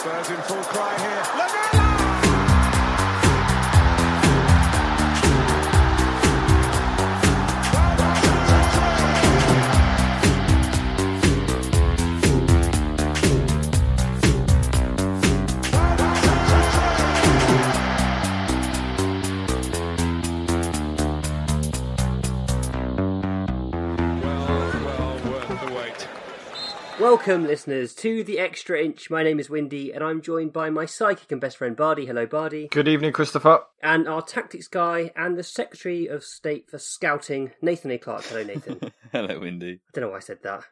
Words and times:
Spurs 0.00 0.30
in 0.30 0.36
full 0.44 0.62
cry 0.62 0.98
here. 0.98 1.59
Welcome, 27.10 27.44
listeners, 27.44 27.92
to 27.96 28.22
the 28.22 28.38
Extra 28.38 28.80
Inch. 28.80 29.10
My 29.10 29.24
name 29.24 29.40
is 29.40 29.50
Windy, 29.50 29.92
and 29.92 30.04
I'm 30.04 30.22
joined 30.22 30.52
by 30.52 30.70
my 30.70 30.86
psychic 30.86 31.32
and 31.32 31.40
best 31.40 31.56
friend 31.56 31.74
Bardi. 31.76 32.06
Hello, 32.06 32.24
Bardi. 32.24 32.68
Good 32.68 32.86
evening, 32.86 33.12
Christopher. 33.12 33.64
And 33.82 34.06
our 34.06 34.22
tactics 34.22 34.68
guy 34.68 35.10
and 35.16 35.36
the 35.36 35.42
Secretary 35.42 36.06
of 36.06 36.22
State 36.22 36.70
for 36.70 36.78
Scouting, 36.78 37.50
Nathan 37.60 37.90
A. 37.90 37.98
Clark. 37.98 38.22
Hello, 38.26 38.44
Nathan. 38.44 38.92
Hello, 39.12 39.40
Windy. 39.40 39.72
I 39.72 39.90
don't 39.92 40.04
know 40.04 40.10
why 40.10 40.18
I 40.18 40.20
said 40.20 40.38
that. 40.44 40.62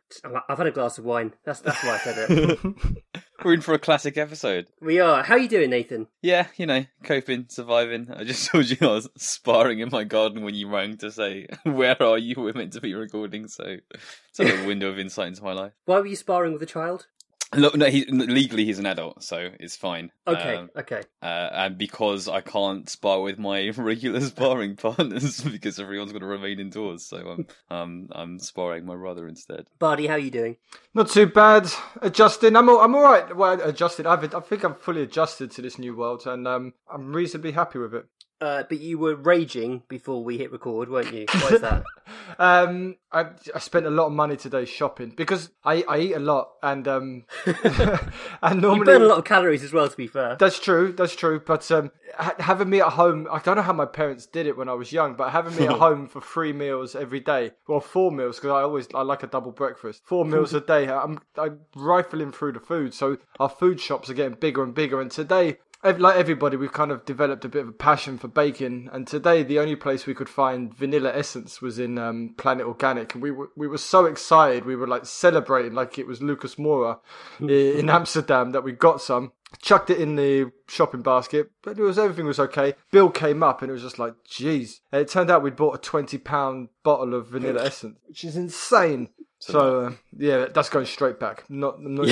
I've 0.49 0.59
had 0.59 0.69
a 0.69 0.71
glass 0.71 0.97
of 0.97 1.05
wine. 1.05 1.35
That's 1.45 1.59
that's 1.59 1.83
why 1.83 1.95
I 1.95 1.99
said 1.99 2.31
it. 2.31 2.59
We're 3.45 3.55
in 3.55 3.61
for 3.61 3.73
a 3.73 3.79
classic 3.79 4.17
episode. 4.17 4.67
we 4.81 4.99
are. 4.99 5.23
How 5.23 5.35
are 5.35 5.39
you 5.39 5.49
doing, 5.49 5.71
Nathan? 5.71 6.09
Yeah, 6.23 6.49
you 6.57 6.67
know, 6.67 6.85
coping, 7.05 7.47
surviving. 7.49 8.09
I 8.11 8.25
just 8.25 8.49
told 8.51 8.69
you 8.69 8.77
I 8.81 8.95
was 8.95 9.09
sparring 9.17 9.79
in 9.79 9.91
my 9.93 10.03
garden 10.05 10.43
when 10.43 10.55
you 10.57 10.69
rang 10.69 10.97
to 10.99 11.13
say, 11.13 11.47
"Where 11.63 12.01
are 12.03 12.19
you?" 12.19 12.35
We're 12.37 12.53
meant 12.53 12.73
to 12.73 12.81
be 12.81 12.95
recording, 12.95 13.47
so 13.47 13.77
it's 13.95 14.41
a 14.41 14.67
window 14.67 14.89
of 14.89 14.99
insight 14.99 15.29
into 15.29 15.45
my 15.45 15.53
life. 15.53 15.73
Why 15.85 16.01
were 16.01 16.07
you 16.07 16.17
sparring 16.17 16.53
with 16.53 16.63
a 16.63 16.67
child? 16.67 17.07
Look, 17.55 17.77
no, 17.77 17.87
he, 17.87 18.05
legally 18.05 18.67
he's 18.67 18.79
an 18.79 18.85
adult, 18.85 19.23
so 19.23 19.49
it's 19.59 19.75
fine. 19.75 20.11
Okay, 20.27 20.57
Um, 20.57 20.71
okay. 20.77 21.01
uh, 21.23 21.49
and 21.53 21.79
because 21.79 22.29
I 22.29 22.43
can't 22.43 22.87
spar 22.89 23.23
with 23.23 23.39
my 23.39 23.69
regular 23.77 24.21
sparring 24.21 24.77
partners 24.77 25.41
because 25.51 25.81
everyone's 25.81 26.13
got 26.13 26.19
to 26.19 26.27
remain 26.27 26.61
indoors, 26.61 27.07
so 27.07 27.17
I'm 27.17 27.47
um, 27.77 28.09
I'm 28.13 28.39
sparring 28.39 28.85
my 28.85 28.97
brother 28.97 29.27
instead. 29.27 29.67
Bardi, 29.79 30.07
how 30.07 30.15
are 30.15 30.19
you 30.19 30.31
doing? 30.31 30.57
Not 30.93 31.09
too 31.09 31.27
bad. 31.27 31.71
Adjusting. 32.03 32.55
I'm 32.55 32.69
all, 32.69 32.81
I'm 32.81 32.95
all 32.95 33.03
right. 33.03 33.35
Well, 33.35 33.61
adjusted. 33.63 34.07
I've, 34.07 34.35
I 34.35 34.41
think 34.41 34.63
I'm 34.65 34.75
fully 34.75 35.03
adjusted 35.03 35.51
to 35.53 35.63
this 35.63 35.79
new 35.79 35.97
world, 35.97 36.27
and 36.27 36.47
um, 36.47 36.75
I'm 36.93 37.15
reasonably 37.15 37.53
happy 37.53 37.79
with 37.79 37.95
it. 37.95 38.07
Uh, 38.41 38.63
but 38.69 38.79
you 38.79 38.99
were 38.99 39.17
raging 39.17 39.83
before 39.89 40.23
we 40.23 40.39
hit 40.39 40.53
record, 40.53 40.89
weren't 40.89 41.13
you? 41.13 41.27
Why 41.33 41.49
is 41.51 41.61
that? 41.61 41.85
Um, 42.39 42.97
I 43.11 43.27
I 43.55 43.59
spent 43.59 43.87
a 43.87 43.91
lot 43.91 44.07
of 44.07 44.13
money 44.13 44.37
today 44.37 44.65
shopping 44.65 45.13
because 45.17 45.51
I, 45.65 45.83
I 45.89 45.99
eat 45.99 46.13
a 46.13 46.19
lot, 46.19 46.53
and 46.63 46.87
um, 46.87 47.25
and 47.47 48.55
you 48.55 48.61
normally 48.61 48.85
burn 48.85 49.03
a 49.03 49.07
lot 49.07 49.19
of 49.19 49.25
calories 49.25 49.65
as 49.65 49.73
well. 49.73 49.89
To 49.89 49.97
be 49.97 50.07
fair, 50.07 50.37
That's 50.37 50.59
true. 50.59 50.93
That's 50.93 51.17
true. 51.17 51.41
But 51.41 51.71
um, 51.71 51.91
ha- 52.17 52.35
having 52.39 52.71
me 52.71 52.81
at 52.81 52.93
home, 52.93 53.27
I 53.31 53.41
don't 53.41 53.57
know 53.57 53.63
how 53.63 53.73
my 53.73 53.87
parents 53.87 54.27
did 54.27 54.47
it 54.47 54.57
when 54.57 54.69
I 54.69 54.75
was 54.75 54.93
young, 54.93 55.15
but 55.15 55.31
having 55.31 55.57
me 55.57 55.67
at 55.67 55.79
home 55.79 56.07
for 56.07 56.21
three 56.21 56.53
meals 56.53 56.95
every 56.95 57.21
day, 57.21 57.53
well, 57.67 57.81
four 57.81 58.13
meals 58.13 58.37
because 58.37 58.51
I 58.51 58.63
always 58.63 58.89
I 58.95 59.03
like 59.03 59.23
a 59.23 59.27
double 59.27 59.53
breakfast. 59.53 60.03
Four 60.05 60.25
meals 60.25 60.55
a 60.55 60.61
day. 60.61 60.89
I'm 60.89 61.21
I'm 61.37 61.61
rifling 61.75 62.33
through 62.33 62.53
the 62.53 62.61
food, 62.61 62.95
so 62.95 63.19
our 63.41 63.49
food 63.49 63.81
shops 63.81 64.09
are 64.11 64.15
getting 64.15 64.39
bigger 64.39 64.63
and 64.63 64.75
bigger. 64.75 65.01
And 65.01 65.11
today. 65.11 65.59
Like 65.85 66.17
everybody, 66.17 66.57
we've 66.57 66.73
kind 66.73 66.91
of 66.91 67.05
developed 67.05 67.45
a 67.45 67.49
bit 67.49 67.63
of 67.63 67.69
a 67.69 67.73
passion 67.73 68.19
for 68.19 68.27
baking, 68.27 68.91
and 68.93 69.07
today 69.07 69.45
the 69.45 69.61
only 69.61 69.77
place 69.77 70.07
we 70.07 70.15
could 70.15 70.29
find 70.29 70.75
vanilla 70.75 71.13
essence 71.15 71.63
was 71.63 71.79
in 71.79 71.99
um, 71.99 72.35
Planet 72.37 72.67
Organic, 72.67 73.15
and 73.15 73.23
we 73.23 73.31
were 73.31 73.51
we 73.57 73.69
were 73.69 73.79
so 73.79 74.05
excited, 74.05 74.65
we 74.65 74.75
were 74.75 74.89
like 74.89 75.07
celebrating 75.07 75.75
like 75.75 75.97
it 75.97 76.07
was 76.07 76.21
Lucas 76.21 76.57
Moura 76.57 76.99
in 77.39 77.89
Amsterdam 77.91 78.51
that 78.53 78.65
we 78.65 78.73
got 78.73 79.01
some 79.01 79.33
chucked 79.61 79.91
it 79.91 80.01
in 80.01 80.17
the 80.17 80.51
shopping 80.69 81.03
basket, 81.03 81.51
but 81.63 81.79
it 81.79 81.83
was 81.83 81.99
everything 81.99 82.27
was 82.27 82.41
okay. 82.41 82.75
Bill 82.91 83.09
came 83.09 83.43
up 83.43 83.63
and 83.63 83.71
it 83.71 83.73
was 83.73 83.83
just 83.83 83.99
like, 83.99 84.15
jeez. 84.29 84.81
And 84.93 85.03
it 85.03 85.09
turned 85.09 85.31
out 85.31 85.43
we'd 85.43 85.57
bought 85.57 85.77
a 85.77 85.79
twenty 85.79 86.19
pound 86.19 86.69
bottle 86.89 87.15
of 87.15 87.27
vanilla 87.27 87.67
essence, 87.67 87.99
which 88.07 88.25
is 88.25 88.35
insane. 88.35 89.11
So 89.41 89.81
uh, 89.81 89.93
yeah, 90.17 90.47
that's 90.53 90.69
going 90.69 90.87
straight 90.87 91.21
back. 91.21 91.45
Not, 91.49 91.81
not 91.81 92.09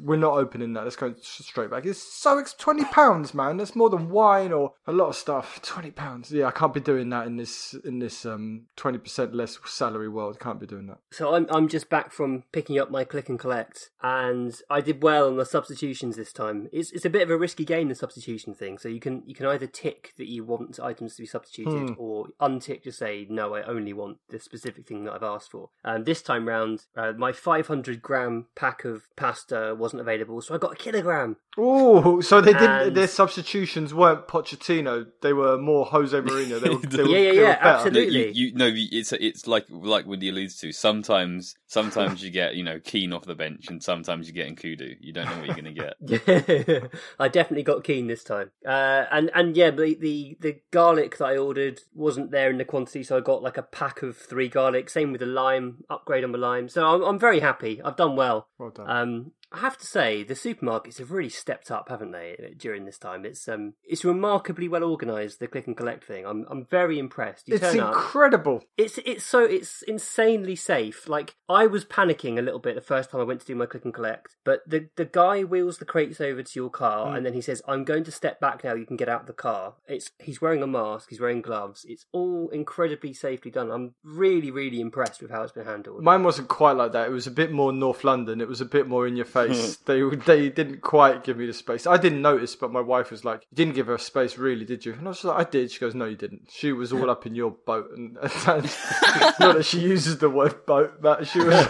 we're 0.00 0.16
not 0.16 0.34
opening 0.34 0.74
that. 0.74 0.84
That's 0.84 0.96
going 0.96 1.14
straight 1.22 1.70
back. 1.70 1.86
It's 1.86 2.02
so 2.02 2.38
ex- 2.38 2.52
twenty 2.52 2.84
pounds, 2.84 3.32
man. 3.32 3.56
That's 3.56 3.74
more 3.74 3.88
than 3.88 4.10
wine 4.10 4.52
or 4.52 4.74
a 4.86 4.92
lot 4.92 5.08
of 5.08 5.16
stuff. 5.16 5.60
Twenty 5.62 5.90
pounds. 5.90 6.30
Yeah, 6.30 6.46
I 6.46 6.50
can't 6.50 6.74
be 6.74 6.80
doing 6.80 7.08
that 7.08 7.26
in 7.26 7.36
this 7.36 7.74
in 7.84 8.00
this 8.00 8.26
um 8.26 8.66
twenty 8.76 8.98
percent 8.98 9.34
less 9.34 9.58
salary 9.64 10.10
world. 10.10 10.38
Can't 10.40 10.60
be 10.60 10.66
doing 10.66 10.88
that. 10.88 10.98
So 11.10 11.34
I'm 11.34 11.46
I'm 11.48 11.68
just 11.68 11.88
back 11.88 12.12
from 12.12 12.44
picking 12.52 12.78
up 12.78 12.90
my 12.90 13.04
click 13.04 13.30
and 13.30 13.38
collect, 13.38 13.88
and 14.02 14.54
I 14.68 14.82
did 14.82 15.02
well 15.02 15.28
on 15.28 15.38
the 15.38 15.46
substitutions 15.46 16.16
this 16.16 16.34
time. 16.34 16.68
It's 16.70 16.92
it's 16.92 17.06
a 17.06 17.10
bit 17.10 17.22
of 17.22 17.30
a 17.30 17.38
risky 17.38 17.64
game 17.64 17.88
the 17.88 17.94
substitution 17.94 18.52
thing. 18.52 18.76
So 18.76 18.90
you 18.90 19.00
can 19.00 19.22
you 19.24 19.34
can 19.34 19.46
either 19.46 19.66
tick 19.66 20.12
that 20.18 20.28
you 20.28 20.44
want 20.44 20.78
items 20.78 21.16
to 21.16 21.22
be 21.22 21.26
substituted, 21.26 21.94
or 21.96 22.26
untick 22.42 22.82
to 22.82 22.92
say 22.92 23.26
no, 23.30 23.54
I 23.54 23.62
only 23.62 23.91
want 23.92 24.18
the 24.28 24.38
specific 24.38 24.86
thing 24.86 25.04
that 25.04 25.12
I've 25.12 25.22
asked 25.22 25.50
for. 25.50 25.70
And 25.84 26.04
this 26.06 26.22
time 26.22 26.48
round, 26.48 26.84
uh, 26.96 27.12
my 27.16 27.32
500 27.32 28.02
gram 28.02 28.46
pack 28.54 28.84
of 28.84 29.02
pasta 29.16 29.74
wasn't 29.78 30.00
available, 30.02 30.40
so 30.40 30.54
I 30.54 30.58
got 30.58 30.72
a 30.72 30.76
kilogram. 30.76 31.36
Oh, 31.58 32.20
so 32.20 32.40
they 32.40 32.52
didn't. 32.54 32.70
And- 32.70 32.96
Their 32.96 33.06
substitutions 33.08 33.92
weren't 33.92 34.26
Pochettino. 34.26 35.06
They 35.20 35.32
were 35.34 35.58
more 35.58 35.84
Jose 35.86 36.18
Mourinho. 36.18 36.60
They 36.60 36.68
were, 36.74 36.78
they 36.78 37.02
were, 37.02 37.08
Yeah, 37.08 37.18
yeah, 37.18 37.30
they 37.32 37.40
yeah, 37.42 37.54
better. 37.56 37.66
absolutely. 37.68 38.24
No, 38.24 38.30
you, 38.32 38.46
you 38.46 38.54
no, 38.54 38.70
it's 38.74 39.12
it's 39.12 39.46
like 39.46 39.66
like 39.68 40.06
Windy 40.06 40.30
alludes 40.30 40.58
to. 40.60 40.72
Sometimes, 40.72 41.54
sometimes 41.66 42.22
you 42.22 42.30
get 42.30 42.54
you 42.54 42.62
know 42.64 42.80
Keane 42.80 43.12
off 43.12 43.24
the 43.26 43.34
bench, 43.34 43.68
and 43.68 43.82
sometimes 43.82 44.28
you 44.28 44.32
get 44.32 44.48
Nkoudou. 44.54 44.96
You 45.00 45.12
don't 45.12 45.26
know 45.26 45.36
what 45.38 45.46
you're 45.46 45.54
going 45.62 45.74
to 45.74 46.72
get. 46.80 46.90
I 47.18 47.28
definitely 47.28 47.64
got 47.64 47.84
Keane 47.84 48.06
this 48.06 48.24
time. 48.24 48.50
Uh, 48.66 49.04
and 49.10 49.30
and 49.34 49.54
yeah, 49.56 49.70
the, 49.70 49.94
the 50.00 50.36
the 50.40 50.60
garlic 50.70 51.18
that 51.18 51.26
I 51.26 51.36
ordered 51.36 51.80
wasn't 51.94 52.30
there 52.30 52.50
in 52.50 52.58
the 52.58 52.64
quantity, 52.64 53.02
so 53.02 53.16
I 53.16 53.20
got 53.20 53.42
like 53.42 53.58
a 53.58 53.62
pack 53.72 54.02
of 54.02 54.16
three 54.16 54.48
garlic. 54.48 54.88
Same 54.88 55.10
with 55.10 55.20
the 55.20 55.26
lime, 55.26 55.84
upgrade 55.90 56.22
on 56.22 56.30
the 56.30 56.38
lime. 56.38 56.68
So 56.68 56.86
I'm 56.86 57.02
I'm 57.02 57.18
very 57.18 57.40
happy. 57.40 57.80
I've 57.82 57.96
done 57.96 58.14
well. 58.14 58.46
Well 58.58 58.70
done. 58.70 58.88
Um, 58.88 59.32
I 59.52 59.58
have 59.58 59.78
to 59.78 59.86
say 59.86 60.22
the 60.22 60.34
supermarkets 60.34 60.98
have 60.98 61.10
really 61.10 61.28
stepped 61.28 61.70
up, 61.70 61.88
haven't 61.88 62.12
they? 62.12 62.54
During 62.56 62.84
this 62.84 62.98
time, 62.98 63.24
it's 63.24 63.46
um 63.48 63.74
it's 63.84 64.04
remarkably 64.04 64.68
well 64.68 64.84
organised. 64.84 65.40
The 65.40 65.48
click 65.48 65.66
and 65.66 65.76
collect 65.76 66.04
thing. 66.04 66.24
I'm 66.26 66.46
I'm 66.50 66.64
very 66.64 66.98
impressed. 66.98 67.48
You 67.48 67.56
it's 67.56 67.72
turn 67.72 67.80
up. 67.80 67.94
incredible. 67.94 68.64
It's 68.76 68.98
it's 69.04 69.24
so 69.24 69.44
it's 69.44 69.82
insanely 69.82 70.56
safe. 70.56 71.08
Like 71.08 71.36
I 71.48 71.66
was 71.66 71.84
panicking 71.84 72.38
a 72.38 72.42
little 72.42 72.60
bit 72.60 72.74
the 72.74 72.80
first 72.80 73.10
time 73.10 73.20
I 73.20 73.24
went 73.24 73.40
to 73.40 73.46
do 73.46 73.54
my 73.54 73.66
click 73.66 73.84
and 73.84 73.94
collect, 73.94 74.36
but 74.44 74.62
the 74.66 74.88
the 74.96 75.04
guy 75.04 75.44
wheels 75.44 75.78
the 75.78 75.84
crates 75.84 76.20
over 76.20 76.42
to 76.42 76.52
your 76.54 76.70
car 76.70 77.14
and 77.14 77.26
then 77.26 77.34
he 77.34 77.40
says, 77.40 77.62
"I'm 77.68 77.84
going 77.84 78.04
to 78.04 78.12
step 78.12 78.40
back 78.40 78.64
now. 78.64 78.74
You 78.74 78.86
can 78.86 78.96
get 78.96 79.08
out 79.08 79.22
of 79.22 79.26
the 79.26 79.32
car." 79.32 79.74
It's 79.86 80.10
he's 80.18 80.40
wearing 80.40 80.62
a 80.62 80.66
mask, 80.66 81.10
he's 81.10 81.20
wearing 81.20 81.42
gloves. 81.42 81.84
It's 81.88 82.06
all 82.12 82.48
incredibly 82.50 83.12
safely 83.12 83.50
done. 83.50 83.70
I'm 83.70 83.94
really 84.02 84.50
really 84.50 84.80
impressed 84.80 85.20
with 85.20 85.30
how 85.30 85.42
it's 85.42 85.52
been 85.52 85.66
handled. 85.66 86.02
Mine 86.02 86.22
wasn't 86.22 86.48
quite 86.48 86.76
like 86.76 86.92
that. 86.92 87.08
It 87.08 87.12
was 87.12 87.26
a 87.26 87.30
bit 87.30 87.52
more 87.52 87.72
North 87.72 88.04
London. 88.04 88.40
It 88.40 88.48
was 88.48 88.60
a 88.60 88.64
bit 88.64 88.88
more 88.88 89.06
in 89.06 89.16
your 89.16 89.26
face. 89.26 89.41
they 89.86 90.02
they 90.02 90.48
didn't 90.48 90.80
quite 90.80 91.24
give 91.24 91.36
me 91.36 91.46
the 91.46 91.52
space. 91.52 91.86
I 91.86 91.96
didn't 91.96 92.22
notice, 92.22 92.56
but 92.56 92.72
my 92.72 92.80
wife 92.80 93.10
was 93.10 93.24
like, 93.24 93.42
"You 93.50 93.56
didn't 93.56 93.74
give 93.74 93.86
her 93.86 93.98
space, 93.98 94.38
really, 94.38 94.64
did 94.64 94.84
you?" 94.84 94.92
And 94.94 95.06
I 95.06 95.10
was 95.10 95.24
like, 95.24 95.46
"I 95.46 95.50
did." 95.50 95.70
She 95.70 95.78
goes, 95.80 95.94
"No, 95.94 96.06
you 96.06 96.16
didn't. 96.16 96.48
She 96.50 96.72
was 96.72 96.92
all 96.92 97.10
up 97.10 97.26
in 97.26 97.34
your 97.34 97.50
boat." 97.50 97.90
And 97.96 98.14
not 98.46 99.38
that 99.38 99.64
she 99.64 99.80
uses 99.80 100.18
the 100.18 100.30
word 100.30 100.66
boat, 100.66 101.00
but 101.00 101.26
she 101.26 101.40
was. 101.40 101.66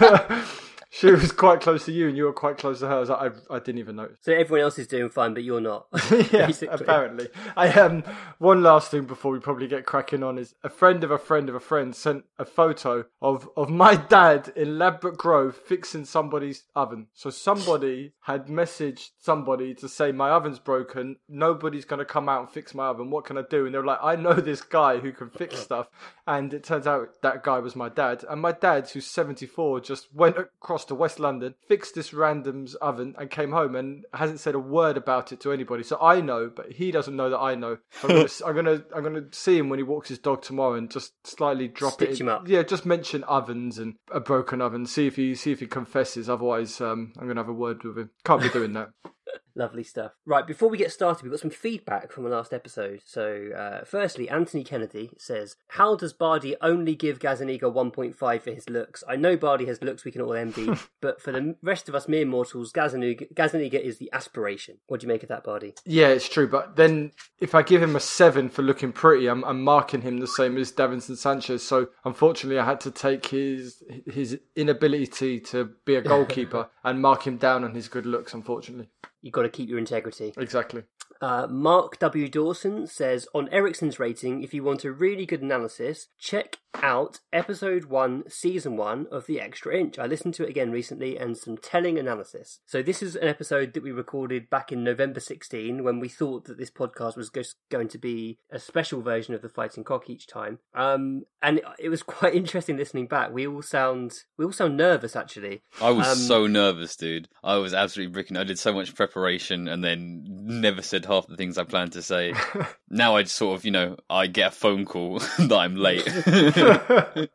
She 0.95 1.11
was 1.11 1.33
quite 1.33 1.63
close 1.63 1.87
to 1.87 1.93
you, 1.93 2.09
and 2.09 2.19
you 2.19 2.25
were 2.25 2.35
quite 2.35 2.59
close 2.59 2.81
to 2.81 2.87
her. 2.87 2.97
I, 2.97 3.03
like, 3.05 3.33
I, 3.51 3.55
I 3.55 3.59
didn't 3.61 3.79
even 3.79 3.97
notice. 3.97 4.19
So 4.21 4.35
everyone 4.35 4.61
else 4.61 4.79
is 4.79 4.87
doing 4.87 5.09
fine, 5.09 5.33
but 5.33 5.43
you're 5.43 5.59
not. 5.59 5.87
yeah, 6.31 6.47
basically. 6.47 6.69
apparently. 6.69 7.29
I 7.57 7.71
um 7.71 8.05
one 8.37 8.63
last 8.63 8.91
thing 8.91 9.05
before 9.05 9.33
we 9.33 9.39
probably 9.39 9.69
get 9.69 9.87
cracking 9.87 10.23
on 10.23 10.37
is 10.37 10.55
a 10.63 10.69
friend 10.69 11.03
of 11.03 11.11
a 11.11 11.17
friend 11.17 11.49
of 11.49 11.55
a 11.55 11.61
friend 11.61 11.97
sent 11.97 12.25
a 12.39 12.45
photo 12.45 13.07
of 13.23 13.49
of 13.57 13.71
my 13.71 13.97
dad 13.97 14.53
in 14.55 14.79
Ladbroke 14.79 15.17
Grove 15.17 15.57
fixing 15.57 16.05
somebody's 16.05 16.65
oven. 16.77 17.07
So 17.15 17.31
somebody 17.31 18.13
had 18.21 18.49
messaged 18.49 19.13
somebody 19.19 19.75
to 19.77 19.89
say 19.89 20.13
my 20.13 20.29
oven's 20.29 20.59
broken. 20.59 21.17
Nobody's 21.27 21.87
going 21.87 22.01
to 22.01 22.05
come 22.05 22.29
out 22.29 22.41
and 22.43 22.51
fix 22.51 22.75
my 22.75 22.89
oven. 22.89 23.09
What 23.09 23.25
can 23.25 23.39
I 23.39 23.45
do? 23.49 23.65
And 23.65 23.75
they're 23.75 23.83
like, 23.83 24.01
I 24.03 24.17
know 24.17 24.35
this 24.35 24.61
guy 24.61 24.99
who 24.99 25.13
can 25.13 25.31
fix 25.31 25.59
stuff. 25.59 25.89
And 26.27 26.53
it 26.53 26.65
turns 26.65 26.87
out 26.87 27.23
that 27.23 27.43
guy 27.43 27.61
was 27.61 27.75
my 27.75 27.89
dad. 27.89 28.25
And 28.29 28.43
my 28.43 28.53
dad, 28.53 28.91
who's 28.91 29.07
74, 29.07 29.81
just 29.81 30.15
went 30.15 30.37
across 30.37 30.82
to 30.87 30.95
West 30.95 31.19
London, 31.21 31.55
fixed 31.69 31.95
this 31.95 32.13
random's 32.13 32.75
oven, 32.77 33.15
and 33.19 33.31
came 33.31 33.53
home 33.53 33.75
and 33.77 34.05
hasn't 34.15 34.41
said 34.41 34.55
a 34.55 34.59
word 34.59 34.97
about 34.97 35.33
it 35.33 35.41
to 35.41 35.53
anybody. 35.53 35.83
So 35.83 35.99
I 36.01 36.21
know, 36.21 36.51
but 36.55 36.73
he 36.73 36.91
doesn't 36.91 37.17
know 37.17 37.31
that 37.31 37.39
I 37.39 37.55
know. 37.55 37.79
So 38.01 38.09
I'm, 38.09 38.15
gonna, 38.17 38.31
I'm 38.47 38.55
gonna 38.55 38.83
I'm 38.97 39.03
gonna 39.03 39.27
see 39.33 39.59
him 39.59 39.69
when 39.69 39.79
he 39.79 39.83
walks 39.83 40.09
his 40.09 40.19
dog 40.19 40.43
tomorrow 40.43 40.75
and 40.75 40.91
just 40.91 41.13
slightly 41.27 41.69
drop 41.69 41.95
Stitch 41.95 42.09
it. 42.11 42.21
in- 42.21 42.27
him 42.29 42.35
up. 42.35 42.49
Yeah, 42.49 42.63
just 42.63 42.87
mention 42.87 43.25
ovens 43.25 43.79
and 43.79 43.95
a 44.11 44.21
broken 44.21 44.61
oven. 44.61 44.87
See 44.87 45.07
if 45.07 45.17
he 45.17 45.35
see 45.35 45.53
if 45.53 45.61
he 45.61 45.67
confesses. 45.67 46.29
Otherwise, 46.29 46.81
um, 46.81 47.13
I'm 47.19 47.27
gonna 47.27 47.41
have 47.41 47.49
a 47.49 47.53
word 47.53 47.83
with 47.85 47.99
him. 47.99 48.11
Can't 48.25 48.43
be 48.43 48.49
doing 48.49 48.73
that. 48.75 48.91
Lovely 49.55 49.83
stuff. 49.83 50.13
Right, 50.25 50.47
before 50.47 50.69
we 50.69 50.79
get 50.79 50.93
started, 50.93 51.23
we've 51.23 51.33
got 51.33 51.41
some 51.41 51.51
feedback 51.51 52.11
from 52.11 52.25
the 52.25 52.31
last 52.31 52.53
episode. 52.53 53.03
So, 53.05 53.51
uh, 53.57 53.85
firstly, 53.85 54.29
Anthony 54.29 54.65
Kennedy 54.65 55.11
says, 55.19 55.57
How 55.69 55.95
does 55.95 56.13
Bardi 56.13 56.57
only 56.61 56.95
give 56.95 57.19
Gazaniga 57.19 57.63
1.5 57.63 58.17
for 58.43 58.51
his 58.51 58.69
looks? 58.71 59.05
I 59.09 59.17
know 59.17 59.37
Bardi 59.37 59.67
has 59.67 59.83
looks 59.83 60.05
we 60.05 60.11
can 60.11 60.23
all 60.23 60.35
envy, 60.35 60.71
but 61.01 61.21
for 61.21 61.33
the 61.33 61.57
rest 61.63 61.89
of 61.89 61.95
us 61.95 62.09
mere 62.09 62.25
mortals, 62.25 62.73
Gazaniga, 62.73 63.33
Gazaniga 63.35 63.81
is 63.81 63.99
the 63.99 64.11
aspiration. 64.13 64.79
What 64.87 65.01
do 65.01 65.07
you 65.07 65.13
make 65.13 65.23
of 65.23 65.29
that, 65.29 65.45
Bardi? 65.45 65.75
Yeah, 65.85 66.09
it's 66.09 66.29
true. 66.29 66.49
But 66.49 66.77
then 66.77 67.13
if 67.41 67.55
I 67.55 67.63
give 67.63 67.83
him 67.83 67.97
a 67.97 68.01
seven 68.01 68.49
for 68.49 68.63
looking 68.63 68.93
pretty, 68.93 69.27
I'm, 69.29 69.45
I'm 69.45 69.63
marking 69.63 70.03
him 70.03 70.19
the 70.19 70.27
same 70.27 70.57
as 70.57 70.73
Davinson 70.73 71.17
Sanchez. 71.17 71.63
So 71.63 71.89
unfortunately, 72.05 72.59
I 72.59 72.65
had 72.65 72.81
to 72.83 72.91
take 72.91 73.27
his 73.27 73.83
his 74.07 74.39
inability 74.57 75.41
to 75.41 75.71
be 75.85 75.97
a 75.97 76.03
goalkeeper 76.03 76.69
and 76.85 77.01
mark 77.01 77.27
him 77.27 77.37
down 77.37 77.65
on 77.65 77.75
his 77.75 77.89
good 77.89 78.07
looks. 78.07 78.35
Unfortunately, 78.35 78.89
You've 79.23 79.33
got 79.33 79.43
to 79.43 79.49
keep 79.49 79.69
your 79.69 79.79
integrity. 79.79 80.35
exactly. 80.37 80.83
Uh, 81.21 81.47
Mark 81.49 81.99
W. 81.99 82.29
Dawson 82.29 82.87
says 82.87 83.27
on 83.35 83.49
Eriksen's 83.51 83.99
rating, 83.99 84.43
if 84.43 84.53
you 84.55 84.63
want 84.65 84.85
a 84.85 84.93
really 84.93 85.27
good 85.27 85.43
analysis, 85.43 86.09
check 86.19 86.59
out 86.83 87.21
episode 87.33 87.85
1, 87.85 88.25
season 88.29 88.77
1 88.77 89.07
of 89.13 89.27
The 89.27 89.41
Extra 89.41 89.77
Inch. 89.77 89.99
I 89.99 90.07
listened 90.07 90.35
to 90.35 90.45
it 90.45 90.49
again 90.51 90.71
recently 90.73 91.19
and 91.19 91.37
some 91.37 91.59
telling 91.59 91.99
analysis. 91.99 92.61
So, 92.67 92.83
this 92.83 93.03
is 93.03 93.15
an 93.15 93.29
episode 93.29 93.75
that 93.75 93.83
we 93.83 93.93
recorded 93.93 94.49
back 94.49 94.73
in 94.73 94.83
November 94.83 95.21
16 95.21 95.85
when 95.85 96.01
we 96.01 96.09
thought 96.09 96.45
that 96.47 96.59
this 96.59 96.71
podcast 96.71 97.17
was 97.17 97.29
just 97.31 97.57
going 97.71 97.89
to 97.89 97.99
be 97.99 98.39
a 98.51 98.59
special 98.59 99.03
version 99.03 99.35
of 99.35 99.43
The 99.43 99.49
Fighting 99.51 99.85
Cock 99.85 100.09
each 100.09 100.27
time. 100.27 100.59
Um, 100.75 101.25
and 101.43 101.61
it 101.79 101.89
was 101.91 102.03
quite 102.03 102.35
interesting 102.35 102.77
listening 102.79 103.07
back. 103.07 103.33
We 103.33 103.47
all 103.47 103.63
sound 103.63 104.15
we 104.39 104.45
all 104.45 104.53
sound 104.53 104.77
nervous 104.77 105.15
actually. 105.15 105.63
I 105.81 105.91
was 105.91 106.07
Um, 106.09 106.17
so 106.17 106.47
nervous, 106.47 106.97
dude. 106.97 107.29
I 107.45 107.57
was 107.57 107.75
absolutely 107.75 108.13
bricking. 108.13 108.37
I 108.37 108.45
did 108.45 108.59
so 108.59 108.73
much 108.73 108.95
preparation 108.95 109.69
and 109.69 109.85
then 109.85 110.25
never 110.27 110.81
said 110.83 111.02
half 111.05 111.27
the 111.27 111.37
things 111.37 111.59
I 111.59 111.65
planned 111.65 111.93
to 111.93 112.03
say. 112.03 112.35
now 112.91 113.17
I 113.17 113.23
just 113.23 113.37
sort 113.37 113.59
of, 113.59 113.65
you 113.65 113.71
know, 113.71 113.97
I 114.09 114.27
get 114.27 114.53
a 114.53 114.55
phone 114.55 114.85
call 114.85 115.19
that 115.39 115.53
I'm 115.53 115.77
late. 115.77 116.07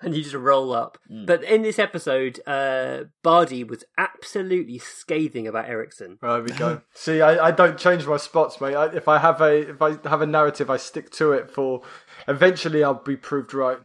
and 0.00 0.14
you 0.14 0.22
just 0.22 0.34
roll 0.34 0.72
up. 0.72 0.98
Mm. 1.10 1.26
But 1.26 1.42
in 1.44 1.62
this 1.62 1.78
episode, 1.78 2.40
uh, 2.46 3.04
Bardi 3.22 3.64
was 3.64 3.84
absolutely 3.98 4.78
scathing 4.78 5.46
about 5.46 5.68
Eriksen. 5.68 6.18
There 6.20 6.42
we 6.42 6.50
go. 6.52 6.82
See, 6.94 7.20
I, 7.20 7.46
I 7.46 7.50
don't 7.50 7.78
change 7.78 8.06
my 8.06 8.16
spots, 8.16 8.60
mate. 8.60 8.74
I, 8.74 8.86
if 8.94 9.08
I 9.08 9.18
have 9.18 9.40
a 9.40 9.70
if 9.70 9.82
I 9.82 9.96
have 10.08 10.22
a 10.22 10.26
narrative, 10.26 10.70
I 10.70 10.76
stick 10.76 11.10
to 11.12 11.32
it. 11.32 11.50
For 11.50 11.82
eventually, 12.28 12.84
I'll 12.84 12.94
be 12.94 13.16
proved 13.16 13.54
right. 13.54 13.78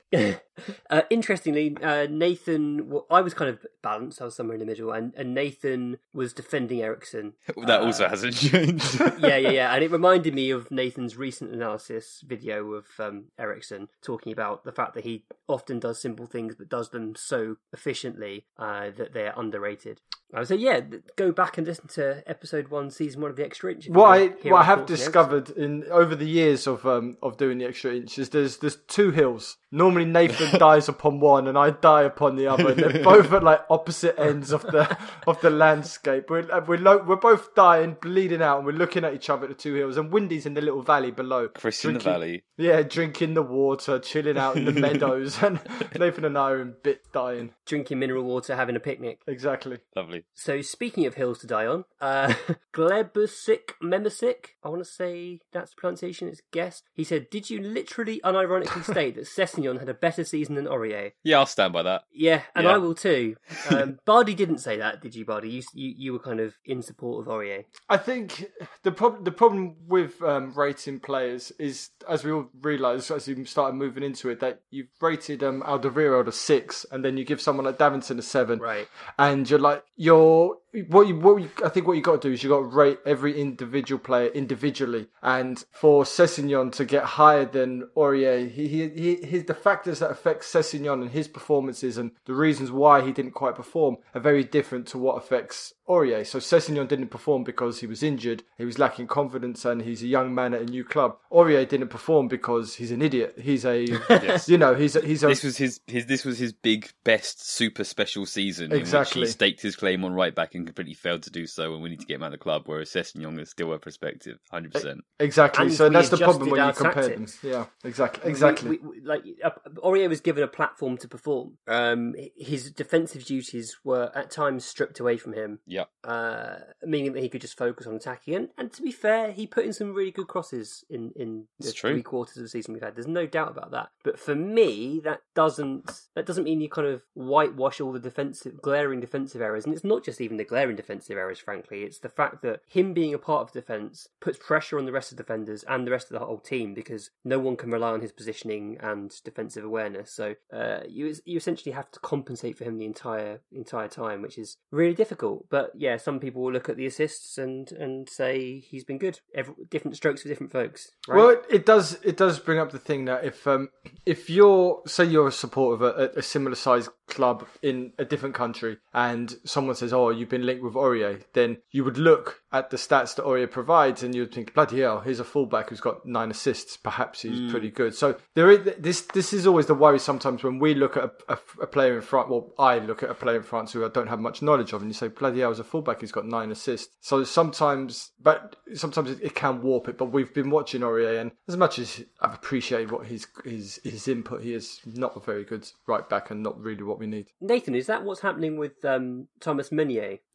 Uh, 0.90 1.04
interestingly, 1.12 1.78
uh, 1.84 2.08
Nathan, 2.10 2.90
well, 2.90 3.06
I 3.12 3.22
was 3.22 3.36
kind 3.36 3.50
of 3.50 3.64
balanced. 3.84 4.22
I 4.22 4.26
was 4.26 4.36
somewhere 4.36 4.56
in 4.56 4.60
the 4.60 4.66
middle, 4.66 4.92
and, 4.92 5.14
and 5.16 5.36
Nathan 5.36 6.00
was 6.14 6.34
defending 6.34 6.82
Eriksen. 6.82 7.34
that 7.68 7.82
also 7.82 8.08
hasn't 8.08 8.36
changed. 8.36 9.00
yeah, 9.20 9.38
yeah, 9.38 9.50
yeah. 9.50 9.74
And 9.74 9.84
it 9.84 9.92
reminded 9.92 10.34
me 10.34 10.50
of 10.50 10.72
Nathan's 10.72 11.16
recent 11.16 11.52
analysis 11.54 12.24
video 12.26 12.74
of 12.74 12.86
um, 12.98 13.26
Eriksen 13.38 13.90
talking 14.02 14.32
about 14.32 14.64
the 14.64 14.72
fact 14.72 14.96
that 14.96 15.04
he 15.04 15.26
often 15.48 15.80
does 15.80 16.02
simple 16.02 16.26
things 16.26 16.56
but 16.56 16.70
does 16.70 16.90
them 16.90 17.16
so 17.16 17.58
efficiently 17.72 18.46
uh, 18.58 18.90
that 18.98 19.14
they're 19.14 19.34
underrated. 19.38 20.02
I 20.34 20.40
would 20.40 20.48
say, 20.48 20.58
yeah, 20.58 20.82
go 21.16 21.32
back 21.32 21.58
and 21.58 21.66
listen 21.66 21.88
to 21.90 22.24
episode 22.30 22.68
one, 22.68 22.92
season 22.92 23.22
one 23.22 23.32
of 23.32 23.38
the 23.38 23.44
Extra 23.44 23.72
Inch. 23.72 23.86
if 23.86 23.88
you 23.88 23.94
What 23.94 24.06
I 24.06 24.20
want 24.22 24.38
to 24.38 24.44
hear 24.44 24.54
what 24.54 24.62
I 24.62 24.66
have 24.66 24.80
thoughts 24.80 24.92
on 24.92 24.98
Eriksen. 24.98 25.06
discovered 25.06 25.50
in 25.52 25.84
over 25.90 26.16
the 26.16 26.28
years 26.28 26.68
of 26.68 26.86
um 26.86 27.18
of 27.24 27.38
doing 27.38 27.58
the 27.58 27.66
extra 27.66 27.96
inches, 27.96 28.30
there's 28.30 28.58
there's 28.58 28.76
two 28.88 29.10
hills. 29.10 29.58
Normally 29.72 30.06
Nathan 30.06 30.49
dies 30.58 30.90
upon 30.90 31.20
one, 31.20 31.48
and 31.48 31.58
I 31.58 31.72
die 31.72 32.04
upon 32.04 32.36
the 32.36 32.48
other. 32.48 32.70
And 32.70 32.80
they're 32.80 33.04
both 33.04 33.32
at 33.34 33.44
like 33.44 33.62
opposite 33.70 34.20
ends 34.20 34.52
of 34.52 34.64
the 34.64 34.98
of 35.28 35.40
the 35.42 35.50
landscape. 35.50 36.30
We're 36.30 36.52
uh, 36.52 36.64
we're 36.66 36.78
lo- 36.78 37.04
we're 37.06 37.16
both 37.16 37.54
dying, 37.56 37.98
bleeding 38.02 38.42
out, 38.42 38.58
and 38.58 38.66
we're 38.66 38.74
looking 38.74 39.04
at 39.04 39.14
each 39.14 39.30
other 39.30 39.44
at 39.44 39.50
the 39.50 39.56
two 39.56 39.76
hills. 39.76 39.98
And 39.98 40.12
Windy's 40.12 40.46
in 40.46 40.54
the 40.54 40.62
little 40.62 40.82
valley 40.82 41.12
below. 41.12 41.48
Chris 41.48 41.84
in 41.86 41.94
the 41.94 42.00
valley. 42.00 42.44
Yeah, 42.58 42.82
drinking 42.82 43.36
the 43.36 43.42
water, 43.42 44.00
chilling 44.00 44.38
out 44.38 44.58
in 44.58 44.66
the 44.66 44.72
meadows, 44.80 45.42
and 45.42 45.60
Nathan 45.98 46.26
and 46.26 46.38
I 46.38 46.52
are 46.52 46.62
in 46.62 46.76
bit 46.84 47.12
dying. 47.14 47.52
Drinking 47.66 48.00
mineral 48.00 48.24
water, 48.24 48.56
having 48.56 48.76
a 48.76 48.80
picnic. 48.80 49.22
Exactly. 49.28 49.80
Lovely. 49.96 50.24
So 50.34 50.62
speaking 50.62 51.06
of 51.06 51.16
hills 51.16 51.40
to 51.40 51.48
die 51.48 51.66
on, 51.66 51.86
uh, 52.02 52.34
Glebusik 52.74 53.74
Memesic, 53.82 54.56
I 54.64 54.70
want 54.70 54.84
to 54.84 54.90
say 54.90 55.40
that's 55.52 55.72
the 55.72 55.76
pronunciation, 55.78 56.28
it's 56.28 56.42
guessed. 56.52 56.84
He 56.94 57.04
said, 57.04 57.30
did 57.30 57.50
you 57.50 57.62
literally 57.62 58.22
unironically 58.24 58.84
state 58.84 59.16
that 59.16 59.26
Sessegnon 59.26 59.80
had 59.80 59.90
a 59.90 59.94
better 59.94 60.24
season 60.24 60.39
than 60.48 60.66
Aurier? 60.66 61.12
Yeah, 61.24 61.40
I'll 61.40 61.46
stand 61.46 61.74
by 61.74 61.84
that. 61.84 62.04
Yeah, 62.12 62.42
and 62.56 62.66
Yeah. 62.66 62.76
I 62.76 62.78
will 62.78 62.96
too. 62.96 63.36
Um, 63.70 64.00
Bardi 64.06 64.34
didn't 64.34 64.60
say 64.60 64.78
that, 64.78 65.02
did 65.02 65.14
you, 65.14 65.26
Bardi? 65.26 65.50
You, 65.50 65.62
you, 65.74 65.94
you 65.98 66.14
were 66.14 66.20
kind 66.20 66.40
of 66.40 66.56
in 66.66 66.82
support 66.82 67.28
of 67.28 67.32
Aurier. 67.34 67.66
I 67.90 67.98
think 67.98 68.50
the 68.84 68.92
problem 68.92 69.24
the 69.24 69.32
problem 69.32 69.76
with 69.88 70.22
um, 70.24 70.54
rating 70.56 71.00
players 71.02 71.52
is, 71.60 71.90
as 72.08 72.24
we 72.24 72.32
all 72.32 72.50
realise 72.62 73.12
as 73.12 73.28
we 73.28 73.44
started 73.46 73.76
moving 73.76 74.02
into 74.04 74.30
it, 74.30 74.40
that 74.40 74.62
you've 74.72 74.88
rated 75.02 75.44
um, 75.44 75.62
Alderweireld 75.62 76.28
a 76.28 76.32
six, 76.32 76.86
and 76.92 77.04
then 77.06 77.18
you 77.18 77.26
give 77.26 77.42
someone 77.42 77.66
like 77.66 77.78
Davinson 77.78 78.18
a 78.18 78.22
seven, 78.24 78.60
Right. 78.60 78.88
and 79.20 79.48
you're 79.50 79.60
like 79.60 79.84
you're 79.96 80.58
what 80.88 81.08
you 81.08 81.16
what 81.16 81.42
you, 81.42 81.50
I 81.64 81.70
think 81.70 81.88
what 81.88 81.94
you 81.94 82.04
got 82.04 82.22
to 82.22 82.28
do 82.28 82.34
is 82.34 82.44
you 82.44 82.50
got 82.50 82.60
to 82.60 82.66
rate 82.66 83.00
every 83.06 83.40
individual 83.40 84.00
player 84.00 84.28
individually, 84.28 85.08
and 85.22 85.64
for 85.72 86.04
Sessegnon 86.04 86.72
to 86.74 86.86
get 86.86 87.04
higher 87.04 87.46
than 87.46 87.88
Aurier, 87.96 88.50
he, 88.50 88.68
he, 88.68 89.16
he 89.16 89.40
the 89.40 89.54
factors 89.54 90.00
that 90.00 90.12
affect 90.12 90.44
Sessegnon 90.44 91.02
and 91.02 91.12
his 91.12 91.28
performances 91.28 91.98
and 91.98 92.12
the 92.26 92.34
reasons 92.34 92.72
why 92.72 93.02
he 93.02 93.12
didn't 93.12 93.32
quite 93.32 93.56
perform 93.56 93.98
are 94.14 94.22
very 94.22 94.44
different 94.44 94.88
to 94.88 94.98
what 94.98 95.18
affects 95.18 95.74
Aurier. 95.90 96.26
So 96.26 96.40
Sessegnon 96.40 96.88
didn't 96.88 97.08
perform 97.08 97.44
because 97.44 97.80
he 97.80 97.88
was 97.88 98.04
injured, 98.04 98.44
he 98.58 98.66
was 98.66 98.78
lacking 98.78 99.08
confidence, 99.08 99.66
and 99.66 99.82
he's 99.82 100.04
a 100.04 100.08
young 100.08 100.36
man 100.36 100.54
at 100.54 100.62
a 100.62 100.66
new 100.66 100.84
club. 100.84 101.18
Aurier 101.32 101.68
didn't 101.68 101.88
perform 101.90 102.28
because 102.28 102.76
he's 102.76 102.92
an 102.92 103.02
idiot. 103.02 103.36
He's 103.42 103.66
a 103.66 103.80
you 104.48 104.58
know 104.58 104.76
he's 104.76 104.96
a, 104.96 105.02
he's 105.02 105.24
a 105.24 105.28
This 105.28 105.44
was 105.44 105.58
his, 105.58 105.80
his 105.88 106.06
this 106.06 106.24
was 106.24 106.38
his 106.38 106.54
big 106.54 106.92
best 107.04 107.46
super 107.46 107.84
special 107.84 108.26
season 108.26 108.72
in 108.72 108.78
Exactly. 108.78 109.22
which 109.22 109.30
he 109.30 109.34
staked 109.34 109.62
his 109.62 109.76
claim 109.76 110.04
on 110.06 110.14
right 110.14 110.34
back 110.36 110.56
and 110.56 110.66
completely 110.66 110.94
failed 110.94 111.24
to 111.24 111.32
do 111.32 111.48
so 111.48 111.74
and 111.74 111.82
we 111.82 111.90
need 111.90 112.00
to 112.00 112.06
get 112.06 112.16
him 112.16 112.24
out 112.24 112.28
of 112.28 112.32
the 112.34 112.38
club 112.38 112.64
whereas 112.66 112.90
Sessegnon 112.92 113.40
is 113.40 113.50
still 113.50 113.74
a 113.74 113.80
perspective, 113.80 114.38
hundred 114.52 114.74
percent. 114.74 115.02
exactly. 115.20 115.66
And 115.66 115.74
so 115.74 115.90
that's 115.90 116.10
the 116.10 116.18
problem 116.18 116.50
when 116.50 116.60
you 116.60 116.66
our 116.66 116.74
compare 116.74 117.10
them. 117.10 117.26
Yeah, 117.42 117.66
exactly, 117.84 118.30
exactly. 118.30 118.70
We, 118.70 118.78
we, 118.78 119.02
like 119.02 119.24
uh, 119.44 119.52
Aurier 119.84 120.08
was 120.10 120.22
given 120.22 120.44
a 120.44 120.48
platform 120.48 120.98
to 120.98 121.08
perform. 121.08 121.58
Um, 121.68 122.14
his 122.38 122.72
defensive 122.72 123.26
duties 123.26 123.78
were 123.84 124.12
at 124.16 124.30
times 124.32 124.66
stripped 124.66 125.00
away 125.00 125.18
from 125.18 125.34
him. 125.34 125.60
Yeah. 125.66 125.79
Uh, 126.04 126.56
meaning 126.84 127.14
that 127.14 127.22
he 127.22 127.30
could 127.30 127.42
just 127.42 127.58
focus 127.58 127.88
on 127.88 127.96
attacking. 127.96 128.36
And, 128.36 128.50
and 128.58 128.74
to 128.74 128.82
be 128.82 128.92
fair, 128.92 129.32
he 129.32 129.48
put 129.48 129.66
in 129.66 129.74
some 129.74 129.94
really 129.94 130.12
good 130.12 130.28
crosses 130.28 130.84
in, 130.90 131.12
in 131.16 131.46
the 131.60 131.72
three 131.72 132.04
quarters 132.04 132.38
of 132.38 132.44
the 132.44 132.50
season 132.50 132.74
we've 132.74 132.84
had. 132.84 132.96
There's 132.96 133.08
no 133.08 133.26
doubt 133.26 133.52
about 133.52 133.72
that. 133.72 133.90
But 134.04 134.20
for 134.20 134.36
me, 134.36 135.02
that 135.04 135.22
doesn't 135.36 135.92
that 136.16 136.26
doesn't 136.26 136.44
mean 136.44 136.62
you 136.62 136.70
kind 136.70 136.88
of 136.88 137.04
whitewash 137.14 137.82
all 137.82 137.92
the 137.92 138.00
defensive 138.00 138.62
glaring 138.62 139.00
defensive 139.00 139.42
errors. 139.42 139.66
And 139.66 139.74
it's 139.74 139.84
not 139.84 140.04
just 140.04 140.22
even 140.22 140.38
the 140.38 140.44
glaring 140.44 140.76
defensive 140.76 141.18
errors, 141.18 141.40
frankly. 141.40 141.84
It's 141.84 142.00
the 142.00 142.10
fact 142.10 142.42
that 142.44 142.62
him 142.68 142.94
being 142.94 143.14
a 143.14 143.20
part 143.20 143.42
of 143.42 143.54
defence 143.54 144.08
puts 144.20 144.38
pressure 144.38 144.78
on 144.78 144.86
the 144.86 144.92
rest 144.92 145.12
of 145.12 145.18
the 145.18 145.24
defenders 145.24 145.64
and 145.68 145.86
the 145.86 145.92
rest 145.92 146.12
of 146.12 146.20
the 146.20 146.26
whole 146.26 146.40
team 146.40 146.74
because 146.74 147.12
no 147.24 147.40
one 147.40 147.56
can 147.56 147.72
rely 147.72 147.92
on 147.92 148.02
his 148.02 148.12
positioning 148.12 148.78
and 148.80 149.14
defensive 149.24 149.64
awareness. 149.64 150.12
So 150.12 150.36
uh, 150.54 150.80
you 150.88 151.14
you 151.26 151.38
essentially 151.38 151.74
have 151.74 151.92
to 151.92 152.00
compensate 152.00 152.58
for 152.58 152.64
him 152.64 152.78
the 152.78 152.86
entire 152.86 153.42
entire 153.52 153.88
time, 153.88 154.22
which 154.22 154.38
is 154.38 154.58
really 154.72 154.94
difficult. 154.94 155.46
But 155.50 155.69
but 155.72 155.80
yeah, 155.80 155.98
some 155.98 156.20
people 156.20 156.42
will 156.42 156.52
look 156.52 156.70
at 156.70 156.78
the 156.78 156.86
assists 156.86 157.38
and 157.38 157.72
and 157.74 158.10
say 158.10 158.60
he's 158.60 158.84
been 158.84 158.98
good. 158.98 159.20
Every, 159.36 159.54
different 159.70 159.96
strokes 159.96 160.22
for 160.22 160.28
different 160.28 160.52
folks. 160.52 160.92
Right? 161.08 161.18
Well, 161.18 161.30
it, 161.30 161.46
it 161.50 161.66
does. 161.66 162.00
It 162.04 162.18
does 162.18 162.40
bring 162.40 162.60
up 162.60 162.72
the 162.72 162.80
thing 162.80 163.06
that 163.06 163.24
if 163.24 163.46
um, 163.48 163.70
if 164.06 164.30
you're 164.30 164.82
say 164.86 165.06
you're 165.06 165.28
a 165.28 165.32
supporter 165.32 165.86
of 165.86 165.96
a, 166.00 166.20
a 166.20 166.22
similar 166.22 166.56
sized 166.56 166.90
club 167.08 167.48
in 167.62 167.92
a 167.98 168.06
different 168.06 168.36
country, 168.36 168.78
and 168.94 169.36
someone 169.44 169.76
says, 169.76 169.94
"Oh, 169.94 170.10
you've 170.10 170.30
been 170.30 170.46
linked 170.46 170.64
with 170.64 170.74
Aurier," 170.74 171.24
then 171.34 171.58
you 171.72 171.84
would 171.84 171.98
look 171.98 172.42
at 172.52 172.70
the 172.70 172.78
stats 172.78 173.16
that 173.16 173.26
Aurier 173.26 173.50
provides, 173.50 174.04
and 174.04 174.16
you'd 174.16 174.34
think, 174.34 174.54
"Bloody 174.54 174.82
hell, 174.82 175.02
here's 175.02 175.20
a 175.20 175.24
fullback 175.24 175.70
who's 175.70 175.82
got 175.82 176.06
nine 176.06 176.32
assists. 176.32 176.78
Perhaps 176.78 177.22
he's 177.22 177.52
pretty 177.52 177.70
good." 177.70 177.96
So 177.96 178.18
there 178.36 178.50
is 178.50 178.76
this. 178.78 179.02
This 179.02 179.34
is 179.34 179.46
always 179.46 179.66
the 179.66 179.76
worry 179.76 180.00
sometimes 180.00 180.44
when 180.44 180.60
we 180.60 180.74
look 180.74 180.98
at 180.98 181.04
a, 181.04 181.34
a, 181.34 181.40
a 181.64 181.68
player 181.68 181.96
in 181.96 182.02
France. 182.02 182.30
Well, 182.30 182.54
I 182.58 182.80
look 182.80 183.04
at 183.04 183.10
a 183.10 183.16
player 183.16 183.38
in 183.38 183.44
France 183.44 183.74
who 183.74 183.86
I 183.86 183.90
don't 183.90 184.08
have 184.08 184.20
much 184.20 184.42
knowledge 184.42 184.74
of, 184.74 184.82
and 184.82 184.90
you 184.90 184.94
say, 184.94 185.08
"Bloody 185.08 185.42
hell, 185.42 185.52
as 185.60 185.66
a 185.66 185.70
fullback, 185.70 186.02
he's 186.02 186.12
got 186.12 186.26
nine 186.26 186.52
assists." 186.52 186.96
So 187.02 187.24
sometimes, 187.24 188.12
but 188.22 188.56
sometimes 188.74 189.12
it, 189.12 189.20
it 189.22 189.36
can 189.36 189.62
warp 189.62 189.90
it. 189.90 189.98
But 189.98 190.12
we've 190.12 190.34
been 190.34 190.50
watching 190.50 190.82
Aurier, 190.82 191.20
and 191.20 191.32
as 191.48 191.58
much 191.58 191.80
as 191.80 192.04
I've 192.22 192.34
appreciated 192.34 192.92
what 192.92 193.08
his 193.08 193.28
his 193.44 193.80
his 193.84 194.08
input, 194.08 194.42
he 194.42 194.54
is 194.54 194.80
not 194.86 195.16
a 195.16 195.20
very 195.20 195.44
good 195.44 195.68
right 195.88 196.08
back, 196.08 196.32
and 196.32 196.42
not 196.42 196.60
really 196.60 196.84
what 196.84 197.00
we 197.00 197.08
need. 197.08 197.28
Nathan, 197.42 197.76
is 197.76 197.88
that 197.88 198.04
what's 198.04 198.22
happening 198.22 198.58
with 198.58 198.84
um, 198.86 199.28
Thomas 199.40 199.72
Meunier? 199.72 200.20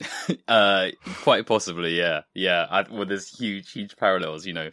Uh, 0.48 0.88
quite 1.22 1.46
possibly, 1.46 1.96
yeah, 1.96 2.22
yeah. 2.34 2.66
I, 2.70 2.84
well, 2.90 3.04
there's 3.04 3.28
huge, 3.28 3.72
huge 3.72 3.96
parallels. 3.96 4.46
You 4.46 4.54
know, 4.54 4.70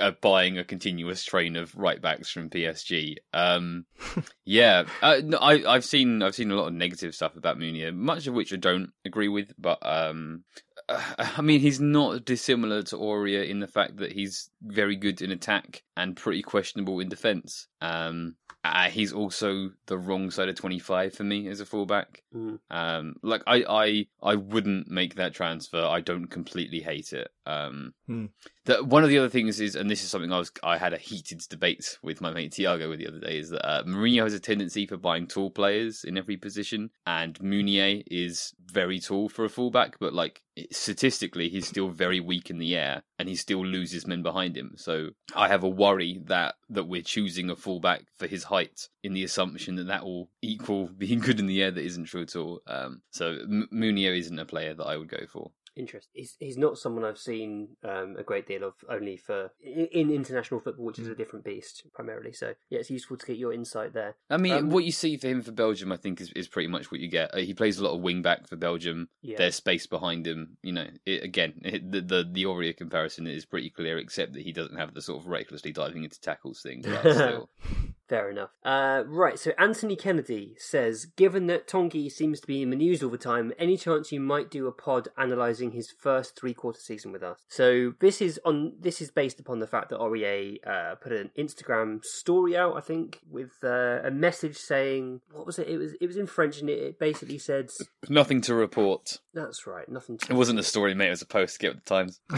uh, 0.00 0.12
buying 0.20 0.58
a 0.58 0.64
continuous 0.64 1.24
train 1.24 1.56
of 1.56 1.74
right 1.74 2.00
backs 2.00 2.30
from 2.30 2.50
PSG. 2.50 3.16
Um, 3.32 3.86
yeah, 4.44 4.84
uh, 5.02 5.20
no, 5.24 5.38
I, 5.38 5.72
I've 5.72 5.84
seen, 5.84 6.22
I've 6.22 6.34
seen 6.34 6.50
a 6.50 6.54
lot 6.54 6.68
of 6.68 6.74
negative 6.74 7.14
stuff 7.14 7.36
about 7.36 7.58
Meunier, 7.58 7.92
much 7.92 8.26
of 8.26 8.34
which 8.34 8.52
I 8.52 8.56
don't 8.56 8.92
agree 9.04 9.28
with. 9.28 9.52
But 9.58 9.73
um, 9.82 10.44
uh, 10.88 11.00
I 11.36 11.40
mean, 11.42 11.60
he's 11.60 11.80
not 11.80 12.24
dissimilar 12.24 12.82
to 12.84 12.96
Aurier 12.96 13.48
in 13.48 13.60
the 13.60 13.66
fact 13.66 13.96
that 13.98 14.12
he's 14.12 14.50
very 14.62 14.96
good 14.96 15.22
in 15.22 15.30
attack 15.30 15.82
and 15.96 16.16
pretty 16.16 16.42
questionable 16.42 17.00
in 17.00 17.08
defence. 17.08 17.66
Um, 17.80 18.36
uh, 18.64 18.88
he's 18.88 19.12
also 19.12 19.70
the 19.86 19.98
wrong 19.98 20.30
side 20.30 20.48
of 20.48 20.56
25 20.56 21.14
for 21.14 21.24
me 21.24 21.48
as 21.48 21.60
a 21.60 21.66
fullback. 21.66 22.22
Mm. 22.34 22.58
Um, 22.70 23.14
like 23.22 23.42
I, 23.46 23.64
I, 23.68 24.06
I 24.22 24.36
wouldn't 24.36 24.88
make 24.88 25.16
that 25.16 25.34
transfer. 25.34 25.82
I 25.82 26.00
don't 26.00 26.28
completely 26.28 26.80
hate 26.80 27.12
it. 27.12 27.28
Um, 27.44 27.92
Hmm. 28.06 28.26
That 28.66 28.86
one 28.86 29.04
of 29.04 29.10
the 29.10 29.18
other 29.18 29.28
things 29.28 29.60
is, 29.60 29.76
and 29.76 29.90
this 29.90 30.02
is 30.02 30.08
something 30.08 30.32
I 30.32 30.38
was, 30.38 30.50
I 30.62 30.78
had 30.78 30.94
a 30.94 30.98
heated 30.98 31.42
debate 31.50 31.98
with 32.02 32.22
my 32.22 32.32
mate 32.32 32.52
Tiago 32.52 32.88
with 32.88 32.98
the 32.98 33.08
other 33.08 33.20
day, 33.20 33.38
is 33.38 33.50
that 33.50 33.68
uh, 33.68 33.82
Mourinho 33.84 34.22
has 34.22 34.32
a 34.32 34.40
tendency 34.40 34.86
for 34.86 34.96
buying 34.96 35.26
tall 35.26 35.50
players 35.50 36.02
in 36.02 36.16
every 36.16 36.38
position, 36.38 36.90
and 37.06 37.40
Meunier 37.42 38.02
is 38.06 38.54
very 38.64 38.98
tall 39.00 39.28
for 39.28 39.44
a 39.44 39.50
fullback, 39.50 39.98
but 39.98 40.14
like 40.14 40.42
statistically, 40.70 41.48
he's 41.48 41.68
still 41.68 41.88
very 41.88 42.20
weak 42.20 42.48
in 42.48 42.58
the 42.58 42.74
air, 42.74 43.02
and 43.18 43.28
he 43.28 43.36
still 43.36 43.64
loses 43.64 44.06
men 44.06 44.22
behind 44.22 44.56
him. 44.56 44.72
So 44.76 45.10
I 45.34 45.48
have 45.48 45.64
a 45.64 45.68
worry 45.68 46.22
that 46.26 46.54
that 46.70 46.84
we're 46.84 47.02
choosing 47.02 47.50
a 47.50 47.56
fullback 47.56 48.04
for 48.16 48.26
his 48.26 48.44
height 48.44 48.88
in 49.02 49.12
the 49.12 49.24
assumption 49.24 49.76
that 49.76 49.88
that 49.88 50.04
will 50.04 50.30
equal 50.40 50.88
being 50.98 51.20
good 51.20 51.38
in 51.38 51.46
the 51.46 51.62
air. 51.62 51.70
That 51.70 51.84
isn't 51.84 52.06
true 52.06 52.22
at 52.22 52.36
all. 52.36 52.62
Um, 52.66 53.02
so 53.10 53.36
M- 53.42 53.68
Meunier 53.70 54.14
isn't 54.14 54.38
a 54.38 54.46
player 54.46 54.74
that 54.74 54.84
I 54.84 54.96
would 54.96 55.08
go 55.08 55.26
for. 55.30 55.50
Interesting. 55.76 56.12
He's 56.14 56.36
he's 56.38 56.56
not 56.56 56.78
someone 56.78 57.04
I've 57.04 57.18
seen 57.18 57.70
um, 57.82 58.16
a 58.16 58.22
great 58.22 58.46
deal 58.46 58.62
of 58.62 58.74
only 58.88 59.16
for 59.16 59.50
in, 59.60 59.86
in 59.92 60.10
international 60.10 60.60
football, 60.60 60.86
which 60.86 61.00
is 61.00 61.08
a 61.08 61.14
different 61.14 61.44
beast 61.44 61.82
primarily. 61.92 62.32
So 62.32 62.54
yeah, 62.70 62.78
it's 62.78 62.90
useful 62.90 63.16
to 63.16 63.26
get 63.26 63.36
your 63.36 63.52
insight 63.52 63.92
there. 63.92 64.16
I 64.30 64.36
mean, 64.36 64.52
Um, 64.52 64.70
what 64.70 64.84
you 64.84 64.92
see 64.92 65.16
for 65.16 65.26
him 65.26 65.42
for 65.42 65.50
Belgium, 65.50 65.90
I 65.90 65.96
think, 65.96 66.20
is, 66.20 66.30
is 66.32 66.46
pretty 66.46 66.68
much 66.68 66.92
what 66.92 67.00
you 67.00 67.08
get. 67.08 67.34
Uh, 67.34 67.38
he 67.38 67.54
plays 67.54 67.78
a 67.78 67.84
lot 67.84 67.94
of 67.94 68.02
wing 68.02 68.22
back 68.22 68.48
for 68.48 68.56
Belgium. 68.56 69.08
Yeah. 69.22 69.38
There's 69.38 69.56
space 69.56 69.86
behind 69.86 70.26
him. 70.26 70.56
You 70.62 70.72
know, 70.72 70.86
it, 71.04 71.24
again, 71.24 71.54
it, 71.64 71.90
the 71.90 72.00
the 72.00 72.28
the 72.30 72.44
Aurier 72.44 72.76
comparison 72.76 73.26
is 73.26 73.44
pretty 73.44 73.70
clear, 73.70 73.98
except 73.98 74.34
that 74.34 74.42
he 74.42 74.52
doesn't 74.52 74.76
have 74.76 74.94
the 74.94 75.02
sort 75.02 75.22
of 75.22 75.28
recklessly 75.28 75.72
diving 75.72 76.04
into 76.04 76.20
tackles 76.20 76.62
thing. 76.62 76.84
But 78.08 78.14
still, 78.14 78.18
Fair 78.18 78.30
enough. 78.30 78.50
Uh, 78.64 79.02
right, 79.06 79.38
so 79.38 79.52
Anthony 79.58 79.96
Kennedy 79.96 80.54
says, 80.58 81.06
given 81.06 81.46
that 81.48 81.66
Tanguy 81.66 82.10
seems 82.10 82.40
to 82.40 82.46
be 82.46 82.62
in 82.62 82.70
the 82.70 82.76
news 82.76 83.02
all 83.02 83.10
the 83.10 83.18
time, 83.18 83.52
any 83.58 83.76
chance 83.76 84.12
you 84.12 84.20
might 84.20 84.50
do 84.50 84.66
a 84.66 84.72
pod 84.72 85.08
analysing 85.16 85.72
his 85.72 85.90
first 85.90 86.38
three 86.38 86.54
quarter 86.54 86.80
season 86.80 87.12
with 87.12 87.22
us? 87.22 87.40
So 87.48 87.94
this 88.00 88.20
is 88.20 88.40
on 88.44 88.74
this 88.78 89.00
is 89.00 89.10
based 89.10 89.40
upon 89.40 89.58
the 89.58 89.66
fact 89.66 89.90
that 89.90 89.98
Aurier 89.98 90.58
uh, 90.66 90.94
put 90.96 91.12
an 91.12 91.30
Instagram 91.38 92.04
story 92.04 92.56
out, 92.56 92.76
I 92.76 92.80
think, 92.80 93.20
with 93.30 93.52
uh, 93.62 94.00
a 94.04 94.10
message 94.10 94.56
saying 94.56 95.20
what 95.32 95.46
was 95.46 95.58
it? 95.58 95.68
It 95.68 95.78
was 95.78 95.94
it 96.00 96.06
was 96.06 96.16
in 96.16 96.26
French 96.26 96.60
and 96.60 96.68
it, 96.68 96.78
it 96.78 96.98
basically 96.98 97.38
said 97.38 97.70
nothing 98.08 98.40
to 98.42 98.54
report. 98.54 99.18
that's 99.32 99.66
right, 99.66 99.88
nothing. 99.88 100.18
To 100.18 100.32
It 100.32 100.36
wasn't 100.36 100.58
a 100.58 100.62
story, 100.62 100.94
mate. 100.94 101.08
It 101.08 101.10
was 101.10 101.22
a 101.22 101.26
post 101.26 101.54
to 101.54 101.58
get 101.60 101.74
with 101.74 101.84
the 101.84 101.88
Times. 101.88 102.20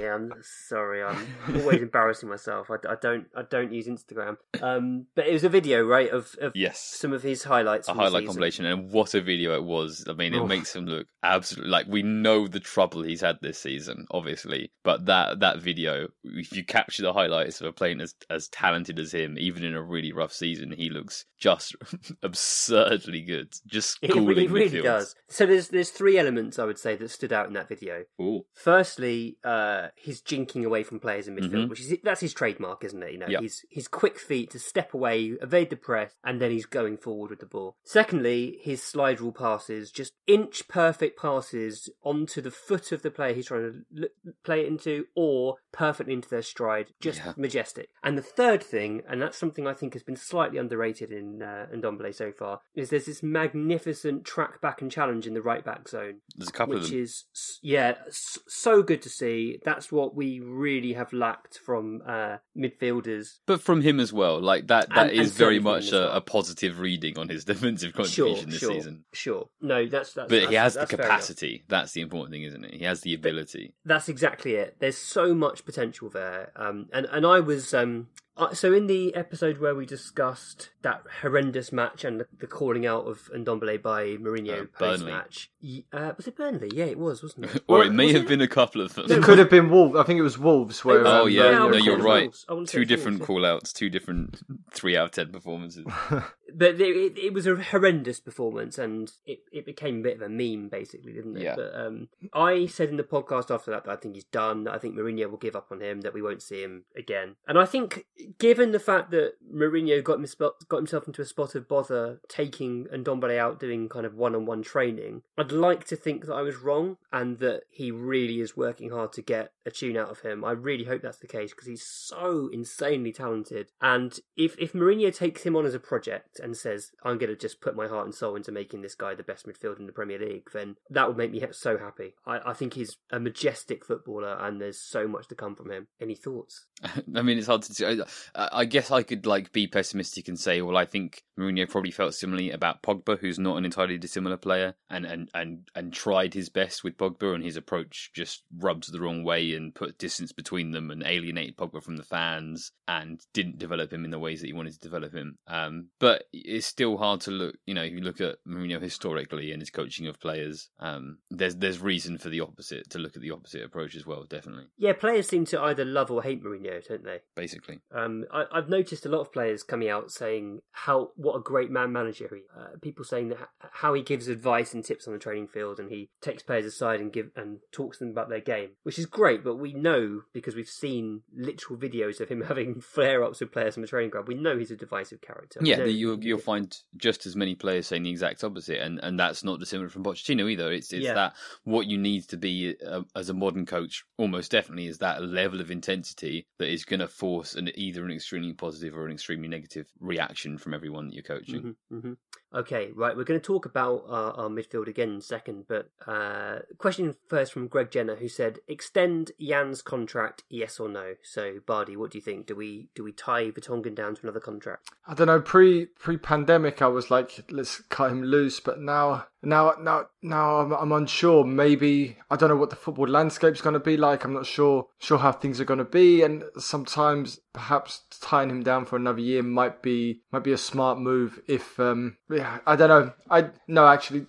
yeah, 0.00 0.14
I'm 0.14 0.32
sorry. 0.68 1.02
I'm 1.02 1.26
always 1.56 1.82
embarrassing 1.82 2.28
myself. 2.28 2.70
I, 2.70 2.76
I 2.88 2.96
don't. 3.00 3.26
I 3.36 3.42
don't 3.42 3.72
use 3.72 3.86
Instagram. 3.86 4.36
Um, 4.60 5.01
but 5.14 5.26
it 5.26 5.32
was 5.32 5.44
a 5.44 5.48
video, 5.48 5.82
right, 5.82 6.10
of, 6.10 6.34
of 6.40 6.52
Yes. 6.54 6.80
some 6.80 7.12
of 7.12 7.22
his 7.22 7.44
highlights. 7.44 7.88
A 7.88 7.94
highlight 7.94 8.26
compilation, 8.26 8.64
and 8.66 8.90
what 8.90 9.14
a 9.14 9.20
video 9.20 9.54
it 9.54 9.64
was! 9.64 10.04
I 10.08 10.12
mean, 10.12 10.34
it 10.34 10.40
Oof. 10.40 10.48
makes 10.48 10.74
him 10.74 10.86
look 10.86 11.06
absolutely 11.22 11.70
like 11.70 11.86
we 11.88 12.02
know 12.02 12.46
the 12.48 12.60
trouble 12.60 13.02
he's 13.02 13.20
had 13.20 13.38
this 13.40 13.58
season, 13.58 14.06
obviously. 14.10 14.70
But 14.84 15.06
that 15.06 15.40
that 15.40 15.60
video, 15.60 16.08
if 16.24 16.52
you 16.56 16.64
capture 16.64 17.02
the 17.02 17.12
highlights 17.12 17.60
of 17.60 17.66
a 17.66 17.72
player 17.72 17.96
as 18.00 18.14
as 18.30 18.48
talented 18.48 18.98
as 18.98 19.12
him, 19.12 19.36
even 19.38 19.64
in 19.64 19.74
a 19.74 19.82
really 19.82 20.12
rough 20.12 20.32
season, 20.32 20.72
he 20.72 20.90
looks 20.90 21.24
just 21.38 21.74
absurdly 22.22 23.20
good. 23.22 23.52
Just 23.66 23.98
It, 24.02 24.10
schooling 24.10 24.26
re- 24.36 24.44
it 24.44 24.50
really 24.50 24.70
midfield. 24.70 24.82
does. 24.84 25.14
So 25.28 25.46
there's 25.46 25.68
there's 25.68 25.90
three 25.90 26.18
elements 26.18 26.58
I 26.58 26.64
would 26.64 26.78
say 26.78 26.96
that 26.96 27.08
stood 27.10 27.32
out 27.32 27.46
in 27.46 27.52
that 27.54 27.68
video. 27.68 28.04
Ooh. 28.20 28.42
Firstly, 28.54 29.36
uh, 29.44 29.88
his 29.96 30.22
jinking 30.22 30.64
away 30.64 30.82
from 30.82 31.00
players 31.00 31.28
in 31.28 31.36
midfield, 31.36 31.66
Mhm. 31.66 31.68
which 31.70 31.80
is 31.80 31.94
that's 32.02 32.20
his 32.20 32.32
trademark, 32.34 32.84
isn't 32.84 33.02
it? 33.02 33.12
You 33.12 33.18
know, 33.18 33.28
Yep. 33.28 33.42
his 33.42 33.64
his 33.70 33.88
quick 33.88 34.18
feet 34.18 34.50
to 34.50 34.58
step 34.58 34.91
away, 34.94 35.32
evade 35.42 35.70
the 35.70 35.76
press, 35.76 36.12
and 36.24 36.40
then 36.40 36.50
he's 36.50 36.66
going 36.66 36.96
forward 36.96 37.30
with 37.30 37.40
the 37.40 37.46
ball. 37.46 37.76
Secondly, 37.84 38.58
his 38.62 38.82
slide 38.82 39.20
rule 39.20 39.32
passes, 39.32 39.90
just 39.90 40.12
inch 40.26 40.66
perfect 40.68 41.18
passes 41.20 41.88
onto 42.02 42.40
the 42.40 42.50
foot 42.50 42.92
of 42.92 43.02
the 43.02 43.10
player 43.10 43.34
he's 43.34 43.46
trying 43.46 43.84
to 43.94 44.02
l- 44.02 44.32
play 44.44 44.60
it 44.62 44.66
into, 44.66 45.06
or 45.14 45.56
perfectly 45.72 46.12
into 46.14 46.28
their 46.28 46.42
stride, 46.42 46.88
just 47.00 47.18
Yeah. 47.24 47.32
majestic. 47.36 47.88
And 48.02 48.16
the 48.18 48.22
third 48.22 48.62
thing, 48.62 49.02
and 49.08 49.20
that's 49.22 49.38
something 49.38 49.66
I 49.66 49.74
think 49.74 49.94
has 49.94 50.02
been 50.02 50.16
slightly 50.16 50.58
underrated 50.58 51.10
in 51.12 51.42
uh, 51.42 51.66
Ndombele 51.74 52.14
so 52.14 52.32
far, 52.32 52.60
is 52.74 52.90
there's 52.90 53.06
this 53.06 53.22
magnificent 53.22 54.24
track 54.24 54.60
back 54.60 54.82
and 54.82 54.90
challenge 54.90 55.26
in 55.26 55.34
the 55.34 55.42
right 55.42 55.64
back 55.64 55.88
zone 55.88 56.20
There's 56.36 56.48
a 56.48 56.52
couple 56.52 56.76
of 56.76 56.82
which 56.82 56.90
them. 56.90 57.00
is 57.00 57.24
yeah 57.62 57.94
so 58.10 58.82
good 58.82 59.02
to 59.02 59.08
see 59.08 59.58
that's 59.64 59.90
what 59.92 60.14
we 60.14 60.40
really 60.40 60.92
have 60.94 61.12
lacked 61.12 61.58
from 61.58 62.02
uh 62.06 62.36
midfielders 62.56 63.38
But 63.46 63.60
from 63.60 63.82
him 63.82 64.00
as 64.00 64.12
well, 64.12 64.40
like 64.40 64.66
that 64.68 64.81
that 64.90 65.10
And- 65.10 65.10
is 65.12 65.28
and 65.30 65.38
very 65.38 65.58
much 65.60 65.92
a, 65.92 66.16
a 66.16 66.20
positive 66.20 66.78
reading 66.80 67.18
on 67.18 67.28
his 67.28 67.44
defensive 67.52 67.92
sure 67.94 68.04
contribution 68.04 68.50
this 68.50 68.58
sure 68.60 68.72
season. 68.74 69.04
sure 69.12 69.48
no 69.60 69.86
that's 69.86 70.12
that's 70.14 70.28
But 70.28 70.48
he 70.48 70.54
has 70.54 70.74
the 70.74 70.80
that's 70.80 70.90
capacity. 70.90 71.64
That's 71.68 71.92
the 71.92 72.00
important 72.00 72.32
thing, 72.32 72.42
isn't 72.42 72.64
it? 72.64 72.74
He 72.74 72.84
has 72.84 73.00
the 73.02 73.14
ability. 73.14 73.74
That's 73.84 74.08
exactly 74.08 74.54
it. 74.54 74.76
There's 74.78 74.98
so 74.98 75.34
much 75.34 75.64
potential 75.64 76.08
there, 76.10 76.52
um, 76.56 76.88
and 76.92 77.06
and 77.06 77.26
I 77.26 77.40
was 77.40 77.72
um, 77.74 78.08
uh, 78.36 78.54
so 78.54 78.72
in 78.72 78.86
the 78.86 79.14
episode 79.14 79.58
where 79.58 79.74
we 79.74 79.84
discussed 79.86 80.70
that 80.82 81.02
horrendous 81.20 81.70
match 81.72 82.04
and 82.04 82.20
the, 82.20 82.26
the 82.38 82.46
calling 82.46 82.86
out 82.86 83.06
of 83.06 83.30
Ndombele 83.34 83.82
by 83.82 84.04
Mourinho 84.16 84.62
Uh, 84.62 84.64
post 84.64 84.78
Burnley. 84.78 85.12
match. 85.12 85.50
Uh, 85.92 86.12
was 86.16 86.26
it 86.26 86.36
Burnley? 86.36 86.70
Yeah, 86.74 86.86
it 86.86 86.98
was, 86.98 87.22
wasn't 87.22 87.46
it? 87.46 87.62
Or 87.68 87.78
Well, 87.78 87.86
it 87.86 87.92
may 87.92 88.06
was 88.06 88.14
have 88.16 88.28
been 88.28 88.40
a 88.40 88.48
couple 88.48 88.80
of 88.80 88.94
them. 88.94 89.10
It 89.10 89.22
could 89.22 89.38
have 89.38 89.50
been 89.50 89.70
Wolves. 89.70 89.96
I 89.96 90.02
think 90.04 90.18
it 90.18 90.22
was 90.22 90.38
Wolves. 90.38 90.84
Where, 90.84 91.06
Oh 91.06 91.22
um, 91.24 91.30
yeah, 91.30 91.50
Yeah, 91.50 91.58
no, 91.68 91.72
you're 91.76 91.98
right. 91.98 92.22
Wolves. 92.24 92.46
I 92.48 92.54
would've 92.54 92.68
Two 92.70 92.84
different 92.84 93.22
call 93.22 93.44
outs, 93.44 93.72
two 93.72 93.90
different 93.90 94.40
three 94.72 94.96
out 94.96 95.06
of 95.06 95.10
ten 95.12 95.28
performances. 95.30 95.84
But 96.54 96.80
it, 96.80 96.96
it, 96.96 97.18
it 97.18 97.32
was 97.32 97.46
a 97.46 97.56
horrendous 97.56 98.20
performance, 98.20 98.78
and 98.78 99.10
it, 99.26 99.40
it 99.52 99.66
became 99.66 100.00
a 100.00 100.02
bit 100.02 100.16
of 100.16 100.22
a 100.22 100.28
meme, 100.28 100.68
basically, 100.68 101.12
didn't 101.12 101.36
it? 101.36 101.42
Yeah. 101.42 101.56
But 101.56 101.74
um, 101.74 102.08
I 102.32 102.66
said 102.66 102.88
in 102.88 102.96
the 102.96 103.02
podcast 103.02 103.52
after 103.52 103.70
that 103.70 103.84
that 103.84 103.92
I 103.92 103.96
think 103.96 104.14
he's 104.14 104.24
done. 104.24 104.64
That 104.64 104.74
I 104.74 104.78
think 104.78 104.94
Mourinho 104.94 105.30
will 105.30 105.38
give 105.38 105.56
up 105.56 105.68
on 105.70 105.80
him. 105.80 106.00
That 106.02 106.14
we 106.14 106.22
won't 106.22 106.42
see 106.42 106.62
him 106.62 106.84
again. 106.96 107.36
And 107.46 107.58
I 107.58 107.64
think, 107.64 108.06
given 108.38 108.72
the 108.72 108.80
fact 108.80 109.10
that 109.12 109.34
Mourinho 109.52 110.02
got, 110.02 110.20
got 110.68 110.76
himself 110.76 111.06
into 111.06 111.22
a 111.22 111.26
spot 111.26 111.54
of 111.54 111.68
bother 111.68 112.20
taking 112.28 112.86
and 112.92 113.04
Ndombele 113.04 113.38
out 113.38 113.60
doing 113.60 113.88
kind 113.88 114.06
of 114.06 114.14
one-on-one 114.14 114.62
training, 114.62 115.22
I'd 115.36 115.52
like 115.52 115.84
to 115.86 115.96
think 115.96 116.26
that 116.26 116.34
I 116.34 116.42
was 116.42 116.56
wrong 116.56 116.96
and 117.12 117.38
that 117.38 117.62
he 117.70 117.90
really 117.90 118.40
is 118.40 118.56
working 118.56 118.90
hard 118.90 119.12
to 119.14 119.22
get 119.22 119.52
a 119.64 119.70
tune 119.70 119.96
out 119.96 120.10
of 120.10 120.20
him. 120.20 120.44
I 120.44 120.52
really 120.52 120.84
hope 120.84 121.02
that's 121.02 121.18
the 121.18 121.26
case 121.26 121.50
because 121.50 121.68
he's 121.68 121.86
so 121.86 122.48
insanely 122.52 123.12
talented. 123.12 123.70
And 123.80 124.18
if 124.36 124.58
if 124.58 124.72
Mourinho 124.72 125.14
takes 125.14 125.44
him 125.44 125.56
on 125.56 125.66
as 125.66 125.74
a 125.74 125.80
project 125.80 126.40
and 126.42 126.56
says, 126.56 126.90
I'm 127.02 127.18
going 127.18 127.30
to 127.30 127.36
just 127.36 127.60
put 127.60 127.76
my 127.76 127.88
heart 127.88 128.06
and 128.06 128.14
soul 128.14 128.36
into 128.36 128.52
making 128.52 128.82
this 128.82 128.94
guy 128.94 129.14
the 129.14 129.22
best 129.22 129.46
midfielder 129.46 129.78
in 129.78 129.86
the 129.86 129.92
Premier 129.92 130.18
League, 130.18 130.48
then 130.52 130.76
that 130.90 131.08
would 131.08 131.16
make 131.16 131.32
me 131.32 131.42
so 131.52 131.78
happy. 131.78 132.14
I, 132.26 132.50
I 132.50 132.52
think 132.52 132.74
he's 132.74 132.96
a 133.10 133.20
majestic 133.20 133.84
footballer 133.84 134.36
and 134.40 134.60
there's 134.60 134.80
so 134.80 135.06
much 135.06 135.28
to 135.28 135.34
come 135.34 135.54
from 135.54 135.70
him. 135.70 135.88
Any 136.00 136.14
thoughts? 136.14 136.66
I 137.14 137.22
mean, 137.22 137.38
it's 137.38 137.46
hard 137.46 137.62
to 137.62 137.74
say. 137.74 138.00
I 138.34 138.64
guess 138.64 138.90
I 138.90 139.02
could 139.02 139.26
like 139.26 139.52
be 139.52 139.66
pessimistic 139.66 140.28
and 140.28 140.38
say, 140.38 140.62
well, 140.62 140.76
I 140.76 140.84
think 140.84 141.22
Mourinho 141.38 141.68
probably 141.68 141.90
felt 141.90 142.14
similarly 142.14 142.50
about 142.50 142.82
Pogba, 142.82 143.18
who's 143.18 143.38
not 143.38 143.56
an 143.56 143.64
entirely 143.64 143.98
dissimilar 143.98 144.36
player, 144.36 144.74
and 144.90 145.04
and 145.04 145.30
and 145.34 145.68
and 145.74 145.92
tried 145.92 146.34
his 146.34 146.48
best 146.48 146.82
with 146.82 146.96
Pogba, 146.96 147.34
and 147.34 147.44
his 147.44 147.56
approach 147.56 148.10
just 148.14 148.42
rubbed 148.58 148.92
the 148.92 149.00
wrong 149.00 149.22
way 149.24 149.54
and 149.54 149.74
put 149.74 149.98
distance 149.98 150.32
between 150.32 150.72
them 150.72 150.90
and 150.90 151.04
alienated 151.06 151.56
Pogba 151.56 151.82
from 151.82 151.96
the 151.96 152.04
fans, 152.04 152.72
and 152.88 153.20
didn't 153.32 153.58
develop 153.58 153.92
him 153.92 154.04
in 154.04 154.10
the 154.10 154.18
ways 154.18 154.40
that 154.40 154.48
he 154.48 154.52
wanted 154.52 154.74
to 154.74 154.80
develop 154.80 155.14
him. 155.14 155.38
Um, 155.46 155.88
but 155.98 156.21
it's 156.32 156.66
still 156.66 156.96
hard 156.96 157.20
to 157.22 157.30
look. 157.30 157.56
You 157.66 157.74
know, 157.74 157.82
if 157.82 157.92
you 157.92 158.00
look 158.00 158.20
at 158.20 158.36
Mourinho 158.46 158.80
historically 158.80 159.52
and 159.52 159.60
his 159.60 159.70
coaching 159.70 160.06
of 160.06 160.20
players, 160.20 160.70
um, 160.80 161.18
there's 161.30 161.56
there's 161.56 161.80
reason 161.80 162.18
for 162.18 162.28
the 162.28 162.40
opposite 162.40 162.90
to 162.90 162.98
look 162.98 163.16
at 163.16 163.22
the 163.22 163.30
opposite 163.30 163.62
approach 163.62 163.94
as 163.94 164.06
well. 164.06 164.24
Definitely. 164.28 164.66
Yeah, 164.76 164.92
players 164.92 165.28
seem 165.28 165.44
to 165.46 165.60
either 165.60 165.84
love 165.84 166.10
or 166.10 166.22
hate 166.22 166.42
Mourinho, 166.42 166.86
don't 166.86 167.04
they? 167.04 167.20
Basically. 167.34 167.80
Um, 167.94 168.24
I, 168.32 168.44
have 168.54 168.68
noticed 168.68 169.06
a 169.06 169.08
lot 169.08 169.20
of 169.20 169.32
players 169.32 169.62
coming 169.62 169.88
out 169.88 170.10
saying 170.10 170.60
how 170.72 171.10
what 171.16 171.36
a 171.36 171.40
great 171.40 171.70
man 171.70 171.92
manager 171.92 172.28
he. 172.30 172.42
Uh, 172.58 172.78
people 172.80 173.04
saying 173.04 173.30
that 173.30 173.38
how 173.58 173.94
he 173.94 174.02
gives 174.02 174.28
advice 174.28 174.74
and 174.74 174.84
tips 174.84 175.06
on 175.06 175.12
the 175.12 175.18
training 175.18 175.48
field, 175.48 175.78
and 175.78 175.90
he 175.90 176.10
takes 176.20 176.42
players 176.42 176.66
aside 176.66 177.00
and 177.00 177.12
give 177.12 177.30
and 177.36 177.58
talks 177.72 177.98
to 177.98 178.04
them 178.04 178.12
about 178.12 178.28
their 178.28 178.40
game, 178.40 178.70
which 178.82 178.98
is 178.98 179.06
great. 179.06 179.44
But 179.44 179.56
we 179.56 179.72
know 179.72 180.22
because 180.32 180.54
we've 180.54 180.68
seen 180.68 181.22
literal 181.34 181.78
videos 181.78 182.20
of 182.20 182.28
him 182.28 182.42
having 182.48 182.80
flare 182.80 183.24
ups 183.24 183.40
with 183.40 183.52
players 183.52 183.76
on 183.76 183.82
the 183.82 183.88
training 183.88 184.10
ground. 184.10 184.28
We 184.28 184.34
know 184.34 184.58
he's 184.58 184.70
a 184.70 184.76
divisive 184.76 185.20
character. 185.20 185.60
Yeah, 185.62 185.84
you'll 186.12 186.24
you'll 186.24 186.38
find 186.38 186.76
just 186.96 187.26
as 187.26 187.36
many 187.36 187.54
players 187.54 187.86
saying 187.86 188.02
the 188.02 188.10
exact 188.10 188.44
opposite, 188.44 188.80
and, 188.80 188.98
and 189.02 189.18
that's 189.18 189.44
not 189.44 189.58
dissimilar 189.58 189.88
from 189.88 190.04
Pochettino 190.04 190.50
either. 190.50 190.72
It's 190.72 190.92
it's 190.92 191.04
yeah. 191.04 191.14
that 191.14 191.36
what 191.64 191.86
you 191.86 191.98
need 191.98 192.28
to 192.28 192.36
be 192.36 192.74
uh, 192.86 193.02
as 193.16 193.28
a 193.28 193.34
modern 193.34 193.66
coach 193.66 194.04
almost 194.18 194.50
definitely 194.50 194.86
is 194.86 194.98
that 194.98 195.22
level 195.22 195.60
of 195.60 195.70
intensity 195.70 196.46
that 196.58 196.72
is 196.72 196.84
going 196.84 197.00
to 197.00 197.08
force 197.08 197.54
an 197.54 197.70
either 197.74 198.04
an 198.04 198.10
extremely 198.10 198.52
positive 198.52 198.96
or 198.96 199.06
an 199.06 199.12
extremely 199.12 199.48
negative 199.48 199.88
reaction 200.00 200.58
from 200.58 200.74
everyone 200.74 201.06
that 201.06 201.14
you're 201.14 201.22
coaching. 201.22 201.76
Mm-hmm, 201.90 201.96
mm-hmm. 201.96 202.12
Okay, 202.54 202.90
right. 202.94 203.16
We're 203.16 203.24
going 203.24 203.40
to 203.40 203.46
talk 203.46 203.64
about 203.64 204.04
our, 204.08 204.32
our 204.32 204.48
midfield 204.48 204.86
again 204.86 205.10
in 205.10 205.16
a 205.16 205.22
second, 205.22 205.64
but 205.68 205.90
uh, 206.06 206.58
question 206.76 207.16
first 207.28 207.52
from 207.52 207.66
Greg 207.66 207.90
Jenner, 207.90 208.16
who 208.16 208.28
said, 208.28 208.58
"Extend 208.68 209.32
Jan's 209.40 209.80
contract, 209.80 210.44
yes 210.50 210.78
or 210.78 210.88
no?" 210.88 211.14
So, 211.22 211.60
Bardi, 211.64 211.96
what 211.96 212.10
do 212.10 212.18
you 212.18 212.22
think? 212.22 212.46
Do 212.46 212.54
we 212.54 212.88
do 212.94 213.02
we 213.02 213.12
tie 213.12 213.50
Vertonghen 213.50 213.94
down 213.94 214.16
to 214.16 214.22
another 214.22 214.40
contract? 214.40 214.90
I 215.06 215.14
don't 215.14 215.28
know. 215.28 215.40
Pre 215.40 215.86
pre 216.02 216.16
pandemic, 216.16 216.82
I 216.82 216.88
was 216.88 217.10
like, 217.10 217.44
let's 217.48 217.80
cut 217.82 218.10
him 218.10 218.24
loose, 218.24 218.58
but 218.58 218.80
now 218.80 219.26
now, 219.42 219.74
now, 219.80 220.06
now 220.22 220.58
I'm, 220.58 220.72
I'm 220.72 220.92
unsure. 220.92 221.44
Maybe 221.44 222.16
I 222.30 222.36
don't 222.36 222.48
know 222.48 222.56
what 222.56 222.70
the 222.70 222.76
football 222.76 223.08
landscape's 223.08 223.60
going 223.60 223.74
to 223.74 223.80
be 223.80 223.96
like. 223.96 224.24
I'm 224.24 224.32
not 224.32 224.46
sure 224.46 224.86
sure 224.98 225.18
how 225.18 225.32
things 225.32 225.60
are 225.60 225.64
going 225.64 225.78
to 225.78 225.84
be, 225.84 226.22
and 226.22 226.44
sometimes 226.58 227.40
perhaps 227.52 228.02
tying 228.20 228.48
him 228.48 228.62
down 228.62 228.86
for 228.86 228.96
another 228.96 229.20
year 229.20 229.42
might 229.42 229.82
be 229.82 230.22
might 230.30 230.44
be 230.44 230.52
a 230.52 230.58
smart 230.58 230.98
move. 230.98 231.40
If 231.48 231.78
um, 231.80 232.16
yeah, 232.30 232.58
I 232.66 232.76
don't 232.76 232.88
know. 232.88 233.12
I 233.30 233.50
no, 233.66 233.86
actually, 233.86 234.26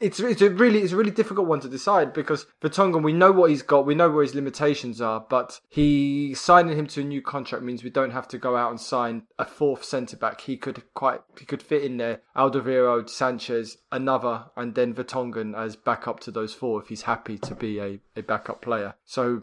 it's 0.00 0.20
it's 0.20 0.42
a 0.42 0.50
really 0.50 0.80
it's 0.80 0.92
a 0.92 0.96
really 0.96 1.10
difficult 1.10 1.46
one 1.46 1.60
to 1.60 1.68
decide 1.68 2.12
because 2.12 2.46
Vertonghen, 2.62 3.02
we 3.02 3.12
know 3.12 3.32
what 3.32 3.50
he's 3.50 3.62
got, 3.62 3.86
we 3.86 3.94
know 3.94 4.10
where 4.10 4.22
his 4.22 4.34
limitations 4.34 5.00
are, 5.00 5.24
but 5.28 5.60
he 5.68 6.34
signing 6.34 6.78
him 6.78 6.86
to 6.88 7.02
a 7.02 7.04
new 7.04 7.20
contract 7.20 7.62
means 7.62 7.84
we 7.84 7.90
don't 7.90 8.12
have 8.12 8.28
to 8.28 8.38
go 8.38 8.56
out 8.56 8.70
and 8.70 8.80
sign 8.80 9.24
a 9.38 9.44
fourth 9.44 9.84
centre 9.84 10.16
back. 10.16 10.40
He 10.40 10.56
could 10.56 10.82
quite 10.94 11.20
he 11.38 11.44
could 11.44 11.62
fit 11.62 11.84
in 11.84 11.98
there. 11.98 12.22
Alderweireld, 12.34 13.10
Sanchez, 13.10 13.78
another 13.92 14.45
and 14.56 14.74
then 14.74 14.94
Vertonghen 14.94 15.56
as 15.56 15.76
backup 15.76 16.20
to 16.20 16.30
those 16.30 16.54
four 16.54 16.80
if 16.80 16.88
he's 16.88 17.02
happy 17.02 17.38
to 17.38 17.54
be 17.54 17.78
a, 17.78 18.00
a 18.16 18.22
backup 18.22 18.62
player. 18.62 18.94
So 19.04 19.42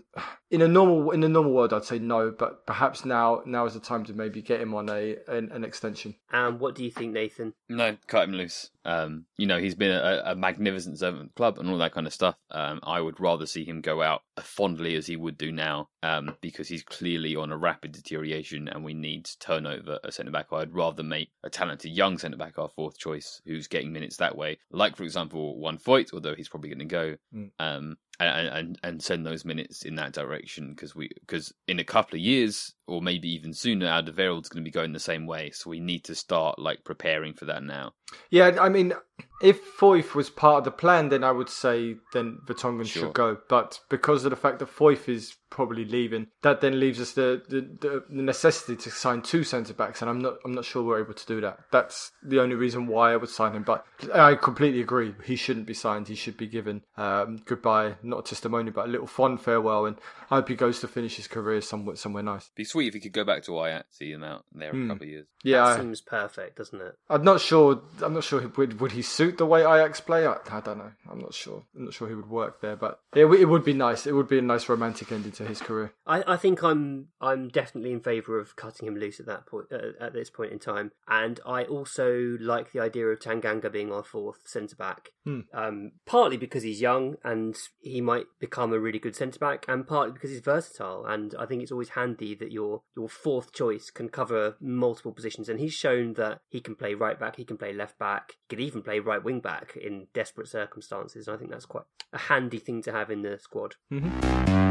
in 0.53 0.61
a 0.61 0.67
normal 0.67 1.09
in 1.09 1.23
a 1.23 1.27
normal 1.27 1.51
world, 1.51 1.73
I'd 1.73 1.83
say 1.83 1.97
no, 1.97 2.29
but 2.29 2.67
perhaps 2.67 3.05
now 3.05 3.41
now 3.43 3.65
is 3.65 3.73
the 3.73 3.79
time 3.79 4.05
to 4.05 4.13
maybe 4.13 4.39
get 4.39 4.61
him 4.61 4.75
on 4.75 4.87
a 4.87 5.17
an, 5.27 5.51
an 5.51 5.63
extension. 5.63 6.13
And 6.31 6.59
what 6.59 6.75
do 6.75 6.83
you 6.83 6.91
think, 6.91 7.11
Nathan? 7.11 7.55
No, 7.69 7.97
cut 8.05 8.29
him 8.29 8.35
loose. 8.35 8.69
Um, 8.85 9.25
you 9.35 9.47
know, 9.47 9.57
he's 9.57 9.73
been 9.73 9.91
a, 9.91 10.21
a 10.25 10.35
magnificent 10.35 10.99
servant 10.99 11.23
of 11.23 11.27
the 11.29 11.33
club 11.33 11.57
and 11.57 11.69
all 11.69 11.79
that 11.79 11.93
kind 11.93 12.05
of 12.05 12.13
stuff. 12.13 12.35
Um, 12.51 12.81
I 12.83 13.01
would 13.01 13.19
rather 13.19 13.47
see 13.47 13.65
him 13.65 13.81
go 13.81 14.03
out 14.03 14.21
fondly 14.41 14.95
as 14.95 15.07
he 15.07 15.15
would 15.15 15.39
do 15.39 15.51
now, 15.51 15.89
um, 16.03 16.35
because 16.41 16.67
he's 16.67 16.83
clearly 16.83 17.35
on 17.35 17.51
a 17.51 17.57
rapid 17.57 17.91
deterioration, 17.91 18.67
and 18.67 18.83
we 18.83 18.93
need 18.93 19.25
to 19.25 19.39
turn 19.39 19.65
over 19.65 19.97
a 20.03 20.11
centre 20.11 20.31
back. 20.31 20.47
I'd 20.51 20.75
rather 20.75 21.01
make 21.01 21.31
a 21.43 21.49
talented 21.49 21.91
young 21.91 22.19
centre 22.19 22.37
back 22.37 22.59
our 22.59 22.69
fourth 22.69 22.99
choice, 22.99 23.41
who's 23.47 23.67
getting 23.67 23.91
minutes 23.91 24.17
that 24.17 24.37
way. 24.37 24.59
Like 24.71 24.97
for 24.97 25.03
example, 25.03 25.57
one 25.57 25.79
Foyth, 25.79 26.13
although 26.13 26.35
he's 26.35 26.49
probably 26.49 26.69
going 26.69 26.79
to 26.79 26.85
go. 26.85 27.15
Mm. 27.33 27.51
Um, 27.57 27.97
and, 28.19 28.47
and 28.47 28.79
and 28.83 29.03
send 29.03 29.25
those 29.25 29.43
minutes 29.43 29.85
in 29.85 29.95
that 29.95 30.13
direction 30.13 30.42
because 30.69 30.95
we 30.95 31.09
because 31.21 31.53
in 31.67 31.79
a 31.79 31.83
couple 31.83 32.15
of 32.15 32.21
years 32.21 32.73
or 32.87 33.01
maybe 33.01 33.29
even 33.29 33.53
sooner, 33.53 33.85
Alderweireld's 33.85 34.49
going 34.49 34.63
to 34.63 34.67
be 34.67 34.71
going 34.71 34.93
the 34.93 34.99
same 34.99 35.25
way. 35.25 35.51
So 35.51 35.69
we 35.69 35.79
need 35.79 36.03
to 36.05 36.15
start 36.15 36.59
like 36.59 36.83
preparing 36.83 37.33
for 37.33 37.45
that 37.45 37.63
now. 37.63 37.93
Yeah, 38.29 38.57
I 38.59 38.69
mean, 38.69 38.93
if 39.41 39.77
Foyth 39.77 40.15
was 40.15 40.29
part 40.29 40.59
of 40.59 40.63
the 40.63 40.71
plan, 40.71 41.09
then 41.09 41.23
I 41.23 41.31
would 41.31 41.49
say 41.49 41.97
then 42.13 42.39
Vertonghen 42.45 42.87
sure. 42.87 43.03
should 43.03 43.13
go. 43.13 43.37
But 43.49 43.79
because 43.89 44.23
of 44.25 44.29
the 44.29 44.35
fact 44.35 44.59
that 44.59 44.69
Foyth 44.69 45.09
is 45.09 45.35
probably 45.49 45.85
leaving, 45.85 46.27
that 46.41 46.61
then 46.61 46.79
leaves 46.79 46.99
us 46.99 47.11
the, 47.11 47.43
the, 47.49 47.61
the 47.81 48.03
necessity 48.09 48.75
to 48.75 48.89
sign 48.89 49.21
two 49.21 49.43
centre 49.43 49.73
backs, 49.73 50.01
and 50.01 50.09
I'm 50.09 50.19
not 50.19 50.37
I'm 50.45 50.53
not 50.53 50.65
sure 50.65 50.83
we're 50.83 51.01
able 51.01 51.13
to 51.13 51.25
do 51.25 51.41
that. 51.41 51.59
That's 51.71 52.11
the 52.23 52.39
only 52.39 52.55
reason 52.55 52.87
why 52.87 53.13
I 53.13 53.17
would 53.17 53.29
sign 53.29 53.53
him. 53.53 53.63
But 53.63 53.85
I 54.13 54.35
completely 54.35 54.81
agree. 54.81 55.13
He 55.25 55.35
shouldn't 55.35 55.67
be 55.67 55.73
signed. 55.73 56.07
He 56.07 56.15
should 56.15 56.37
be 56.37 56.47
given 56.47 56.83
um, 56.97 57.41
goodbye, 57.45 57.95
not 58.01 58.19
a 58.19 58.23
testimonial, 58.23 58.73
but 58.73 58.87
a 58.87 58.91
little 58.91 59.07
fond 59.07 59.41
farewell. 59.41 59.85
And 59.85 59.97
I 60.31 60.35
hope 60.35 60.47
he 60.47 60.55
goes 60.55 60.79
to 60.79 60.87
finish 60.87 61.17
his 61.17 61.27
career 61.27 61.61
somewhere 61.61 61.95
somewhere 61.95 62.23
nice 62.23 62.49
sweet 62.73 62.87
if 62.87 62.93
he 62.95 62.99
could 62.99 63.13
go 63.13 63.23
back 63.23 63.43
to 63.43 63.63
Ajax, 63.63 63.97
see 63.97 64.11
him 64.11 64.23
out 64.23 64.45
there 64.51 64.73
mm. 64.73 64.85
a 64.85 64.87
couple 64.89 65.03
of 65.03 65.09
years. 65.09 65.27
Yeah, 65.43 65.65
that 65.65 65.79
seems 65.79 66.01
perfect, 66.01 66.57
doesn't 66.57 66.81
it? 66.81 66.95
I'm 67.09 67.23
not 67.23 67.39
sure. 67.39 67.81
I'm 68.01 68.13
not 68.13 68.23
sure. 68.23 68.41
Would 68.57 68.81
would 68.81 68.91
he 68.91 69.01
suit 69.01 69.37
the 69.37 69.45
way 69.45 69.61
Ajax 69.61 70.01
play? 70.01 70.25
I, 70.25 70.37
I 70.49 70.59
don't 70.59 70.79
know. 70.79 70.91
I'm 71.09 71.19
not 71.19 71.33
sure. 71.33 71.63
I'm 71.75 71.85
not 71.85 71.93
sure 71.93 72.09
he 72.09 72.15
would 72.15 72.29
work 72.29 72.61
there, 72.61 72.75
but 72.75 72.99
it, 73.15 73.25
it 73.25 73.45
would 73.45 73.63
be 73.63 73.73
nice. 73.73 74.07
It 74.07 74.13
would 74.13 74.27
be 74.27 74.39
a 74.39 74.41
nice 74.41 74.67
romantic 74.67 75.11
ending 75.11 75.31
to 75.33 75.45
his 75.45 75.61
career. 75.61 75.93
I, 76.07 76.33
I 76.33 76.37
think 76.37 76.63
I'm 76.63 77.09
I'm 77.21 77.49
definitely 77.49 77.91
in 77.91 77.99
favour 77.99 78.39
of 78.39 78.55
cutting 78.55 78.87
him 78.87 78.95
loose 78.95 79.19
at 79.19 79.27
that 79.27 79.45
point 79.45 79.67
uh, 79.71 80.03
at 80.03 80.13
this 80.13 80.29
point 80.29 80.51
in 80.51 80.59
time, 80.59 80.91
and 81.07 81.39
I 81.45 81.63
also 81.65 82.37
like 82.39 82.71
the 82.71 82.79
idea 82.79 83.07
of 83.07 83.19
Tanganga 83.19 83.71
being 83.71 83.91
our 83.91 84.03
fourth 84.03 84.39
centre 84.45 84.75
back. 84.75 85.09
Hmm. 85.25 85.41
Um, 85.53 85.91
partly 86.05 86.35
because 86.35 86.63
he's 86.63 86.81
young 86.81 87.15
and 87.23 87.55
he 87.79 88.01
might 88.01 88.25
become 88.39 88.73
a 88.73 88.79
really 88.79 88.99
good 88.99 89.15
centre 89.15 89.39
back, 89.39 89.65
and 89.67 89.85
partly 89.85 90.13
because 90.13 90.31
he's 90.31 90.39
versatile. 90.39 91.05
And 91.05 91.35
I 91.37 91.45
think 91.45 91.61
it's 91.61 91.71
always 91.71 91.89
handy 91.89 92.35
that 92.35 92.51
your 92.63 92.81
your 92.95 93.09
fourth 93.09 93.53
choice 93.53 93.89
can 93.89 94.09
cover 94.09 94.55
multiple 94.59 95.11
positions. 95.11 95.49
And 95.49 95.59
he's 95.59 95.73
shown 95.73 96.13
that 96.13 96.41
he 96.49 96.61
can 96.61 96.75
play 96.75 96.93
right 96.93 97.19
back, 97.19 97.35
he 97.35 97.45
can 97.45 97.57
play 97.57 97.73
left 97.73 97.99
back, 97.99 98.33
he 98.49 98.55
can 98.55 98.65
even 98.65 98.81
play 98.81 98.99
right 98.99 99.23
wing 99.23 99.39
back 99.39 99.75
in 99.75 100.07
desperate 100.13 100.47
circumstances. 100.47 101.27
And 101.27 101.35
I 101.35 101.39
think 101.39 101.51
that's 101.51 101.65
quite 101.65 101.85
a 102.11 102.17
handy 102.17 102.59
thing 102.59 102.81
to 102.83 102.91
have 102.91 103.09
in 103.09 103.21
the 103.21 103.37
squad. 103.39 103.75
Mm-hmm. 103.91 104.63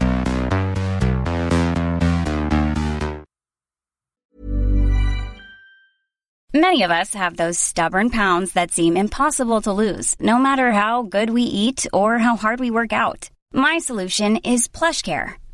Many 6.55 6.83
of 6.83 6.91
us 6.91 7.15
have 7.15 7.39
those 7.39 7.59
stubborn 7.59 8.11
pounds 8.11 8.53
that 8.53 8.73
seem 8.73 8.95
impossible 8.95 9.63
to 9.63 9.73
lose, 9.73 10.15
no 10.21 10.37
matter 10.39 10.71
how 10.73 11.03
good 11.03 11.31
we 11.31 11.45
eat 11.45 11.87
or 11.95 12.19
how 12.19 12.37
hard 12.37 12.61
we 12.61 12.71
work 12.71 12.93
out. 12.93 13.31
My 13.55 13.79
solution 13.79 14.37
is 14.37 14.69
PlushCare. 14.69 15.42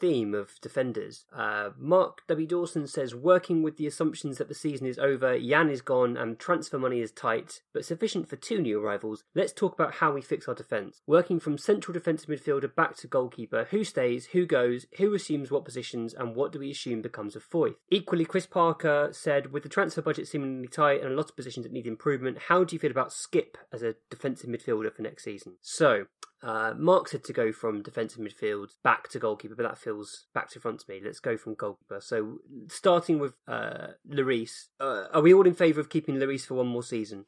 Theme 0.00 0.34
of 0.34 0.60
defenders. 0.60 1.24
Uh, 1.34 1.70
Mark 1.76 2.22
W. 2.28 2.46
Dawson 2.46 2.86
says, 2.86 3.14
working 3.14 3.62
with 3.62 3.76
the 3.76 3.86
assumptions 3.86 4.38
that 4.38 4.48
the 4.48 4.54
season 4.54 4.86
is 4.86 4.98
over, 4.98 5.38
Jan 5.38 5.70
is 5.70 5.82
gone, 5.82 6.16
and 6.16 6.38
transfer 6.38 6.78
money 6.78 7.00
is 7.00 7.10
tight, 7.10 7.60
but 7.72 7.84
sufficient 7.84 8.28
for 8.28 8.36
two 8.36 8.60
new 8.60 8.82
arrivals. 8.82 9.24
Let's 9.34 9.52
talk 9.52 9.74
about 9.74 9.94
how 9.94 10.12
we 10.12 10.22
fix 10.22 10.48
our 10.48 10.54
defence. 10.54 11.00
Working 11.06 11.40
from 11.40 11.58
central 11.58 11.92
defensive 11.92 12.28
midfielder 12.28 12.74
back 12.74 12.96
to 12.98 13.06
goalkeeper, 13.06 13.66
who 13.70 13.84
stays, 13.84 14.26
who 14.26 14.46
goes, 14.46 14.86
who 14.98 15.14
assumes 15.14 15.50
what 15.50 15.64
positions, 15.64 16.14
and 16.14 16.34
what 16.34 16.52
do 16.52 16.58
we 16.58 16.70
assume 16.70 17.02
becomes 17.02 17.36
of 17.36 17.48
Foyth? 17.48 17.76
Equally, 17.90 18.24
Chris 18.24 18.46
Parker 18.46 19.08
said, 19.12 19.52
with 19.52 19.62
the 19.62 19.68
transfer 19.68 20.02
budget 20.02 20.28
seemingly 20.28 20.68
tight 20.68 21.02
and 21.02 21.12
a 21.12 21.16
lot 21.16 21.30
of 21.30 21.36
positions 21.36 21.64
that 21.64 21.72
need 21.72 21.86
improvement, 21.86 22.38
how 22.48 22.64
do 22.64 22.74
you 22.74 22.80
feel 22.80 22.90
about 22.90 23.10
Skipp 23.10 23.56
as 23.72 23.82
a 23.82 23.94
defensive 24.10 24.50
midfielder 24.50 24.92
for 24.92 25.02
next 25.02 25.24
season? 25.24 25.54
So, 25.60 26.06
uh, 26.42 26.74
Mark 26.76 27.08
said 27.08 27.24
to 27.24 27.32
go 27.32 27.52
from 27.52 27.82
defensive 27.82 28.20
midfield 28.20 28.68
back 28.84 29.08
to 29.08 29.18
goalkeeper, 29.18 29.54
but 29.56 29.64
that 29.64 29.78
feels 29.78 30.26
back 30.34 30.48
to 30.50 30.60
front 30.60 30.80
to 30.80 30.90
me. 30.90 31.00
Let's 31.04 31.20
go 31.20 31.36
from 31.36 31.54
goalkeeper. 31.54 32.00
So 32.00 32.38
starting 32.68 33.18
with 33.18 33.34
uh, 33.48 33.88
Lloris, 34.08 34.68
uh, 34.80 35.04
are 35.12 35.22
we 35.22 35.34
all 35.34 35.46
in 35.46 35.54
favour 35.54 35.80
of 35.80 35.90
keeping 35.90 36.16
Lloris 36.16 36.46
for 36.46 36.54
one 36.54 36.68
more 36.68 36.82
season? 36.82 37.24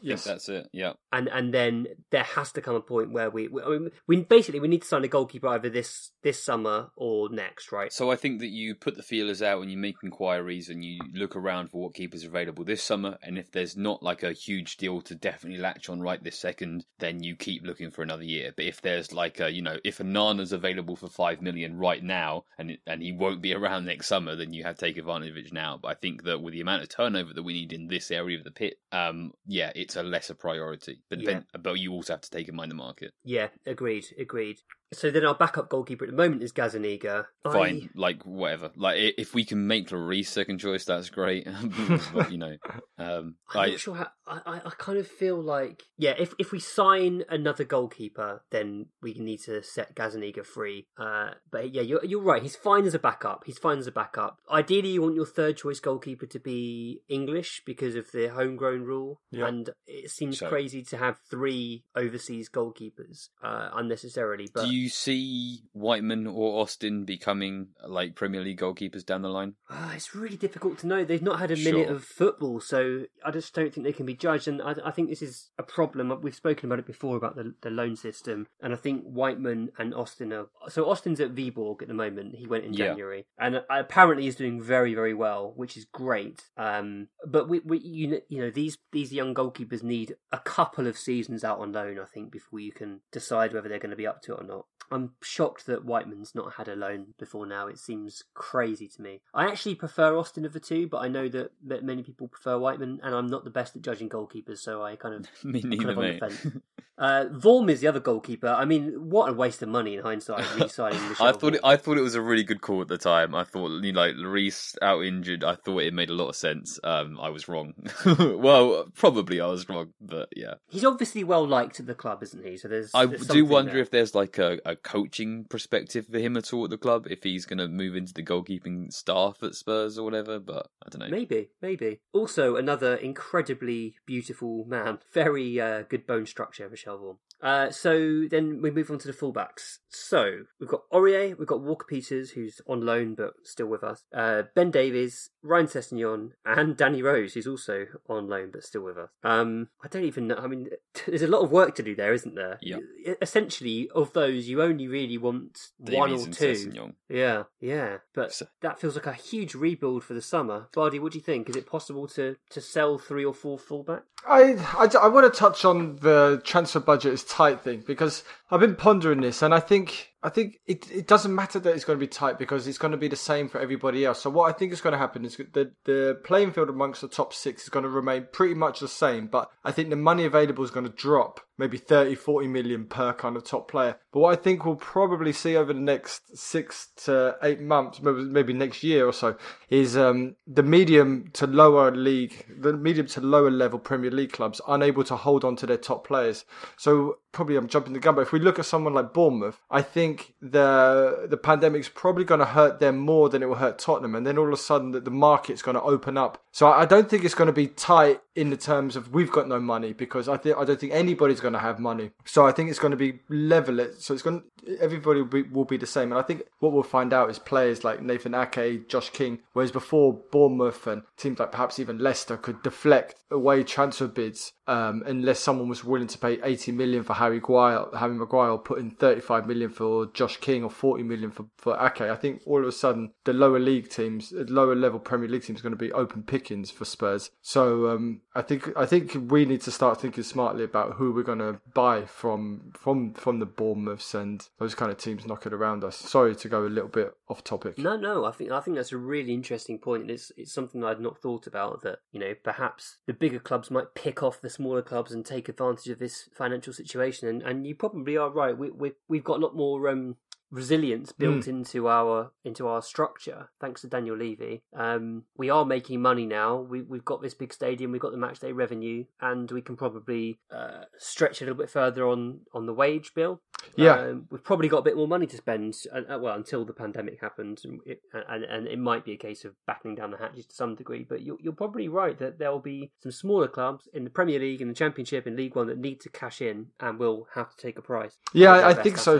Yes, 0.00 0.24
that's 0.24 0.48
it. 0.48 0.68
Yeah, 0.72 0.94
and 1.12 1.28
and 1.28 1.52
then 1.52 1.86
there 2.10 2.24
has 2.24 2.52
to 2.52 2.60
come 2.60 2.74
a 2.74 2.80
point 2.80 3.12
where 3.12 3.30
we, 3.30 3.48
we, 3.48 3.62
I 3.62 3.68
mean, 3.68 3.90
we 4.06 4.22
basically 4.22 4.60
we 4.60 4.68
need 4.68 4.82
to 4.82 4.88
sign 4.88 5.04
a 5.04 5.08
goalkeeper 5.08 5.48
either 5.48 5.70
this 5.70 6.10
this 6.22 6.42
summer 6.42 6.88
or 6.96 7.30
next, 7.30 7.72
right? 7.72 7.92
So 7.92 8.10
I 8.10 8.16
think 8.16 8.40
that 8.40 8.48
you 8.48 8.74
put 8.74 8.96
the 8.96 9.02
feelers 9.02 9.42
out 9.42 9.62
and 9.62 9.70
you 9.70 9.76
make 9.76 9.96
inquiries 10.02 10.68
and 10.68 10.84
you 10.84 11.00
look 11.14 11.36
around 11.36 11.70
for 11.70 11.82
what 11.82 11.94
keepers 11.94 12.24
are 12.24 12.28
available 12.28 12.64
this 12.64 12.82
summer, 12.82 13.18
and 13.22 13.38
if 13.38 13.50
there's 13.50 13.76
not 13.76 14.02
like 14.02 14.22
a 14.22 14.32
huge 14.32 14.76
deal 14.76 15.00
to 15.02 15.14
definitely 15.14 15.60
latch 15.60 15.88
on 15.88 16.00
right 16.00 16.22
this 16.22 16.38
second, 16.38 16.84
then 16.98 17.22
you 17.22 17.36
keep 17.36 17.62
looking 17.64 17.90
for 17.90 18.02
another 18.02 18.24
year. 18.24 18.52
But 18.56 18.66
if 18.66 18.80
there's 18.82 19.12
like 19.12 19.40
a, 19.40 19.50
you 19.50 19.62
know, 19.62 19.78
if 19.84 19.98
Onana's 19.98 20.52
available 20.52 20.96
for 20.96 21.08
five 21.08 21.42
million 21.42 21.78
right 21.78 22.02
now 22.02 22.44
and 22.58 22.78
and 22.86 23.02
he 23.02 23.12
won't 23.12 23.42
be 23.42 23.54
around 23.54 23.86
next 23.86 24.06
summer, 24.08 24.36
then 24.36 24.52
you 24.52 24.64
have 24.64 24.76
to 24.76 24.86
take 24.86 24.96
advantage 24.96 25.30
of 25.30 25.36
it 25.36 25.52
now. 25.52 25.78
But 25.80 25.88
I 25.88 25.94
think 25.94 26.24
that 26.24 26.40
with 26.42 26.54
the 26.54 26.60
amount 26.60 26.82
of 26.82 26.88
turnover 26.88 27.32
that 27.34 27.42
we 27.42 27.52
need 27.54 27.72
in 27.72 27.88
this 27.88 28.10
area 28.10 28.38
of 28.38 28.44
the 28.44 28.50
pit, 28.50 28.78
um, 28.92 29.32
yeah, 29.46 29.72
it's 29.74 29.96
a 29.96 30.02
lesser 30.02 30.34
priority. 30.34 31.02
But 31.10 31.20
Yeah. 31.20 31.40
then, 31.52 31.62
but 31.62 31.78
you 31.78 31.92
also 31.92 32.14
have 32.14 32.20
to 32.22 32.30
take 32.30 32.48
in 32.48 32.54
mind 32.56 32.70
the 32.70 32.76
market. 32.76 33.12
Yeah, 33.24 33.48
agreed, 33.66 34.06
agreed. 34.18 34.60
So 34.94 35.10
then 35.10 35.24
our 35.24 35.34
backup 35.34 35.68
goalkeeper 35.68 36.04
at 36.04 36.10
the 36.10 36.16
moment 36.16 36.42
is 36.42 36.52
Gazaniga. 36.52 37.26
Fine, 37.42 37.90
like 37.94 38.22
whatever. 38.24 38.70
Like 38.76 39.14
if 39.18 39.34
we 39.34 39.44
can 39.44 39.66
make 39.66 39.88
Lloris 39.90 40.26
second 40.26 40.58
choice, 40.58 40.84
that's 40.84 41.10
great. 41.10 41.46
but, 42.14 42.32
you 42.32 42.38
know, 42.38 42.56
um, 42.98 43.36
I'm 43.54 43.60
I, 43.60 43.66
not 43.70 43.80
sure 43.80 43.94
how. 43.96 44.08
I, 44.26 44.40
I, 44.46 44.56
I 44.66 44.70
kind 44.78 44.98
of 44.98 45.06
feel 45.06 45.40
like 45.40 45.82
yeah, 45.98 46.14
if 46.18 46.34
if 46.38 46.50
we 46.52 46.58
sign 46.60 47.24
another 47.28 47.64
goalkeeper, 47.64 48.42
then 48.50 48.86
we 49.02 49.14
need 49.14 49.40
to 49.44 49.62
set 49.62 49.94
Gazaniga 49.94 50.46
free. 50.46 50.86
Uh, 50.98 51.32
but 51.50 51.74
yeah, 51.74 51.82
you're 51.82 52.04
you're 52.04 52.22
right. 52.22 52.42
He's 52.42 52.56
fine 52.56 52.86
as 52.86 52.94
a 52.94 52.98
backup. 52.98 53.42
He's 53.44 53.58
fine 53.58 53.78
as 53.78 53.86
a 53.86 53.92
backup. 53.92 54.38
Ideally, 54.50 54.90
you 54.90 55.02
want 55.02 55.14
your 55.14 55.26
third 55.26 55.56
choice 55.58 55.80
goalkeeper 55.80 56.26
to 56.26 56.38
be 56.38 57.02
English 57.08 57.62
because 57.66 57.94
of 57.96 58.10
the 58.12 58.28
homegrown 58.28 58.82
rule, 58.84 59.20
Yeah. 59.30 59.46
and 59.48 59.70
it 59.86 60.10
seems 60.10 60.38
So- 60.38 60.48
crazy 60.48 60.82
to 60.84 60.96
have 60.96 61.18
three 61.30 61.84
overseas 61.94 62.48
goalkeepers 62.48 63.28
uh, 63.42 63.70
unnecessarily. 63.74 64.48
But 64.54 64.66
do 64.66 64.70
you 64.84 64.88
see 64.90 65.62
Whiteman 65.72 66.26
or 66.26 66.60
Austin 66.62 67.04
becoming 67.04 67.68
like 67.86 68.14
Premier 68.14 68.40
League 68.42 68.60
goalkeepers 68.60 69.04
down 69.04 69.22
the 69.22 69.28
line? 69.28 69.54
Ah, 69.70 69.92
it's 69.94 70.14
really 70.14 70.36
difficult 70.36 70.78
to 70.78 70.86
know. 70.86 71.04
They've 71.04 71.20
not 71.22 71.40
had 71.40 71.50
a 71.50 71.56
minute 71.56 71.86
Sure. 71.88 71.96
of 71.96 72.04
football, 72.04 72.60
so 72.60 73.04
I 73.24 73.30
just 73.30 73.54
don't 73.54 73.72
think 73.74 73.84
they 73.84 73.92
can 73.92 74.06
be 74.06 74.14
judged. 74.14 74.46
And 74.48 74.62
I, 74.62 74.74
I 74.84 74.90
think 74.90 75.08
this 75.08 75.22
is 75.22 75.50
a 75.58 75.62
problem. 75.62 76.12
We've 76.22 76.34
spoken 76.34 76.66
about 76.66 76.78
it 76.78 76.86
before 76.86 77.16
about 77.16 77.36
the, 77.36 77.54
the 77.62 77.70
loan 77.70 77.96
system, 77.96 78.46
and 78.62 78.72
I 78.72 78.76
think 78.76 79.02
Whiteman 79.04 79.70
and 79.78 79.94
Austin 79.94 80.32
are. 80.32 80.46
So 80.68 80.88
Austin's 80.88 81.20
at 81.20 81.34
Viborg 81.34 81.82
at 81.82 81.88
the 81.88 81.94
moment. 81.94 82.36
He 82.36 82.46
went 82.46 82.64
in 82.64 82.72
Yeah. 82.74 82.88
January, 82.88 83.26
and 83.38 83.62
apparently 83.70 84.24
he's 84.24 84.36
doing 84.36 84.62
very 84.62 84.94
very 84.94 85.14
well, 85.14 85.52
which 85.56 85.76
is 85.76 85.84
great. 85.86 86.42
Um, 86.56 87.08
but 87.26 87.48
we, 87.48 87.60
we 87.60 87.78
you 87.78 88.20
you 88.28 88.40
know 88.42 88.50
these 88.50 88.78
these 88.92 89.12
young 89.12 89.34
goalkeepers 89.34 89.82
need 89.82 90.14
a 90.32 90.38
couple 90.38 90.86
of 90.86 90.96
seasons 90.98 91.42
out 91.44 91.58
on 91.58 91.72
loan, 91.72 91.98
I 91.98 92.04
think, 92.04 92.30
before 92.30 92.60
you 92.60 92.72
can 92.72 93.00
decide 93.12 93.52
whether 93.52 93.68
they're 93.68 93.78
going 93.78 93.90
to 93.90 93.96
be 93.96 94.06
up 94.06 94.22
to 94.22 94.34
it 94.34 94.40
or 94.40 94.44
not. 94.44 94.66
I'm 94.90 95.12
shocked 95.22 95.66
that 95.66 95.84
Whiteman's 95.84 96.34
not 96.34 96.54
had 96.54 96.68
a 96.68 96.76
loan 96.76 97.14
before 97.18 97.46
now. 97.46 97.66
It 97.66 97.78
seems 97.78 98.24
crazy 98.34 98.88
to 98.88 99.02
me. 99.02 99.20
I 99.32 99.46
actually 99.46 99.74
prefer 99.74 100.16
Austin 100.16 100.44
of 100.44 100.52
the 100.52 100.60
two, 100.60 100.86
but 100.86 100.98
I 100.98 101.08
know 101.08 101.28
that, 101.28 101.50
many 101.62 102.02
people 102.02 102.28
prefer 102.28 102.58
Whiteman, 102.58 103.00
and 103.02 103.14
I'm 103.14 103.26
not 103.26 103.44
the 103.44 103.50
best 103.50 103.76
at 103.76 103.82
judging 103.82 104.08
goalkeepers, 104.08 104.58
so 104.58 104.82
I 104.82 104.96
kind 104.96 105.14
of 105.14 105.44
Me 105.44 105.60
kind 105.62 105.90
of 105.90 105.98
on 105.98 106.04
the 106.04 106.18
fence. 106.18 106.46
Uh, 106.96 107.24
Vorm 107.32 107.68
is 107.68 107.80
the 107.80 107.88
other 107.88 107.98
goalkeeper. 107.98 108.46
I 108.46 108.64
mean, 108.64 108.92
what 109.10 109.28
a 109.28 109.32
waste 109.32 109.62
of 109.62 109.68
money 109.68 109.94
in 109.94 110.02
hindsight, 110.02 110.44
re-signing 110.60 111.00
I 111.20 111.32
thought 111.32 111.56
it, 111.56 111.60
I 111.64 111.76
thought 111.76 111.98
it 111.98 112.02
was 112.02 112.14
a 112.14 112.22
really 112.22 112.44
good 112.44 112.60
call 112.60 112.82
at 112.82 112.88
the 112.88 112.98
time. 112.98 113.34
I 113.34 113.42
thought 113.42 113.82
you 113.82 113.92
know, 113.92 114.00
like 114.00 114.14
Lloris 114.14 114.76
out 114.80 115.04
injured. 115.04 115.42
I 115.42 115.56
thought 115.56 115.82
it 115.82 115.92
made 115.92 116.08
a 116.08 116.14
lot 116.14 116.28
of 116.28 116.36
sense. 116.36 116.78
Um, 116.84 117.18
I 117.20 117.30
was 117.30 117.48
wrong. 117.48 117.74
well, 118.06 118.86
probably 118.94 119.40
I 119.40 119.46
was 119.46 119.68
wrong, 119.68 119.92
but 120.00 120.28
yeah. 120.36 120.54
He's 120.68 120.84
obviously 120.84 121.24
well 121.24 121.44
liked 121.44 121.80
at 121.80 121.86
the 121.86 121.94
club, 121.96 122.22
isn't 122.22 122.44
he? 122.44 122.56
So 122.56 122.68
there's. 122.68 122.92
I 122.94 123.06
there's 123.06 123.26
do 123.26 123.44
wonder 123.44 123.72
there. 123.72 123.82
if 123.82 123.90
there's 123.90 124.14
like 124.14 124.38
a, 124.38 124.60
a 124.64 124.73
coaching 124.76 125.44
perspective 125.44 126.06
for 126.10 126.18
him 126.18 126.36
at 126.36 126.52
all 126.52 126.64
at 126.64 126.70
the 126.70 126.78
club, 126.78 127.06
if 127.08 127.22
he's 127.22 127.46
going 127.46 127.58
to 127.58 127.68
move 127.68 127.96
into 127.96 128.12
the 128.12 128.22
goalkeeping 128.22 128.92
staff 128.92 129.42
at 129.42 129.54
Spurs 129.54 129.98
or 129.98 130.04
whatever. 130.04 130.38
But 130.38 130.68
I 130.84 130.90
don't 130.90 131.00
know. 131.00 131.16
Maybe, 131.16 131.50
maybe. 131.60 132.00
Also, 132.12 132.56
another 132.56 132.94
incredibly 132.94 133.96
beautiful 134.06 134.64
man. 134.66 134.98
Very 135.12 135.60
uh, 135.60 135.82
good 135.82 136.06
bone 136.06 136.26
structure, 136.26 136.68
Michel 136.68 136.98
Vorm. 136.98 137.16
Uh, 137.44 137.70
so 137.70 138.24
then 138.30 138.62
we 138.62 138.70
move 138.70 138.90
on 138.90 138.98
to 138.98 139.06
the 139.06 139.12
fullbacks. 139.12 139.78
So 139.90 140.44
we've 140.58 140.68
got 140.68 140.88
Aurier, 140.90 141.38
we've 141.38 141.46
got 141.46 141.60
Walker 141.60 141.86
Peters, 141.88 142.30
who's 142.30 142.62
on 142.66 142.80
loan 142.80 143.14
but 143.14 143.34
still 143.44 143.66
with 143.66 143.84
us. 143.84 144.04
Uh, 144.12 144.44
ben 144.54 144.70
Davies, 144.70 145.30
Ryan 145.42 145.66
Sessegnon, 145.66 146.30
and 146.46 146.76
Danny 146.76 147.02
Rose, 147.02 147.34
who's 147.34 147.46
also 147.46 147.84
on 148.08 148.28
loan 148.28 148.50
but 148.50 148.64
still 148.64 148.80
with 148.80 148.96
us. 148.96 149.10
Um, 149.22 149.68
I 149.84 149.88
don't 149.88 150.04
even 150.04 150.26
know. 150.26 150.36
I 150.36 150.46
mean, 150.46 150.68
there's 151.06 151.22
a 151.22 151.28
lot 151.28 151.42
of 151.42 151.52
work 151.52 151.74
to 151.76 151.82
do 151.82 151.94
there, 151.94 152.14
isn't 152.14 152.34
there? 152.34 152.58
Yeah. 152.62 152.78
Essentially, 153.20 153.90
of 153.94 154.14
those, 154.14 154.48
you 154.48 154.62
only 154.62 154.88
really 154.88 155.18
want 155.18 155.58
one 155.78 156.08
Davies 156.08 156.22
or 156.22 156.24
and 156.24 156.34
two. 156.34 156.52
Sessegnon. 156.52 156.94
Yeah, 157.10 157.42
yeah, 157.60 157.98
but 158.14 158.32
So- 158.32 158.46
that 158.62 158.80
feels 158.80 158.94
like 158.94 159.06
a 159.06 159.12
huge 159.12 159.54
rebuild 159.54 160.02
for 160.02 160.14
the 160.14 160.22
summer. 160.22 160.68
Bardi, 160.74 160.98
what 160.98 161.12
do 161.12 161.18
you 161.18 161.24
think? 161.24 161.50
Is 161.50 161.56
it 161.56 161.66
possible 161.66 162.08
to, 162.08 162.36
to 162.50 162.60
sell 162.62 162.98
three 162.98 163.24
or 163.24 163.34
four 163.34 163.58
fullbacks? 163.58 164.02
I, 164.26 164.56
I, 165.02 165.08
want 165.08 165.32
to 165.32 165.38
touch 165.38 165.64
on 165.64 165.96
the 165.96 166.40
transfer 166.44 166.80
budget 166.80 167.12
is 167.12 167.24
tight 167.34 167.60
thing 167.60 167.82
because 167.84 168.22
I've 168.48 168.60
been 168.60 168.76
pondering 168.76 169.20
this 169.20 169.42
and 169.42 169.52
I 169.52 169.58
think 169.58 170.14
I 170.22 170.28
think 170.28 170.60
it, 170.66 170.88
it 170.90 171.06
doesn't 171.08 171.34
matter 171.34 171.58
that 171.58 171.74
it's 171.74 171.84
going 171.84 171.98
to 171.98 172.00
be 172.00 172.08
tight 172.08 172.38
because 172.38 172.66
it's 172.68 172.78
going 172.78 172.92
to 172.92 172.96
be 172.96 173.08
the 173.08 173.16
same 173.16 173.48
for 173.48 173.60
everybody 173.60 174.06
else. 174.06 174.22
So 174.22 174.30
what 174.30 174.48
I 174.48 174.56
think 174.56 174.72
is 174.72 174.80
going 174.80 174.92
to 174.92 174.98
happen 174.98 175.24
is 175.24 175.36
the 175.36 175.72
the 175.84 176.20
playing 176.24 176.52
field 176.52 176.68
amongst 176.68 177.00
the 177.00 177.08
top 177.08 177.34
six 177.34 177.64
is 177.64 177.68
going 177.68 177.82
to 177.82 177.88
remain 177.88 178.28
pretty 178.32 178.54
much 178.54 178.78
the 178.78 178.88
same, 178.88 179.26
but 179.26 179.50
I 179.64 179.72
think 179.72 179.90
the 179.90 179.96
money 179.96 180.24
available 180.24 180.62
is 180.62 180.70
going 180.70 180.86
to 180.86 180.92
drop 180.92 181.40
maybe 181.58 181.76
30, 181.76 182.14
40 182.14 182.48
million 182.48 182.86
per 182.86 183.12
kind 183.12 183.36
of 183.36 183.44
top 183.44 183.70
player. 183.70 183.96
But 184.12 184.20
what 184.20 184.38
I 184.38 184.40
think 184.40 184.64
we'll 184.64 184.76
probably 184.76 185.32
see 185.32 185.56
over 185.56 185.72
the 185.72 185.80
next 185.80 186.36
six 186.36 186.88
to 187.04 187.36
eight 187.42 187.60
months, 187.60 188.00
maybe, 188.00 188.22
maybe 188.22 188.52
next 188.52 188.82
year 188.82 189.06
or 189.06 189.12
so, 189.12 189.36
is 189.68 189.96
um, 189.96 190.36
the 190.46 190.62
medium 190.62 191.30
to 191.34 191.46
lower 191.46 191.94
league, 191.94 192.46
the 192.60 192.72
medium 192.72 193.06
to 193.08 193.20
lower 193.20 193.50
level 193.50 193.78
Premier 193.78 194.10
League 194.10 194.32
clubs 194.32 194.60
unable 194.66 195.04
to 195.04 195.16
hold 195.16 195.44
on 195.44 195.54
to 195.56 195.66
their 195.66 195.76
top 195.76 196.06
players. 196.06 196.44
So 196.76 197.18
probably 197.34 197.56
I'm 197.56 197.68
jumping 197.68 197.92
the 197.92 197.98
gun, 197.98 198.14
but 198.14 198.22
if 198.22 198.32
we 198.32 198.38
look 198.38 198.58
at 198.58 198.64
someone 198.64 198.94
like 198.94 199.12
Bournemouth, 199.12 199.60
I 199.70 199.82
think 199.82 200.34
the 200.40 201.26
the 201.28 201.36
pandemic's 201.36 201.88
probably 201.88 202.24
going 202.24 202.40
to 202.40 202.46
hurt 202.46 202.80
them 202.80 202.96
more 202.98 203.28
than 203.28 203.42
it 203.42 203.46
will 203.46 203.56
hurt 203.56 203.78
Tottenham, 203.78 204.14
and 204.14 204.26
then 204.26 204.38
all 204.38 204.46
of 204.46 204.52
a 204.52 204.56
sudden 204.56 204.92
the, 204.92 205.00
the 205.00 205.10
market's 205.10 205.60
going 205.60 205.74
to 205.74 205.82
open 205.82 206.16
up. 206.16 206.42
So 206.52 206.68
I 206.68 206.84
I 206.84 206.86
don't 206.86 207.08
think 207.08 207.24
it's 207.24 207.34
going 207.34 207.46
to 207.46 207.52
be 207.52 207.68
tight 207.68 208.20
in 208.36 208.50
the 208.50 208.56
terms 208.56 208.94
of 208.94 209.12
we've 209.12 209.30
got 209.30 209.48
no 209.48 209.58
money 209.58 209.92
because 209.92 210.28
I 210.28 210.36
think 210.36 210.56
I 210.56 210.64
don't 210.64 210.78
think 210.78 210.92
anybody's 210.92 211.40
going 211.40 211.54
to 211.54 211.58
have 211.58 211.78
money. 211.78 212.10
So 212.24 212.46
I 212.46 212.52
think 212.52 212.70
it's 212.70 212.78
going 212.78 212.90
to 212.92 212.96
be 212.96 213.20
level 213.28 213.80
it. 213.80 214.00
So 214.00 214.14
it's 214.14 214.22
going 214.22 214.42
everybody 214.80 215.20
will 215.20 215.28
be, 215.28 215.42
will 215.42 215.64
be 215.64 215.76
the 215.76 215.86
same, 215.86 216.12
and 216.12 216.18
I 216.18 216.22
think 216.22 216.44
what 216.60 216.72
we'll 216.72 216.82
find 216.82 217.12
out 217.12 217.30
is 217.30 217.38
players 217.38 217.84
like 217.84 218.02
Nathan 218.02 218.34
Ake, 218.34 218.88
Josh 218.88 219.10
King, 219.10 219.40
whereas 219.52 219.72
before 219.72 220.20
Bournemouth 220.30 220.86
and 220.86 221.02
teams 221.16 221.38
like 221.38 221.52
perhaps 221.52 221.78
even 221.78 221.98
Leicester 221.98 222.36
could 222.36 222.62
deflect 222.62 223.16
away 223.30 223.62
transfer 223.64 224.06
bids 224.06 224.52
um, 224.66 225.02
unless 225.06 225.40
someone 225.40 225.68
was 225.68 225.84
willing 225.84 226.06
to 226.08 226.18
pay 226.18 226.40
80 226.42 226.72
million 226.72 227.02
for 227.02 227.14
Harry 227.14 227.36
Maguire, 227.36 227.86
Harry 227.98 228.14
Maguire, 228.14 228.50
or 228.50 228.58
put 228.58 228.78
in 228.78 228.90
35 228.90 229.46
million 229.46 229.70
for 229.70 230.06
Josh 230.06 230.38
King 230.38 230.64
or 230.64 230.70
40 230.70 231.02
million 231.02 231.30
for, 231.30 231.46
for 231.58 231.74
Ake. 231.84 232.02
I 232.02 232.16
think 232.16 232.42
all 232.46 232.60
of 232.60 232.68
a 232.68 232.72
sudden 232.72 233.12
the 233.24 233.32
lower 233.32 233.58
league 233.58 233.90
teams, 233.90 234.32
lower 234.32 234.74
level 234.74 234.98
Premier 234.98 235.28
League 235.28 235.44
teams, 235.44 235.60
are 235.60 235.62
going 235.62 235.72
to 235.72 235.76
be 235.76 235.92
open 235.92 236.22
pickings 236.22 236.70
for 236.70 236.84
Spurs. 236.84 237.30
So 237.42 237.90
um, 237.90 238.22
I 238.34 238.42
think 238.42 238.70
I 238.76 238.86
think 238.86 239.30
we 239.30 239.44
need 239.44 239.60
to 239.62 239.70
start 239.70 240.00
thinking 240.00 240.24
smartly 240.24 240.64
about 240.64 240.94
who 240.94 241.12
we're 241.12 241.22
going 241.22 241.38
to 241.38 241.60
buy 241.74 242.04
from 242.06 242.72
from 242.74 243.12
from 243.14 243.38
the 243.38 243.46
Bournemouths 243.46 244.14
and 244.14 244.46
those 244.58 244.74
kind 244.74 244.90
of 244.90 244.98
teams 244.98 245.26
knocking 245.26 245.52
around 245.52 245.84
us. 245.84 245.96
Sorry 245.96 246.34
to 246.34 246.48
go 246.48 246.66
a 246.66 246.68
little 246.68 246.88
bit 246.88 247.14
off 247.28 247.44
topic. 247.44 247.78
No, 247.78 247.96
no. 247.96 248.24
I 248.24 248.32
think 248.32 248.50
I 248.50 248.60
think 248.60 248.76
that's 248.76 248.92
a 248.92 248.98
really 248.98 249.34
interesting 249.34 249.78
point, 249.78 250.10
it's 250.10 250.32
it's 250.36 250.52
something 250.52 250.82
I'd 250.82 251.00
not 251.00 251.18
thought 251.18 251.46
about. 251.46 251.82
That 251.82 251.98
you 252.12 252.20
know 252.20 252.34
perhaps 252.42 252.98
the 253.06 253.12
bigger 253.12 253.38
clubs 253.38 253.70
might 253.70 253.94
pick 253.94 254.22
off 254.22 254.40
the 254.40 254.50
smaller 254.54 254.82
clubs 254.82 255.12
and 255.12 255.24
take 255.24 255.48
advantage 255.48 255.88
of 255.88 255.98
this 255.98 256.28
financial 256.34 256.72
situation. 256.72 257.28
And, 257.28 257.42
and 257.42 257.66
you 257.66 257.74
probably 257.74 258.16
are 258.16 258.30
right. 258.30 258.56
We 258.56 258.70
we 258.70 258.92
we've 259.08 259.24
got 259.24 259.38
a 259.38 259.44
lot 259.44 259.56
more 259.56 259.88
um, 259.88 260.16
resilience 260.54 261.10
built 261.12 261.48
into 261.48 261.88
our 261.88 262.30
into 262.44 262.68
our 262.68 262.80
structure, 262.80 263.50
thanks 263.60 263.80
to 263.80 263.88
Daniel 263.88 264.16
Levy. 264.16 264.62
Um, 264.76 265.24
we 265.36 265.50
are 265.50 265.64
making 265.64 266.00
money 266.00 266.26
now. 266.26 266.60
We, 266.60 266.82
we've 266.82 267.04
got 267.04 267.20
this 267.20 267.34
big 267.34 267.52
stadium. 267.52 267.90
We've 267.90 268.00
got 268.00 268.12
the 268.12 268.18
match 268.18 268.38
day 268.38 268.52
revenue, 268.52 269.04
and 269.20 269.50
we 269.50 269.62
can 269.62 269.76
probably 269.76 270.38
uh, 270.54 270.84
stretch 270.96 271.40
a 271.40 271.44
little 271.44 271.58
bit 271.58 271.70
further 271.70 272.06
on 272.06 272.40
on 272.52 272.66
the 272.66 272.72
wage 272.72 273.12
bill. 273.14 273.40
Yeah. 273.76 273.98
Um, 273.98 274.26
we've 274.30 274.44
probably 274.44 274.68
got 274.68 274.78
a 274.78 274.82
bit 274.82 274.96
more 274.96 275.08
money 275.08 275.26
to 275.26 275.36
spend. 275.36 275.74
Uh, 275.92 276.14
uh, 276.14 276.18
well, 276.18 276.36
until 276.36 276.64
the 276.64 276.72
pandemic 276.72 277.20
happened, 277.20 277.60
and 277.64 277.80
it, 277.86 278.00
and, 278.28 278.44
and 278.44 278.68
it 278.68 278.78
might 278.78 279.04
be 279.04 279.12
a 279.12 279.16
case 279.16 279.44
of 279.44 279.54
battening 279.66 279.96
down 279.96 280.10
the 280.10 280.18
hatches 280.18 280.46
to 280.46 280.54
some 280.54 280.74
degree. 280.74 281.04
But 281.08 281.22
you're, 281.22 281.38
you're 281.40 281.52
probably 281.52 281.88
right 281.88 282.18
that 282.18 282.38
there 282.38 282.52
will 282.52 282.60
be 282.60 282.92
some 283.02 283.12
smaller 283.12 283.48
clubs 283.48 283.88
in 283.92 284.04
the 284.04 284.10
Premier 284.10 284.38
League, 284.38 284.60
in 284.60 284.68
the 284.68 284.74
Championship, 284.74 285.26
in 285.26 285.36
League 285.36 285.56
One 285.56 285.66
that 285.68 285.78
need 285.78 286.00
to 286.02 286.10
cash 286.10 286.40
in 286.40 286.66
and 286.78 286.98
will 286.98 287.26
have 287.34 287.50
to 287.50 287.56
take 287.56 287.78
a 287.78 287.82
price. 287.82 288.18
Yeah, 288.32 288.52
I, 288.52 288.70
I 288.70 288.74
think 288.74 288.98
so. 288.98 289.18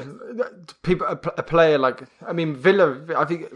People, 0.83 1.07
a, 1.37 1.43
player 1.43 1.79
like, 1.79 2.03
I 2.27 2.33
mean, 2.33 2.55
Villa. 2.55 3.01
I 3.17 3.25
think 3.25 3.53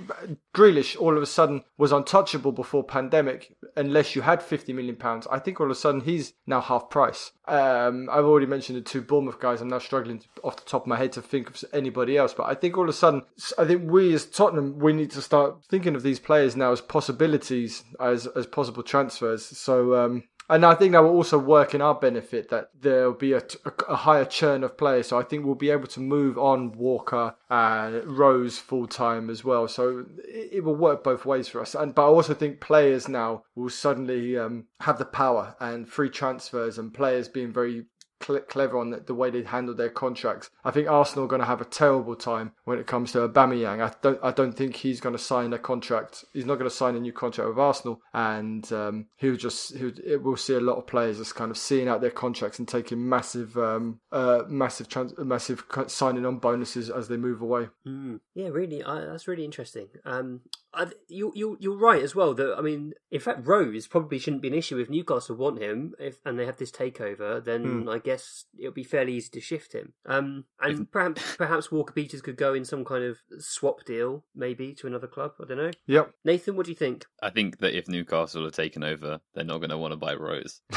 Grealish 0.55 0.99
all 1.01 1.17
of 1.17 1.23
a 1.23 1.27
sudden 1.27 1.65
was 1.77 1.93
untouchable 1.93 2.53
before 2.53 2.85
pandemic, 2.85 3.55
unless 3.77 4.15
you 4.15 4.23
had 4.23 4.43
fifty 4.43 4.73
million 4.73 4.97
pounds. 4.97 5.27
I 5.31 5.39
think 5.39 5.61
all 5.61 5.67
of 5.67 5.73
a 5.73 5.75
sudden 5.75 6.01
he's 6.01 6.35
now 6.47 6.61
half 6.61 6.91
price. 6.91 7.33
Um, 7.47 8.09
I've 8.11 8.25
already 8.25 8.47
mentioned 8.47 8.79
the 8.79 8.83
two 8.83 9.03
Bournemouth 9.03 9.41
guys. 9.41 9.61
I'm 9.61 9.69
now 9.69 9.79
struggling 9.79 10.23
off 10.43 10.57
the 10.57 10.69
top 10.69 10.83
of 10.83 10.89
my 10.89 10.97
head 10.97 11.13
to 11.13 11.23
think 11.23 11.51
of 11.51 11.65
anybody 11.73 12.17
else, 12.17 12.35
but 12.35 12.45
I 12.45 12.55
think 12.55 12.77
all 12.77 12.85
of 12.85 12.91
a 12.91 12.93
sudden, 12.93 13.23
I 13.59 13.65
think 13.65 13.91
we 13.91 14.15
as 14.15 14.27
Tottenham 14.27 14.79
we 14.79 14.93
need 14.93 15.11
to 15.13 15.23
start 15.23 15.65
thinking 15.69 15.95
of 15.95 16.03
these 16.03 16.21
players 16.21 16.57
now 16.57 16.73
as 16.73 16.81
possibilities, 16.81 17.85
as 18.01 18.27
as 18.27 18.47
possible 18.47 18.83
transfers. 18.83 19.45
So. 19.45 19.95
Um, 19.95 20.25
and 20.49 20.65
I 20.65 20.75
think 20.75 20.93
that 20.93 21.03
will 21.03 21.11
also 21.11 21.39
work 21.39 21.75
in 21.75 21.83
our 21.83 21.95
benefit 21.95 22.49
that 22.49 22.71
there'll 22.81 23.13
be 23.13 23.35
a, 23.35 23.43
a, 23.89 23.97
higher 23.97 24.25
churn 24.25 24.65
of 24.65 24.79
players. 24.79 25.09
So 25.09 25.19
I 25.19 25.23
think 25.23 25.45
we'll 25.45 25.55
be 25.55 25.71
able 25.71 25.89
to 25.89 26.01
move 26.01 26.39
on 26.39 26.73
Walker 26.73 27.35
and 27.51 28.05
Rose 28.07 28.59
full 28.59 28.87
time 28.87 29.29
as 29.29 29.45
well. 29.45 29.69
So 29.69 30.07
it, 30.25 30.49
it 30.53 30.65
will 30.65 30.75
work 30.75 31.05
both 31.05 31.27
ways 31.27 31.49
for 31.49 31.61
us. 31.61 31.75
And 31.75 31.95
but 31.95 32.07
I 32.07 32.09
also 32.09 32.33
think 32.33 32.61
players 32.61 33.09
now 33.09 33.43
will 33.55 33.69
suddenly 33.69 34.39
um, 34.39 34.67
have 34.81 34.99
the 34.99 35.05
power 35.05 35.55
and 35.61 35.87
free 35.87 36.11
transfers 36.11 36.79
and 36.79 36.95
players 36.95 37.29
being 37.29 37.53
very 37.53 37.85
cle 38.21 38.41
clever 38.41 38.79
on 38.79 38.91
the, 38.91 38.99
the, 39.01 39.15
way 39.15 39.31
they 39.31 39.43
handle 39.43 39.75
their 39.75 39.89
contracts. 39.91 40.51
I 40.65 40.71
think 40.71 40.89
Arsenal 40.89 41.25
are 41.25 41.29
going 41.29 41.41
to 41.41 41.47
have 41.47 41.61
a 41.61 41.65
terrible 41.65 42.17
time 42.17 42.53
when 42.65 42.79
it 42.79 42.87
comes 42.87 43.13
to 43.13 43.29
Aubameyang. 43.29 43.83
I 43.83 43.93
don't, 44.03 44.19
I 44.23 44.31
don't 44.31 44.53
think 44.53 44.77
he's 44.77 45.01
going 45.01 45.15
to 45.17 45.23
sign 45.23 45.53
a 45.53 45.59
contract. 45.59 46.25
He's 46.33 46.47
not 46.47 46.57
going 46.57 46.71
to 46.71 46.75
sign 46.77 46.97
a 46.97 47.01
new 47.01 47.13
contract 47.13 47.49
with 47.49 47.59
Arsenal, 47.59 48.01
and 48.13 48.71
um, 48.73 49.07
he'll 49.17 49.37
just, 49.37 49.77
he'll, 49.77 49.93
it 50.05 50.23
will 50.23 50.37
see 50.37 50.55
a 50.55 50.61
lot 50.61 50.77
of 50.77 50.87
players 50.87 51.19
just 51.19 51.35
kind 51.35 51.51
of 51.51 51.59
seeing 51.59 51.89
out 51.89 52.01
their 52.01 52.11
contracts 52.11 52.59
and 52.59 52.69
taking 52.69 53.09
massive, 53.09 53.57
um, 53.57 54.01
uh, 54.13 54.43
massive, 54.49 54.89
trans- 54.89 55.17
massive 55.19 55.65
signing 55.87 56.27
on 56.27 56.39
bonuses 56.39 56.91
as 56.91 57.09
they 57.09 57.17
move 57.17 57.41
away. 57.43 57.69
Mm. 57.87 58.21
Yeah, 58.35 58.49
really, 58.49 58.83
I, 58.83 59.01
that's 59.01 59.29
really 59.29 59.45
interesting. 59.45 59.89
Um, 60.05 60.41
I, 60.75 60.87
you, 61.09 61.33
you, 61.35 61.57
you're 61.61 61.79
right 61.79 62.03
as 62.03 62.15
well. 62.15 62.35
That 62.35 62.55
I 62.57 62.61
mean, 62.61 62.93
in 63.11 63.21
fact, 63.21 63.47
Rose 63.47 63.87
probably 63.87 64.19
shouldn't 64.19 64.43
be 64.43 64.49
an 64.49 64.55
issue 64.55 64.79
if 64.79 64.91
Newcastle 64.91 65.37
want 65.37 65.63
him, 65.63 65.95
if 65.99 66.19
and 66.25 66.39
they 66.39 66.47
have 66.47 66.59
this 66.59 66.71
takeover. 66.71 67.43
Then 67.43 67.83
Hmm. 67.83 67.89
I 67.89 67.99
guess 68.09 68.47
it'll 68.59 68.73
be 68.73 68.85
fairly 68.85 69.15
easy 69.15 69.29
to 69.31 69.41
shift 69.41 69.73
him. 69.75 69.93
Um, 70.07 70.45
and 70.61 70.91
perhaps 70.91 71.37
perhaps 71.37 71.71
Walker 71.71 71.93
Peters 71.93 72.23
could 72.23 72.37
go 72.37 72.55
in 72.55 72.65
some 72.65 72.85
kind 72.85 73.05
of 73.05 73.19
swap 73.39 73.85
deal, 73.85 74.25
maybe 74.35 74.75
to 74.75 74.87
another 74.87 75.07
club. 75.07 75.33
I 75.43 75.45
don't 75.47 75.59
know. 75.59 75.71
Yep. 75.87 76.13
Nathan, 76.25 76.57
what 76.57 76.67
do 76.67 76.73
you 76.73 76.77
think? 76.77 77.05
I 77.23 77.31
think 77.31 77.59
that 77.59 77.77
if 77.77 77.89
Newcastle 77.89 78.47
are 78.47 78.51
taken 78.51 78.83
over, 78.83 79.21
they're 79.35 79.45
not 79.45 79.59
going 79.59 79.71
to 79.71 79.79
want 79.79 79.93
to 79.93 79.97
buy 79.97 80.15
Rose. 80.15 80.63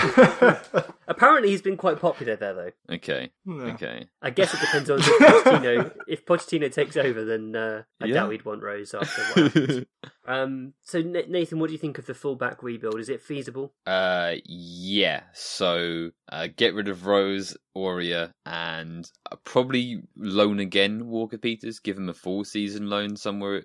Apparently, 1.08 1.50
he's 1.50 1.62
been 1.62 1.78
quite 1.78 2.00
popular 2.00 2.36
there, 2.36 2.54
though. 2.54 2.96
Okay. 2.96 3.32
Yeah. 3.46 3.54
Okay. 3.74 4.08
I 4.22 4.30
guess 4.30 4.54
it 4.54 4.60
depends 4.60 4.90
on 4.90 5.00
if 5.02 5.06
Pochettino. 5.20 5.92
if 6.08 6.26
Pochettino 6.26 6.72
takes 6.72 6.98
over, 6.98 7.24
then 7.26 7.56
uh, 7.56 7.84
I 8.02 8.06
Yeah. 8.06 8.14
doubt 8.16 8.30
we'd 8.30 8.46
want 8.46 8.62
Rose 8.64 8.94
after 8.94 9.22
a 9.22 9.50
while. 9.50 9.84
um, 10.32 10.74
so 10.82 11.02
Nathan, 11.02 11.60
what 11.60 11.68
do 11.68 11.74
you 11.74 11.80
think 11.80 11.98
of 11.98 12.06
the 12.06 12.14
fullback 12.14 12.64
rebuild? 12.64 13.00
Is 13.00 13.10
it 13.10 13.22
feasible? 13.22 13.74
Uh, 13.86 14.36
yeah. 14.46 15.24
So, 15.34 16.12
uh, 16.32 16.48
get 16.56 16.74
rid 16.74 16.88
of 16.88 17.06
Rose, 17.06 17.58
Aurier, 17.76 18.32
and 18.46 19.10
uh, 19.30 19.36
probably 19.44 20.04
loan 20.16 20.60
again 20.60 21.08
Walker 21.08 21.38
Peters. 21.38 21.80
Give 21.80 21.98
him 21.98 22.08
a 22.08 22.14
full 22.14 22.46
season 22.46 22.90
loan 22.90 23.18
somewhere, 23.18 23.64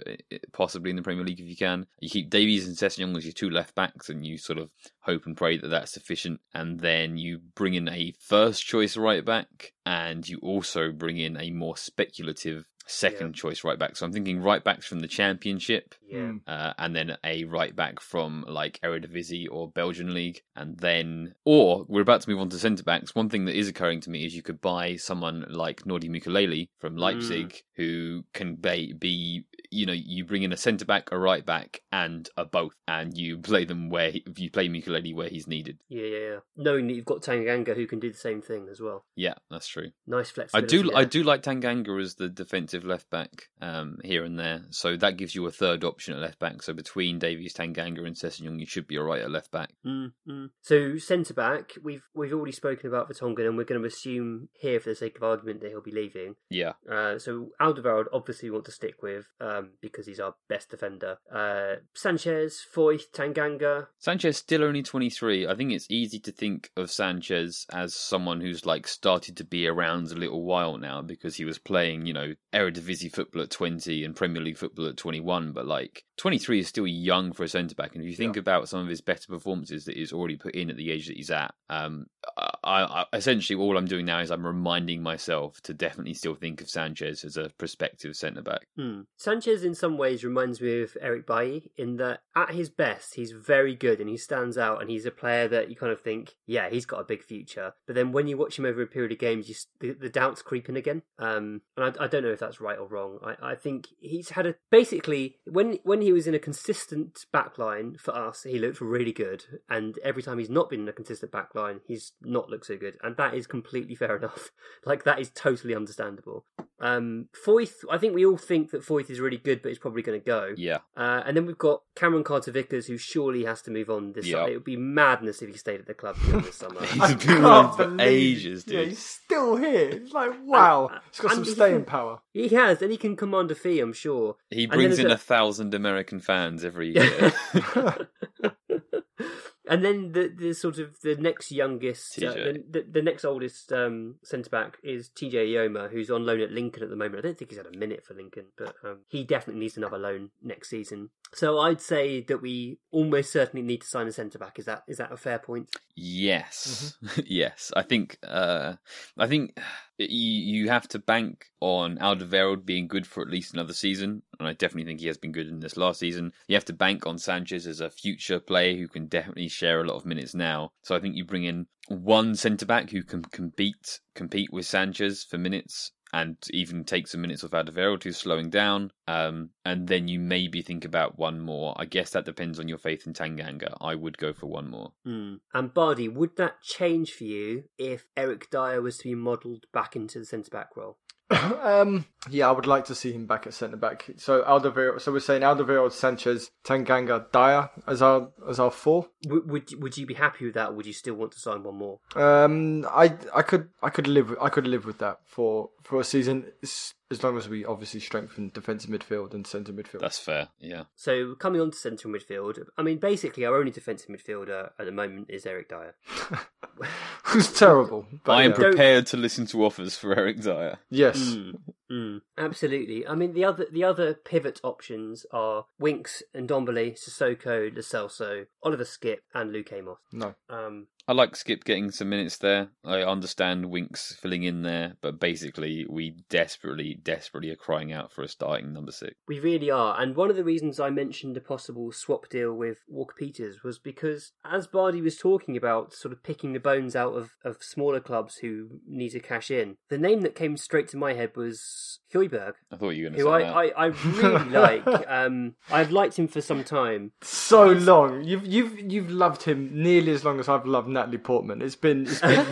possibly 0.53 0.91
in 0.91 0.97
the 0.97 1.03
Premier 1.03 1.25
League 1.25 1.41
if 1.41 1.47
you 1.47 1.57
can. 1.57 1.87
You 2.01 2.11
keep 2.11 2.31
Davies 2.31 2.67
and 2.67 2.77
Sessegnon 2.77 3.17
as 3.17 3.25
your 3.25 3.33
two 3.33 3.51
left 3.51 3.77
backs, 3.77 4.09
and 4.09 4.27
you 4.27 4.37
sort 4.37 4.59
of 4.59 4.73
hope 5.01 5.27
and 5.27 5.37
pray 5.37 5.59
that 5.59 5.69
that's 5.69 5.93
sufficient. 5.93 6.41
And 6.53 6.81
then 6.81 7.17
you 7.17 7.39
bring 7.55 7.75
in 7.75 7.89
a 7.89 8.13
first 8.19 8.67
choice 8.67 8.97
right 8.97 9.25
back, 9.25 9.73
and 9.85 10.29
you 10.29 10.39
also 10.43 10.91
bring 10.91 11.19
in 11.19 11.37
a 11.37 11.51
more 11.51 11.77
speculative 11.77 12.67
second 12.87 13.35
choice 13.35 13.65
right 13.65 13.79
back. 13.79 13.97
So 13.97 14.07
I'm 14.07 14.13
thinking 14.13 14.41
right 14.41 14.63
backs 14.63 14.87
from 14.87 15.01
the 15.01 15.09
Championship 15.09 15.95
Yeah. 16.09 16.33
uh, 16.47 16.73
and 16.79 16.95
then 16.95 17.17
a 17.25 17.45
right 17.45 17.75
back 17.75 18.01
from 18.01 18.45
like 18.49 18.81
Eredivisie 18.83 19.47
or 19.51 19.69
Belgian 19.71 20.15
league, 20.15 20.43
and 20.55 20.79
then 20.79 21.35
or 21.45 21.85
we're 21.89 22.03
about 22.03 22.21
to 22.23 22.31
move 22.31 22.41
on 22.41 22.49
to 22.51 22.59
centre 22.59 22.85
backs. 22.85 23.15
One 23.15 23.29
thing 23.29 23.45
that 23.47 23.57
is 23.57 23.69
occurring 23.69 24.01
to 24.03 24.11
me 24.11 24.25
is 24.25 24.35
you 24.35 24.43
could 24.43 24.61
buy 24.61 24.97
someone 24.97 25.47
like 25.49 25.83
Nordi 25.83 26.09
Mukiele 26.09 26.69
from 26.79 26.97
Leipzig 26.97 27.63
who 27.77 28.25
can 28.33 28.55
be, 28.57 28.93
be 28.93 29.45
you 29.71 29.85
know 29.87 29.93
you 29.93 30.25
bring 30.25 30.43
in 30.43 30.53
a 30.53 30.57
centre 30.57 30.85
back, 30.85 31.11
a 31.13 31.19
right 31.19 31.45
back, 31.45 31.83
and 31.93 32.29
a 32.37 32.45
both, 32.45 32.75
and 32.87 33.17
you 33.17 33.39
play 33.39 33.65
them 33.65 33.91
where 33.91 34.11
he, 34.13 34.25
you 34.37 34.51
play 34.51 34.69
Mukiele 34.69 35.15
where 35.15 35.29
he's 35.29 35.47
needed. 35.47 35.79
Yeah, 35.89 36.05
yeah, 36.05 36.19
yeah. 36.19 36.37
Knowing 36.57 36.87
that 36.87 36.95
you've 36.95 37.05
got 37.05 37.23
Tanganga 37.23 37.75
who 37.75 37.87
can 37.87 37.99
do 37.99 38.11
the 38.11 38.17
same 38.19 38.41
thing 38.41 38.69
as 38.71 38.81
well. 38.81 39.05
Yeah, 39.17 39.35
that's 39.51 39.67
true. 39.67 39.91
Nice 40.07 40.31
flexibility. 40.31 40.67
I 40.67 40.83
do 40.83 40.89
there. 40.89 40.99
I 40.99 41.05
do 41.05 41.23
like 41.23 41.43
Tanganga 41.43 42.01
as 42.01 42.15
the 42.15 42.29
defensive 42.29 42.76
left 42.85 43.11
back 43.11 43.49
um, 43.61 43.99
here 44.05 44.25
and 44.25 44.39
there. 44.39 44.63
So 44.71 44.97
that 44.97 45.17
gives 45.17 45.35
you 45.35 45.47
a 45.47 45.51
third 45.51 45.85
option 45.85 46.15
at 46.15 46.21
left 46.21 46.39
back. 46.39 46.63
So 46.63 46.73
between 46.73 47.19
Davies, 47.19 47.55
Tanganga, 47.55 48.07
and 48.07 48.17
Sessegnon, 48.17 48.61
you 48.61 48.67
should 48.67 48.87
be 48.87 48.99
all 48.99 49.05
right 49.05 49.23
at 49.23 49.31
left 49.31 49.51
back. 49.51 49.71
Mm, 49.85 50.13
mm. 50.29 50.51
So 50.63 50.99
centre 50.99 51.35
back, 51.35 51.73
we've 51.83 52.03
we've 52.15 52.33
already 52.33 52.53
spoken 52.53 52.89
about 52.89 53.11
Vertonghen, 53.11 53.47
and 53.47 53.57
we're 53.57 53.65
going 53.65 53.81
to 53.81 53.87
assume 53.87 54.49
here, 54.55 54.81
for 54.81 54.91
the 54.91 54.95
sake 54.95 55.17
of 55.17 55.23
argument, 55.23 55.61
that 55.61 55.69
he'll 55.69 55.81
be 55.81 55.91
leaving. 55.91 56.37
Yeah, 56.51 56.73
Uh, 56.91 57.19
so 57.19 57.51
Alderweireld 57.61 58.07
obviously 58.13 58.49
we 58.51 58.55
want 58.55 58.67
to 58.67 58.73
stick 58.73 59.03
with 59.03 59.27
um, 59.41 59.71
because 59.81 60.07
he's 60.07 60.21
our 60.21 60.35
best 60.49 60.71
defender. 60.71 61.19
Uh, 61.33 61.77
Sanchez, 61.95 62.65
Foyth, 62.75 63.11
Tanganga. 63.15 63.89
Sanchez 63.99 64.37
still 64.37 64.65
only 64.65 64.83
23. 64.83 65.47
I 65.47 65.55
think 65.55 65.73
it's 65.73 65.87
easy 65.91 66.19
to 66.21 66.33
think 66.33 66.71
of 66.77 66.91
Sanchez 66.91 67.67
as 67.73 67.95
someone 67.95 68.41
who's 68.41 68.67
like 68.67 68.87
started 68.87 69.37
to 69.37 69.45
be 69.45 69.67
around 69.67 70.11
a 70.11 70.15
little 70.15 70.45
while 70.45 70.79
now 70.79 71.03
because 71.03 71.37
he 71.37 71.45
was 71.45 71.59
playing, 71.59 72.07
you 72.07 72.13
know, 72.13 72.35
Eredivisie 72.71 73.13
football 73.13 73.43
at 73.43 73.51
20 73.51 74.05
and 74.05 74.17
Premier 74.17 74.43
League 74.43 74.59
football 74.59 74.87
at 74.87 74.97
21. 74.97 75.53
But 75.53 75.67
like 75.67 76.05
23 76.19 76.61
is 76.61 76.69
still 76.69 76.87
young 76.87 77.33
for 77.33 77.45
a 77.45 77.49
centre 77.49 77.75
back. 77.75 77.95
And 77.95 78.05
if 78.05 78.11
you 78.11 78.17
think 78.17 78.37
about 78.37 78.69
some 78.69 78.81
of 78.81 78.89
his 78.89 79.01
better 79.01 79.27
performances 79.29 79.85
that 79.85 79.97
he's 79.97 80.13
already 80.13 80.37
put 80.37 80.55
in 80.55 80.71
at 80.71 80.77
the 80.77 80.91
age 80.91 81.07
that 81.07 81.17
he's 81.17 81.31
at, 81.31 81.55
um, 81.69 82.07
I, 82.37 82.83
I 82.83 83.05
essentially 83.13 83.59
all 83.59 83.77
I'm 83.77 83.87
doing 83.87 84.07
now 84.07 84.21
is 84.21 84.31
I'm 84.31 84.47
reminding 84.47 85.03
myself 85.03 85.61
to 85.63 85.75
definitely 85.75 86.15
still 86.15 86.35
think 86.35 86.61
of 86.61 86.69
Sanchez 86.69 87.25
as 87.25 87.37
a 87.37 87.51
prospective 87.59 88.17
centre 88.17 88.43
back. 88.43 88.67
Hmm. 88.77 89.03
Sanchez, 89.17 89.65
in 89.65 89.75
some 89.75 89.97
ways, 89.99 90.25
reminds 90.25 90.61
me 90.61 90.83
of 90.83 90.97
Eric 91.01 91.27
Bailly 91.27 91.71
in 91.77 91.97
that 91.97 92.21
at 92.35 92.55
his 92.55 92.69
best, 92.69 93.15
he's 93.15 93.33
very 93.33 93.75
good 93.75 94.01
and 94.01 94.09
he 94.09 94.17
stands 94.17 94.59
out, 94.59 94.81
and 94.81 94.91
he's 94.91 95.07
a 95.07 95.11
player 95.11 95.49
that 95.49 95.71
you 95.71 95.77
kind 95.77 95.93
of 95.93 96.01
think, 96.01 96.35
yeah, 96.47 96.69
he's 96.69 96.87
got 96.87 97.01
a 97.01 97.05
big 97.05 97.23
future. 97.23 97.73
But 97.87 97.95
then 97.95 98.13
when 98.13 98.27
you 98.27 98.37
watch 98.37 98.59
him 98.59 98.65
over 98.65 98.83
a 98.83 98.87
period 98.87 99.13
of 99.13 99.19
games, 99.19 99.49
you, 99.49 99.55
the, 99.81 99.93
the 99.93 100.11
doubts 100.11 100.43
creep 100.43 100.69
in 100.69 100.77
again. 100.77 101.03
Um, 101.19 101.63
and 101.77 101.97
I, 101.99 102.05
I 102.05 102.07
don't 102.09 102.23
know 102.23 102.31
if 102.31 102.41
that's 102.41 102.56
right 102.61 102.79
or 102.79 102.87
wrong. 102.87 103.19
I, 103.25 103.53
I 103.53 103.55
think 103.55 103.89
he's 103.99 104.31
had 104.31 104.47
a 104.47 104.55
basically 104.71 105.39
when 105.47 105.79
when 105.83 106.01
he 106.01 106.13
was 106.13 106.27
in 106.27 106.35
a 106.35 106.39
consistent 106.39 107.27
backline 107.33 107.99
for 108.01 108.15
us, 108.15 108.43
he 108.45 108.59
looked 108.59 108.81
really 108.81 109.13
good, 109.13 109.45
and 109.69 109.99
every 110.03 110.23
time 110.23 110.39
he's 110.39 110.51
not 110.51 110.71
been 110.71 110.81
in 110.81 110.89
a 110.89 110.93
consistent 110.93 111.33
backline, 111.33 111.81
he's 111.87 112.13
not 112.23 112.49
looked 112.51 112.67
so 112.67 112.77
good, 112.77 112.97
and 113.03 113.17
that 113.17 113.35
is 113.35 113.47
completely 113.47 113.95
fair 113.95 114.17
enough. 114.19 114.51
like 114.85 115.05
that 115.05 115.21
is 115.21 115.31
totally 115.31 115.75
understandable. 115.75 116.45
Um, 116.79 117.29
Foyth, 117.47 117.85
I 117.91 117.97
think 117.97 118.15
we 118.15 118.27
all 118.27 118.37
think 118.37 118.71
that 118.73 118.83
Foyth 118.83 119.09
is 119.09 119.19
really 119.19 119.39
good, 119.39 119.63
but 119.63 119.71
he's 119.71 119.79
probably 119.79 120.03
going 120.03 120.21
to 120.21 120.25
go. 120.25 120.53
Yeah. 120.59 120.79
Uh, 120.97 121.23
and 121.25 121.35
then 121.37 121.47
we've 121.47 121.57
got 121.57 121.81
Cameron 121.95 122.23
Carter 122.23 122.53
Vickers, 122.53 122.87
who 122.87 122.99
surely 122.99 123.45
has 123.45 123.63
to 123.63 123.71
move 123.71 123.89
on 123.89 124.13
this 124.13 124.27
Yeah. 124.27 124.37
summer. 124.37 124.49
It 124.51 124.55
would 124.57 124.65
be 124.65 124.77
madness 124.77 125.41
if 125.41 125.49
he 125.51 125.57
stayed 125.57 125.81
at 125.81 125.87
the 125.87 125.95
club 125.95 126.17
beyond 126.27 126.45
this 126.45 126.57
summer. 126.63 126.85
He's 126.85 127.01
I 127.01 127.09
been 127.15 127.19
can't 127.19 127.41
around 127.45 127.77
for 127.77 127.85
believe- 127.87 128.01
ages, 128.01 128.65
Yeah, 128.67 128.83
he's 128.83 128.99
still 129.05 129.57
here. 129.57 129.89
It's 129.91 130.13
like 130.13 130.33
wow. 130.45 130.89
And- 130.93 131.01
He's 131.11 131.21
got 131.21 131.31
some 131.31 131.39
and 131.39 131.47
he 131.47 131.53
staying 131.55 131.85
power. 131.85 132.21
he 132.35 132.49
has, 132.49 132.83
and 132.83 132.91
he 132.91 132.99
can 132.99 133.17
command 133.17 133.51
a 133.51 133.55
fee, 133.55 133.81
I'm 133.81 133.95
sure. 133.95 134.37
He 134.51 134.67
brings 134.67 134.99
in 134.99 135.11
a- 135.11 135.15
a 135.15 135.17
thousand 135.19 135.73
American 135.73 136.21
fans 136.21 136.63
every 136.65 136.95
year. 136.95 137.33
And 139.69 139.85
then 139.85 140.13
the, 140.13 140.33
the 140.35 140.53
sort 140.53 140.79
of 140.79 141.01
the 141.01 141.17
next 141.17 141.51
youngest, 141.51 142.23
uh, 142.23 142.33
the, 142.33 142.65
the, 142.71 142.87
the 142.89 143.03
next 143.03 143.25
oldest 143.25 143.73
um, 143.73 144.17
centre 144.23 144.51
back 144.51 144.79
is 144.83 145.11
TJ 145.11 145.35
Eyoma, 145.35 145.91
who's 145.91 146.11
on 146.11 146.25
loan 146.25 146.41
at 146.41 146.53
Lincoln 146.53 146.83
at 146.83 146.91
the 146.91 146.97
moment. 146.97 147.19
I 147.19 147.23
don't 147.23 147.39
think 147.39 147.51
he's 147.51 147.59
had 147.59 147.67
a 147.67 147.77
minute 147.77 148.05
for 148.05 148.15
Lincoln, 148.15 148.47
but 148.57 148.77
um, 148.85 149.01
he 149.09 149.25
definitely 149.25 149.61
needs 149.61 149.77
another 149.77 149.99
loan 149.99 150.31
next 150.43 150.71
season. 150.71 151.11
So 151.33 151.59
I'd 151.59 151.81
say 151.81 152.23
that 152.23 152.41
we 152.41 152.79
almost 152.93 153.33
certainly 153.33 153.67
need 153.67 153.81
to 153.83 153.87
sign 153.87 154.07
a 154.07 154.13
centre 154.13 154.39
back. 154.39 154.59
Is 154.59 154.67
that 154.67 154.85
is 154.87 154.99
that 154.99 155.13
a 155.13 155.17
fair 155.17 155.39
point? 155.39 155.69
Yes, 155.95 156.97
yes. 157.27 157.73
I 157.75 157.83
think 157.83 158.19
uh, 158.23 158.75
I 159.19 159.27
think 159.27 159.59
you 159.99 160.09
you 160.09 160.69
have 160.69 160.89
to 160.89 160.99
bank 160.99 161.47
on 161.61 161.99
Alderweireld 161.99 162.65
being 162.65 162.87
good 162.87 163.07
for 163.07 163.23
at 163.23 163.31
least 163.31 163.55
another 163.55 163.73
season, 163.73 164.23
and 164.39 164.47
I 164.47 164.53
definitely 164.53 164.85
think 164.85 165.01
he 165.01 165.07
has 165.07 165.17
been 165.17 165.33
good 165.33 165.49
in 165.49 165.61
this 165.61 165.77
last 165.77 166.01
season. 166.01 166.33
You 166.49 166.57
have 166.57 166.65
to 166.67 166.73
bank 166.73 167.07
on 167.07 167.19
Sanchez 167.19 167.67
as 167.67 167.81
a 167.81 167.91
future 167.91 168.39
player 168.39 168.77
who 168.77 168.89
can 168.89 169.07
definitely 169.07 169.49
share 169.49 169.81
a 169.81 169.85
lot 169.85 169.97
of 169.97 170.07
minutes 170.07 170.35
now. 170.35 170.73
So 170.83 170.95
I 170.95 171.01
think 171.01 171.17
you 171.17 171.25
bring 171.25 171.45
in 171.45 171.67
one 171.89 172.35
centre 172.35 172.67
back 172.67 172.91
who 172.91 173.03
can 173.03 173.23
compete 173.23 174.01
compete 174.15 174.53
with 174.53 174.67
Sanchez 174.67 175.25
for 175.25 175.39
minutes. 175.39 175.93
And 176.17 176.39
even 176.51 176.85
take 176.85 177.09
some 177.09 177.21
minutes 177.21 177.45
off 177.45 177.51
Alderweireld, 177.51 178.05
who's 178.05 178.17
slowing 178.17 178.49
down, 178.49 178.91
um, 179.07 179.51
and 179.67 179.87
then 179.87 180.09
you 180.09 180.19
maybe 180.19 180.63
think 180.63 180.87
about 180.87 181.19
one 181.19 181.41
more. 181.41 181.75
I 181.77 181.85
guess 181.85 182.09
that 182.13 182.25
depends 182.25 182.59
on 182.59 182.69
your 182.69 182.79
faith 182.79 183.07
in 183.07 183.13
Tanganga. 183.13 183.77
I 183.83 183.95
would 183.95 184.17
go 184.17 184.33
for 184.33 184.47
one 184.47 184.71
more. 184.71 184.93
Mm. 185.07 185.41
And 185.53 185.75
Bardi, 185.75 186.09
would 186.09 186.39
that 186.39 186.63
change 186.63 187.13
for 187.13 187.25
you 187.25 187.65
if 187.77 188.07
Eric 188.17 188.49
Dier 188.51 188.81
was 188.81 188.97
to 188.99 189.05
be 189.05 189.15
modelled 189.15 189.67
back 189.75 189.95
into 189.95 190.19
the 190.19 190.25
centre 190.25 190.51
back 190.51 190.75
role? 190.75 190.97
um, 191.31 192.05
yeah, 192.31 192.49
I 192.49 192.53
would 192.53 192.67
like 192.67 192.85
to 192.85 192.95
see 192.95 193.13
him 193.13 193.27
back 193.27 193.47
at 193.47 193.55
centre 193.55 193.77
back. 193.77 194.09
So 194.17 194.43
Alderweireld. 194.43 195.01
So 195.01 195.11
we're 195.11 195.19
saying 195.19 195.43
Alderweireld, 195.43 195.91
Sanchez, 195.91 196.53
Tanganga, 196.65 197.31
Dier 197.33 197.69
as 197.89 198.01
our 198.01 198.29
as 198.49 198.61
our 198.61 198.71
four. 198.71 199.09
Would, 199.27 199.51
would 199.51 199.83
would 199.83 199.97
you 199.97 200.07
be 200.07 200.15
happy 200.15 200.45
with 200.45 200.55
that, 200.55 200.71
or 200.71 200.73
would 200.75 200.87
you 200.87 200.93
still 200.93 201.15
want 201.15 201.33
to 201.33 201.41
sign 201.41 201.65
one 201.65 201.77
more? 201.77 201.99
Um, 202.15 202.87
I 202.89 203.17
I 203.35 203.43
could 203.43 203.71
I 203.83 203.91
could 203.91 204.07
live 204.07 204.37
I 204.41 204.49
could 204.51 204.69
live 204.69 204.85
with 204.85 204.99
that 204.99 205.19
for 205.25 205.71
for 205.87 206.01
a 206.01 206.05
season 206.05 206.47
as, 206.63 206.95
as 207.13 207.23
long 207.23 207.37
as 207.39 207.49
we 207.49 207.65
obviously 207.65 208.01
strengthen 208.01 208.51
defensive 208.53 208.91
midfield 208.91 209.33
and 209.35 209.47
centre 209.47 209.73
midfield. 209.73 210.01
That's 210.01 210.19
fair. 210.19 210.49
Yeah. 210.59 210.85
So 210.97 211.35
coming 211.37 211.61
on 211.61 211.71
to 211.71 211.77
central 211.77 212.13
midfield, 212.13 212.59
I 212.77 212.83
mean, 212.83 212.99
basically 212.99 213.45
our 213.45 213.57
only 213.57 213.71
defensive 213.71 214.09
midfielder 214.09 214.71
at 214.79 214.85
the 214.85 214.93
moment 214.93 215.31
is 215.31 215.47
Eric 215.47 215.69
Dier. 215.69 215.95
Who's 217.25 217.53
terrible. 217.53 218.07
But 218.25 218.33
I 218.33 218.43
am 218.43 218.51
yeah. 218.51 218.57
prepared 218.57 219.07
to 219.09 219.17
listen 219.17 219.47
to 219.47 219.65
offers 219.65 219.97
for 219.97 220.13
Eric 220.13 220.41
Dier. 220.41 220.79
yes. 220.91 221.19
Mm, 221.19 221.53
mm, 221.91 222.21
absolutely. 222.37 223.07
I 223.07 223.15
mean, 223.15 223.33
the 223.33 223.45
other 223.45 223.67
the 223.71 223.85
other 223.85 224.15
pivot 224.15 224.61
options 224.65 225.25
are 225.31 225.67
Winks 225.79 226.23
and 226.35 226.49
Dombele, 226.49 226.99
Sissoko, 226.99 227.73
Lo 227.73 227.81
Celso, 227.81 228.47
Oliver 228.63 228.85
Skipp, 228.85 229.19
and 229.33 229.53
Luke 229.53 229.73
Amos. 229.73 229.99
No. 230.13 230.35
Um, 230.51 230.89
I 231.09 231.13
like 231.13 231.35
Skipp 231.35 231.65
getting 231.65 231.93
some 231.93 232.09
minutes 232.09 232.39
there. 232.39 232.69
I 232.85 233.03
understand 233.03 233.67
Winks 233.67 234.17
filling 234.21 234.43
in 234.43 234.63
there, 234.63 234.97
but 235.01 235.21
basically 235.21 235.87
we 235.89 236.17
desperately, 236.29 236.99
desperately 237.01 237.51
are 237.51 237.57
crying 237.57 237.93
out 237.93 238.13
for 238.13 238.23
a 238.23 238.29
starting 238.29 238.73
number 238.73 238.91
six. 238.91 239.15
We 239.29 239.39
really 239.39 239.71
are. 239.71 240.01
And 240.01 240.17
one 240.17 240.31
of 240.31 240.37
the 240.37 240.45
reasons 240.45 240.81
I 240.81 240.91
mentioned 240.91 241.37
a 241.37 241.41
possible 241.41 241.93
swap 241.93 242.29
deal 242.29 242.53
with 242.53 242.79
Walker 242.89 243.15
Peters 243.17 243.63
was 243.63 243.79
because, 243.79 244.33
as 244.45 244.67
Bardi 244.67 245.01
was 245.01 245.17
talking 245.17 245.57
about 245.57 245.93
sort 245.93 246.13
of 246.13 246.25
picking 246.25 246.53
the 246.53 246.61
bones 246.61 246.97
out 246.97 247.15
of, 247.15 247.31
of 247.45 247.63
smaller 247.63 248.01
clubs 248.01 248.39
who 248.39 248.81
need 248.89 249.11
to 249.11 249.21
cash 249.21 249.51
in, 249.51 249.77
the 249.89 249.99
name 249.99 250.23
that 250.23 250.35
came 250.35 250.57
straight 250.57 250.89
to 250.89 250.97
my 250.97 251.15
head 251.15 251.37
was 251.37 252.01
Højbjerg, 252.17 252.55
I 252.73 252.77
thought 252.77 252.91
you 252.91 253.05
were 253.05 253.11
going 253.11 253.19
to 253.19 253.29
who 253.29 253.39
say 253.39 253.45
I, 253.45 253.67
that. 253.67 253.79
I, 253.79 253.85
I 253.85 253.87
really 253.87 254.51
like. 254.87 255.05
Um, 255.09 255.55
I've 255.71 255.91
liked 255.91 256.19
him 256.19 256.29
for 256.29 256.41
some 256.41 256.65
time. 256.65 257.13
So 257.23 257.67
long. 257.67 258.25
You've 258.25 258.47
you've 258.47 258.93
you've 258.93 259.11
loved 259.11 259.43
him 259.43 259.71
nearly 259.73 260.13
as 260.13 260.25
long 260.25 260.41
as 260.41 260.49
I've 260.49 260.67
loved 260.67 260.89
Natalie 260.89 261.19
Portman. 261.19 261.63
It's 261.63 261.77
been 261.77 262.07
it's 262.07 262.21
been 262.21 262.47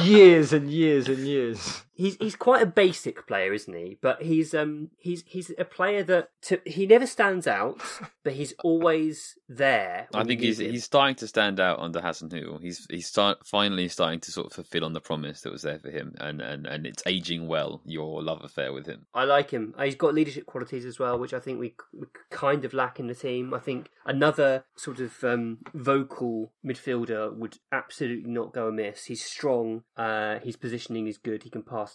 years 0.02 0.52
and 0.52 0.70
years 0.70 1.08
and 1.08 1.18
years. 1.18 1.82
He's 1.98 2.16
he's 2.20 2.36
quite 2.36 2.62
a 2.62 2.66
basic 2.66 3.26
player, 3.26 3.52
isn't 3.52 3.74
he? 3.74 3.98
But 4.00 4.22
he's 4.22 4.54
um 4.54 4.90
he's 4.98 5.24
he's 5.26 5.50
a 5.58 5.64
player 5.64 6.04
that 6.04 6.30
to, 6.42 6.60
he 6.64 6.86
never 6.86 7.06
stands 7.06 7.48
out, 7.48 7.80
but 8.24 8.34
he's 8.34 8.54
always 8.62 9.36
there. 9.48 10.06
I 10.14 10.22
think 10.22 10.40
he's 10.40 10.60
him. 10.60 10.70
he's 10.70 10.84
starting 10.84 11.16
to 11.16 11.26
stand 11.26 11.58
out 11.58 11.80
under 11.80 12.00
Hasenhüttl. 12.00 12.62
He's 12.62 12.86
he's 12.88 13.08
start, 13.08 13.44
finally 13.44 13.88
starting 13.88 14.20
to 14.20 14.30
sort 14.30 14.46
of 14.46 14.52
fulfill 14.52 14.84
on 14.84 14.92
the 14.92 15.00
promise 15.00 15.40
that 15.40 15.50
was 15.50 15.62
there 15.62 15.80
for 15.80 15.90
him, 15.90 16.14
and, 16.20 16.40
and, 16.40 16.66
and 16.66 16.86
it's 16.86 17.02
aging 17.04 17.48
well. 17.48 17.82
Your 17.84 18.22
love 18.22 18.44
affair 18.44 18.72
with 18.72 18.86
him. 18.86 19.06
I 19.12 19.24
like 19.24 19.50
him. 19.50 19.74
Uh, 19.76 19.84
He's 19.84 19.96
got 19.96 20.14
leadership 20.14 20.46
qualities 20.46 20.84
as 20.84 20.98
well, 20.98 21.18
which 21.18 21.34
I 21.34 21.40
think 21.40 21.58
we, 21.58 21.74
we 21.92 22.06
kind 22.30 22.64
of 22.64 22.74
lack 22.74 23.00
in 23.00 23.08
the 23.08 23.14
team. 23.14 23.52
I 23.52 23.58
think 23.58 23.88
another 24.04 24.64
sort 24.76 25.00
of 25.00 25.24
um, 25.24 25.58
vocal 25.74 26.52
midfielder 26.64 27.34
would 27.34 27.58
absolutely 27.72 28.30
not 28.30 28.52
go 28.52 28.68
amiss. 28.68 29.06
He's 29.06 29.24
strong. 29.24 29.82
Uh, 29.96 30.38
his 30.40 30.56
positioning 30.56 31.06
is 31.06 31.18
good. 31.18 31.42
He 31.42 31.50
can 31.50 31.62
pass 31.62 31.87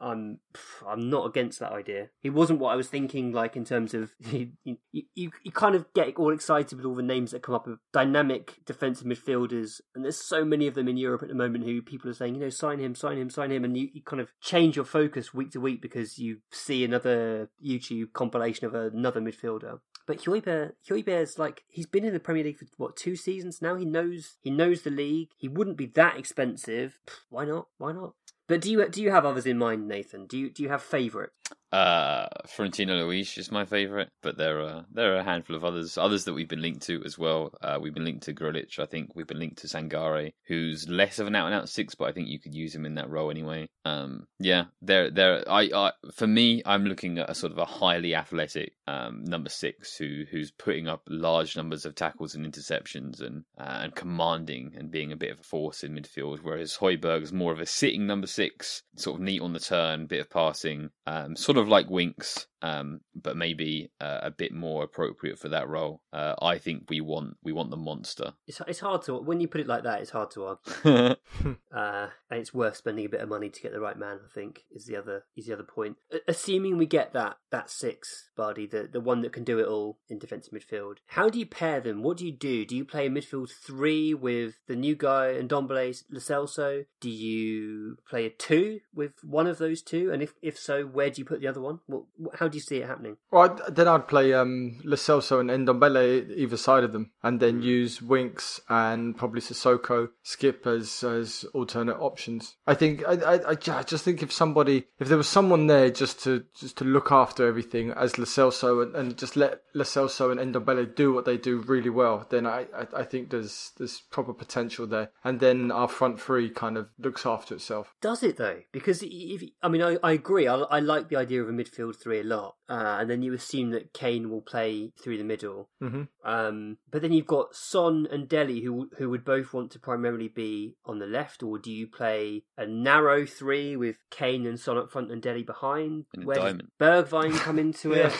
I'm 0.00 0.38
I'm 0.86 1.10
not 1.10 1.26
against 1.26 1.58
that 1.60 1.72
idea. 1.72 2.10
He 2.20 2.30
wasn't 2.30 2.60
what 2.60 2.72
I 2.72 2.76
was 2.76 2.88
thinking. 2.88 3.32
Like 3.32 3.56
in 3.56 3.64
terms 3.64 3.94
of 3.94 4.12
you, 4.30 4.50
you, 4.64 4.76
you, 5.14 5.30
kind 5.52 5.74
of 5.74 5.92
get 5.94 6.16
all 6.16 6.32
excited 6.32 6.76
with 6.76 6.86
all 6.86 6.94
the 6.94 7.02
names 7.02 7.30
that 7.30 7.42
come 7.42 7.54
up 7.54 7.66
of 7.66 7.78
dynamic 7.92 8.58
defensive 8.64 9.06
midfielders, 9.06 9.80
and 9.94 10.04
there's 10.04 10.20
so 10.20 10.44
many 10.44 10.66
of 10.66 10.74
them 10.74 10.88
in 10.88 10.96
Europe 10.96 11.22
at 11.22 11.28
the 11.28 11.34
moment 11.34 11.64
who 11.64 11.80
people 11.82 12.10
are 12.10 12.14
saying, 12.14 12.34
you 12.34 12.40
know, 12.40 12.50
sign 12.50 12.78
him, 12.78 12.94
sign 12.94 13.18
him, 13.18 13.30
sign 13.30 13.50
him, 13.50 13.64
and 13.64 13.76
you, 13.76 13.88
you 13.92 14.02
kind 14.02 14.20
of 14.20 14.28
change 14.40 14.76
your 14.76 14.84
focus 14.84 15.32
week 15.32 15.50
to 15.52 15.60
week 15.60 15.80
because 15.80 16.18
you 16.18 16.38
see 16.50 16.84
another 16.84 17.50
YouTube 17.64 18.12
compilation 18.12 18.66
of 18.66 18.74
another 18.74 19.20
midfielder. 19.20 19.78
But 20.06 20.18
Højbjerg, 20.18 20.72
Højbjerg's 20.88 21.38
like 21.38 21.64
he's 21.68 21.86
been 21.86 22.04
in 22.04 22.12
the 22.12 22.20
Premier 22.20 22.44
League 22.44 22.58
for 22.58 22.66
what 22.76 22.96
two 22.96 23.16
seasons 23.16 23.60
now. 23.60 23.74
He 23.74 23.84
knows 23.84 24.36
he 24.40 24.50
knows 24.50 24.82
the 24.82 24.90
league. 24.90 25.30
He 25.36 25.48
wouldn't 25.48 25.76
be 25.76 25.86
that 25.86 26.16
expensive. 26.16 27.00
Why 27.28 27.44
not? 27.44 27.66
Why 27.78 27.92
not? 27.92 28.14
But 28.48 28.60
do 28.60 28.70
you 28.70 28.88
do 28.88 29.02
you 29.02 29.10
have 29.10 29.24
others 29.24 29.46
in 29.46 29.58
mind, 29.58 29.88
Nathan? 29.88 30.26
Do 30.26 30.38
you 30.38 30.50
do 30.50 30.62
you 30.62 30.68
have 30.68 30.82
favourite? 30.82 31.30
Uh, 31.72 32.26
Florentino 32.46 32.94
Luis 32.94 33.36
is 33.36 33.50
my 33.50 33.64
favourite, 33.64 34.08
but 34.22 34.38
there 34.38 34.60
are 34.60 34.86
there 34.92 35.14
are 35.14 35.18
a 35.18 35.24
handful 35.24 35.56
of 35.56 35.64
others, 35.64 35.98
others 35.98 36.24
that 36.24 36.32
we've 36.32 36.48
been 36.48 36.62
linked 36.62 36.86
to 36.86 37.02
as 37.04 37.18
well. 37.18 37.52
Uh, 37.60 37.78
we've 37.80 37.92
been 37.92 38.04
linked 38.04 38.22
to 38.24 38.32
Grujić, 38.32 38.78
I 38.78 38.86
think. 38.86 39.10
We've 39.14 39.26
been 39.26 39.38
linked 39.38 39.58
to 39.58 39.66
Sangare, 39.66 40.32
who's 40.46 40.88
less 40.88 41.18
of 41.18 41.26
an 41.26 41.34
out 41.34 41.46
and 41.46 41.54
out 41.54 41.68
six, 41.68 41.94
but 41.94 42.08
I 42.08 42.12
think 42.12 42.28
you 42.28 42.38
could 42.38 42.54
use 42.54 42.74
him 42.74 42.86
in 42.86 42.94
that 42.94 43.10
role 43.10 43.30
anyway. 43.30 43.68
Um, 43.84 44.26
yeah, 44.38 44.64
there, 44.80 45.10
there. 45.10 45.44
I, 45.50 45.70
I, 45.74 45.92
for 46.14 46.26
me, 46.26 46.62
I'm 46.64 46.84
looking 46.84 47.18
at 47.18 47.30
a 47.30 47.34
sort 47.34 47.52
of 47.52 47.58
a 47.58 47.64
highly 47.64 48.14
athletic 48.14 48.72
um, 48.86 49.24
number 49.24 49.50
six 49.50 49.96
who 49.96 50.24
who's 50.30 50.50
putting 50.52 50.88
up 50.88 51.02
large 51.08 51.56
numbers 51.56 51.84
of 51.84 51.94
tackles 51.94 52.34
and 52.34 52.46
interceptions 52.46 53.20
and 53.20 53.44
uh, 53.58 53.80
and 53.82 53.94
commanding 53.94 54.72
and 54.76 54.90
being 54.90 55.12
a 55.12 55.16
bit 55.16 55.32
of 55.32 55.40
a 55.40 55.44
force 55.44 55.84
in 55.84 55.94
midfield. 55.94 56.38
Whereas 56.42 56.78
Højbjerg 56.78 57.22
is 57.22 57.32
more 57.32 57.52
of 57.52 57.60
a 57.60 57.66
sitting 57.66 58.06
number 58.06 58.26
six, 58.26 58.82
sort 58.96 59.16
of 59.16 59.22
neat 59.22 59.42
on 59.42 59.52
the 59.52 59.60
turn, 59.60 60.06
bit 60.06 60.20
of 60.20 60.30
passing, 60.30 60.90
um, 61.06 61.35
sort 61.36 61.58
of 61.58 61.68
like 61.68 61.90
Winks, 61.90 62.46
um, 62.62 63.00
but 63.14 63.36
maybe 63.36 63.90
uh, 64.00 64.20
a 64.22 64.30
bit 64.30 64.52
more 64.52 64.82
appropriate 64.82 65.38
for 65.38 65.48
that 65.48 65.68
role. 65.68 66.02
Uh, 66.12 66.34
I 66.40 66.58
think 66.58 66.84
we 66.88 67.00
want 67.00 67.36
we 67.42 67.52
want 67.52 67.70
the 67.70 67.76
monster. 67.76 68.34
It's 68.46 68.60
it's 68.66 68.80
hard 68.80 69.02
to 69.02 69.14
when 69.16 69.40
you 69.40 69.48
put 69.48 69.60
it 69.60 69.66
like 69.66 69.84
that. 69.84 70.00
It's 70.00 70.10
hard 70.10 70.30
to 70.32 70.44
argue. 70.44 71.14
Uh, 71.76 72.08
and 72.30 72.40
it's 72.40 72.54
worth 72.54 72.74
spending 72.74 73.04
a 73.04 73.08
bit 73.08 73.20
of 73.20 73.28
money 73.28 73.50
to 73.50 73.60
get 73.60 73.70
the 73.70 73.80
right 73.80 73.98
man. 73.98 74.18
I 74.24 74.32
think 74.32 74.64
is 74.70 74.86
the 74.86 74.96
other 74.96 75.24
is 75.36 75.44
the 75.46 75.52
other 75.52 75.62
point. 75.62 75.98
Assuming 76.26 76.78
we 76.78 76.86
get 76.86 77.12
that 77.12 77.36
that 77.50 77.68
six, 77.68 78.30
Bardi, 78.34 78.66
the 78.66 78.88
the 78.90 79.00
one 79.00 79.20
that 79.20 79.34
can 79.34 79.44
do 79.44 79.58
it 79.58 79.66
all 79.66 79.98
in 80.08 80.18
defensive 80.18 80.54
midfield. 80.54 80.96
How 81.08 81.28
do 81.28 81.38
you 81.38 81.44
pair 81.44 81.80
them? 81.82 82.02
What 82.02 82.16
do 82.16 82.24
you 82.24 82.32
do? 82.32 82.64
Do 82.64 82.74
you 82.74 82.86
play 82.86 83.06
a 83.06 83.10
midfield 83.10 83.50
three 83.50 84.14
with 84.14 84.54
the 84.68 84.76
new 84.76 84.94
guy 84.94 85.32
and 85.32 85.50
Ndombele, 85.50 86.02
Lo 86.10 86.18
Celso? 86.18 86.86
Do 86.98 87.10
you 87.10 87.98
play 88.08 88.24
a 88.24 88.30
two 88.30 88.80
with 88.94 89.12
one 89.22 89.46
of 89.46 89.58
those 89.58 89.82
two? 89.82 90.10
And 90.10 90.22
if 90.22 90.32
if 90.40 90.58
so, 90.58 90.84
where 90.84 91.10
do 91.10 91.20
you 91.20 91.26
put 91.26 91.40
the 91.40 91.48
other 91.48 91.60
one? 91.60 91.80
What, 91.86 92.04
what- 92.16 92.36
how 92.46 92.50
do 92.50 92.56
you 92.58 92.62
see 92.62 92.76
it 92.76 92.86
happening? 92.86 93.16
Well, 93.32 93.42
I'd- 93.42 93.74
then 93.74 93.88
I'd 93.88 94.06
play 94.06 94.32
um, 94.32 94.78
and 94.84 95.50
Ndombele 95.50 96.30
either 96.36 96.56
side 96.56 96.84
of 96.84 96.92
them, 96.92 97.10
and 97.22 97.40
then 97.40 97.60
use 97.62 98.00
Winks 98.00 98.60
and 98.68 99.16
probably 99.16 99.40
Sissoko, 99.40 100.10
Skip 100.22 100.66
as 100.66 101.02
as 101.02 101.44
alternate 101.52 101.96
options. 101.98 102.56
I 102.66 102.74
think 102.74 103.02
I, 103.06 103.14
I, 103.34 103.40
I 103.50 103.82
just 103.82 104.04
think 104.04 104.22
if 104.22 104.32
somebody, 104.32 104.86
if 104.98 105.08
there 105.08 105.16
was 105.16 105.28
someone 105.28 105.66
there 105.66 105.90
just 105.90 106.22
to 106.24 106.44
just 106.54 106.78
to 106.78 106.84
look 106.84 107.10
after 107.10 107.46
everything 107.46 107.90
as 107.90 108.18
Lo 108.18 108.24
Celso 108.24 108.82
and, 108.82 108.94
and 108.94 109.18
just 109.18 109.36
let 109.36 109.62
Lo 109.74 109.84
Celso 109.84 110.30
and 110.30 110.54
Ndombele 110.54 110.94
do 110.94 111.12
what 111.12 111.24
they 111.24 111.36
do 111.36 111.58
really 111.58 111.90
well, 111.90 112.26
then 112.30 112.46
I, 112.46 112.66
I, 112.74 112.86
I 112.98 113.04
think 113.04 113.30
there's 113.30 113.72
there's 113.78 114.00
proper 114.10 114.32
potential 114.32 114.86
there, 114.86 115.10
and 115.24 115.40
then 115.40 115.72
our 115.72 115.88
front 115.88 116.20
three 116.20 116.48
kind 116.50 116.76
of 116.76 116.88
looks 116.98 117.26
after 117.26 117.54
itself. 117.56 117.92
Does 118.00 118.22
it 118.22 118.36
though? 118.36 118.60
Because 118.72 119.02
if 119.02 119.42
I 119.62 119.68
mean, 119.68 119.82
I, 119.82 119.98
I 120.02 120.12
agree. 120.12 120.46
I, 120.46 120.56
I 120.56 120.78
like 120.80 121.08
the 121.08 121.16
idea 121.16 121.42
of 121.42 121.48
a 121.48 121.52
midfield 121.52 121.96
three 121.96 122.20
a 122.20 122.24
lot, 122.36 122.54
uh, 122.68 122.98
and 123.00 123.10
then 123.10 123.22
you 123.22 123.32
assume 123.32 123.70
that 123.70 123.92
Kane 123.92 124.30
will 124.30 124.40
play 124.40 124.92
through 125.02 125.18
the 125.18 125.24
middle. 125.24 125.68
hmm 125.80 126.02
Um, 126.24 126.78
but 126.90 127.02
then 127.02 127.12
you've 127.12 127.26
got 127.26 127.54
Son 127.54 128.06
and 128.10 128.28
Dele, 128.28 128.60
who 128.60 128.90
who 128.98 129.10
would 129.10 129.24
both 129.24 129.52
want 129.52 129.70
to 129.72 129.78
primarily 129.78 130.28
be 130.28 130.76
on 130.84 130.98
the 130.98 131.06
left, 131.06 131.42
or 131.42 131.58
do 131.58 131.72
you 131.72 131.86
play 131.86 132.44
a 132.56 132.66
narrow 132.66 133.26
three 133.26 133.76
with 133.76 133.96
Kane 134.10 134.46
and 134.46 134.58
Son 134.60 134.76
up 134.78 134.90
front 134.90 135.10
and 135.12 135.22
Dele 135.22 135.42
behind? 135.42 136.06
In 136.14 136.22
a 136.22 136.26
Where 136.26 136.36
does 136.36 136.44
diamond. 136.44 136.70
Bergwijn 136.80 137.36
come 137.38 137.58
into 137.58 137.92
it? 138.04 138.12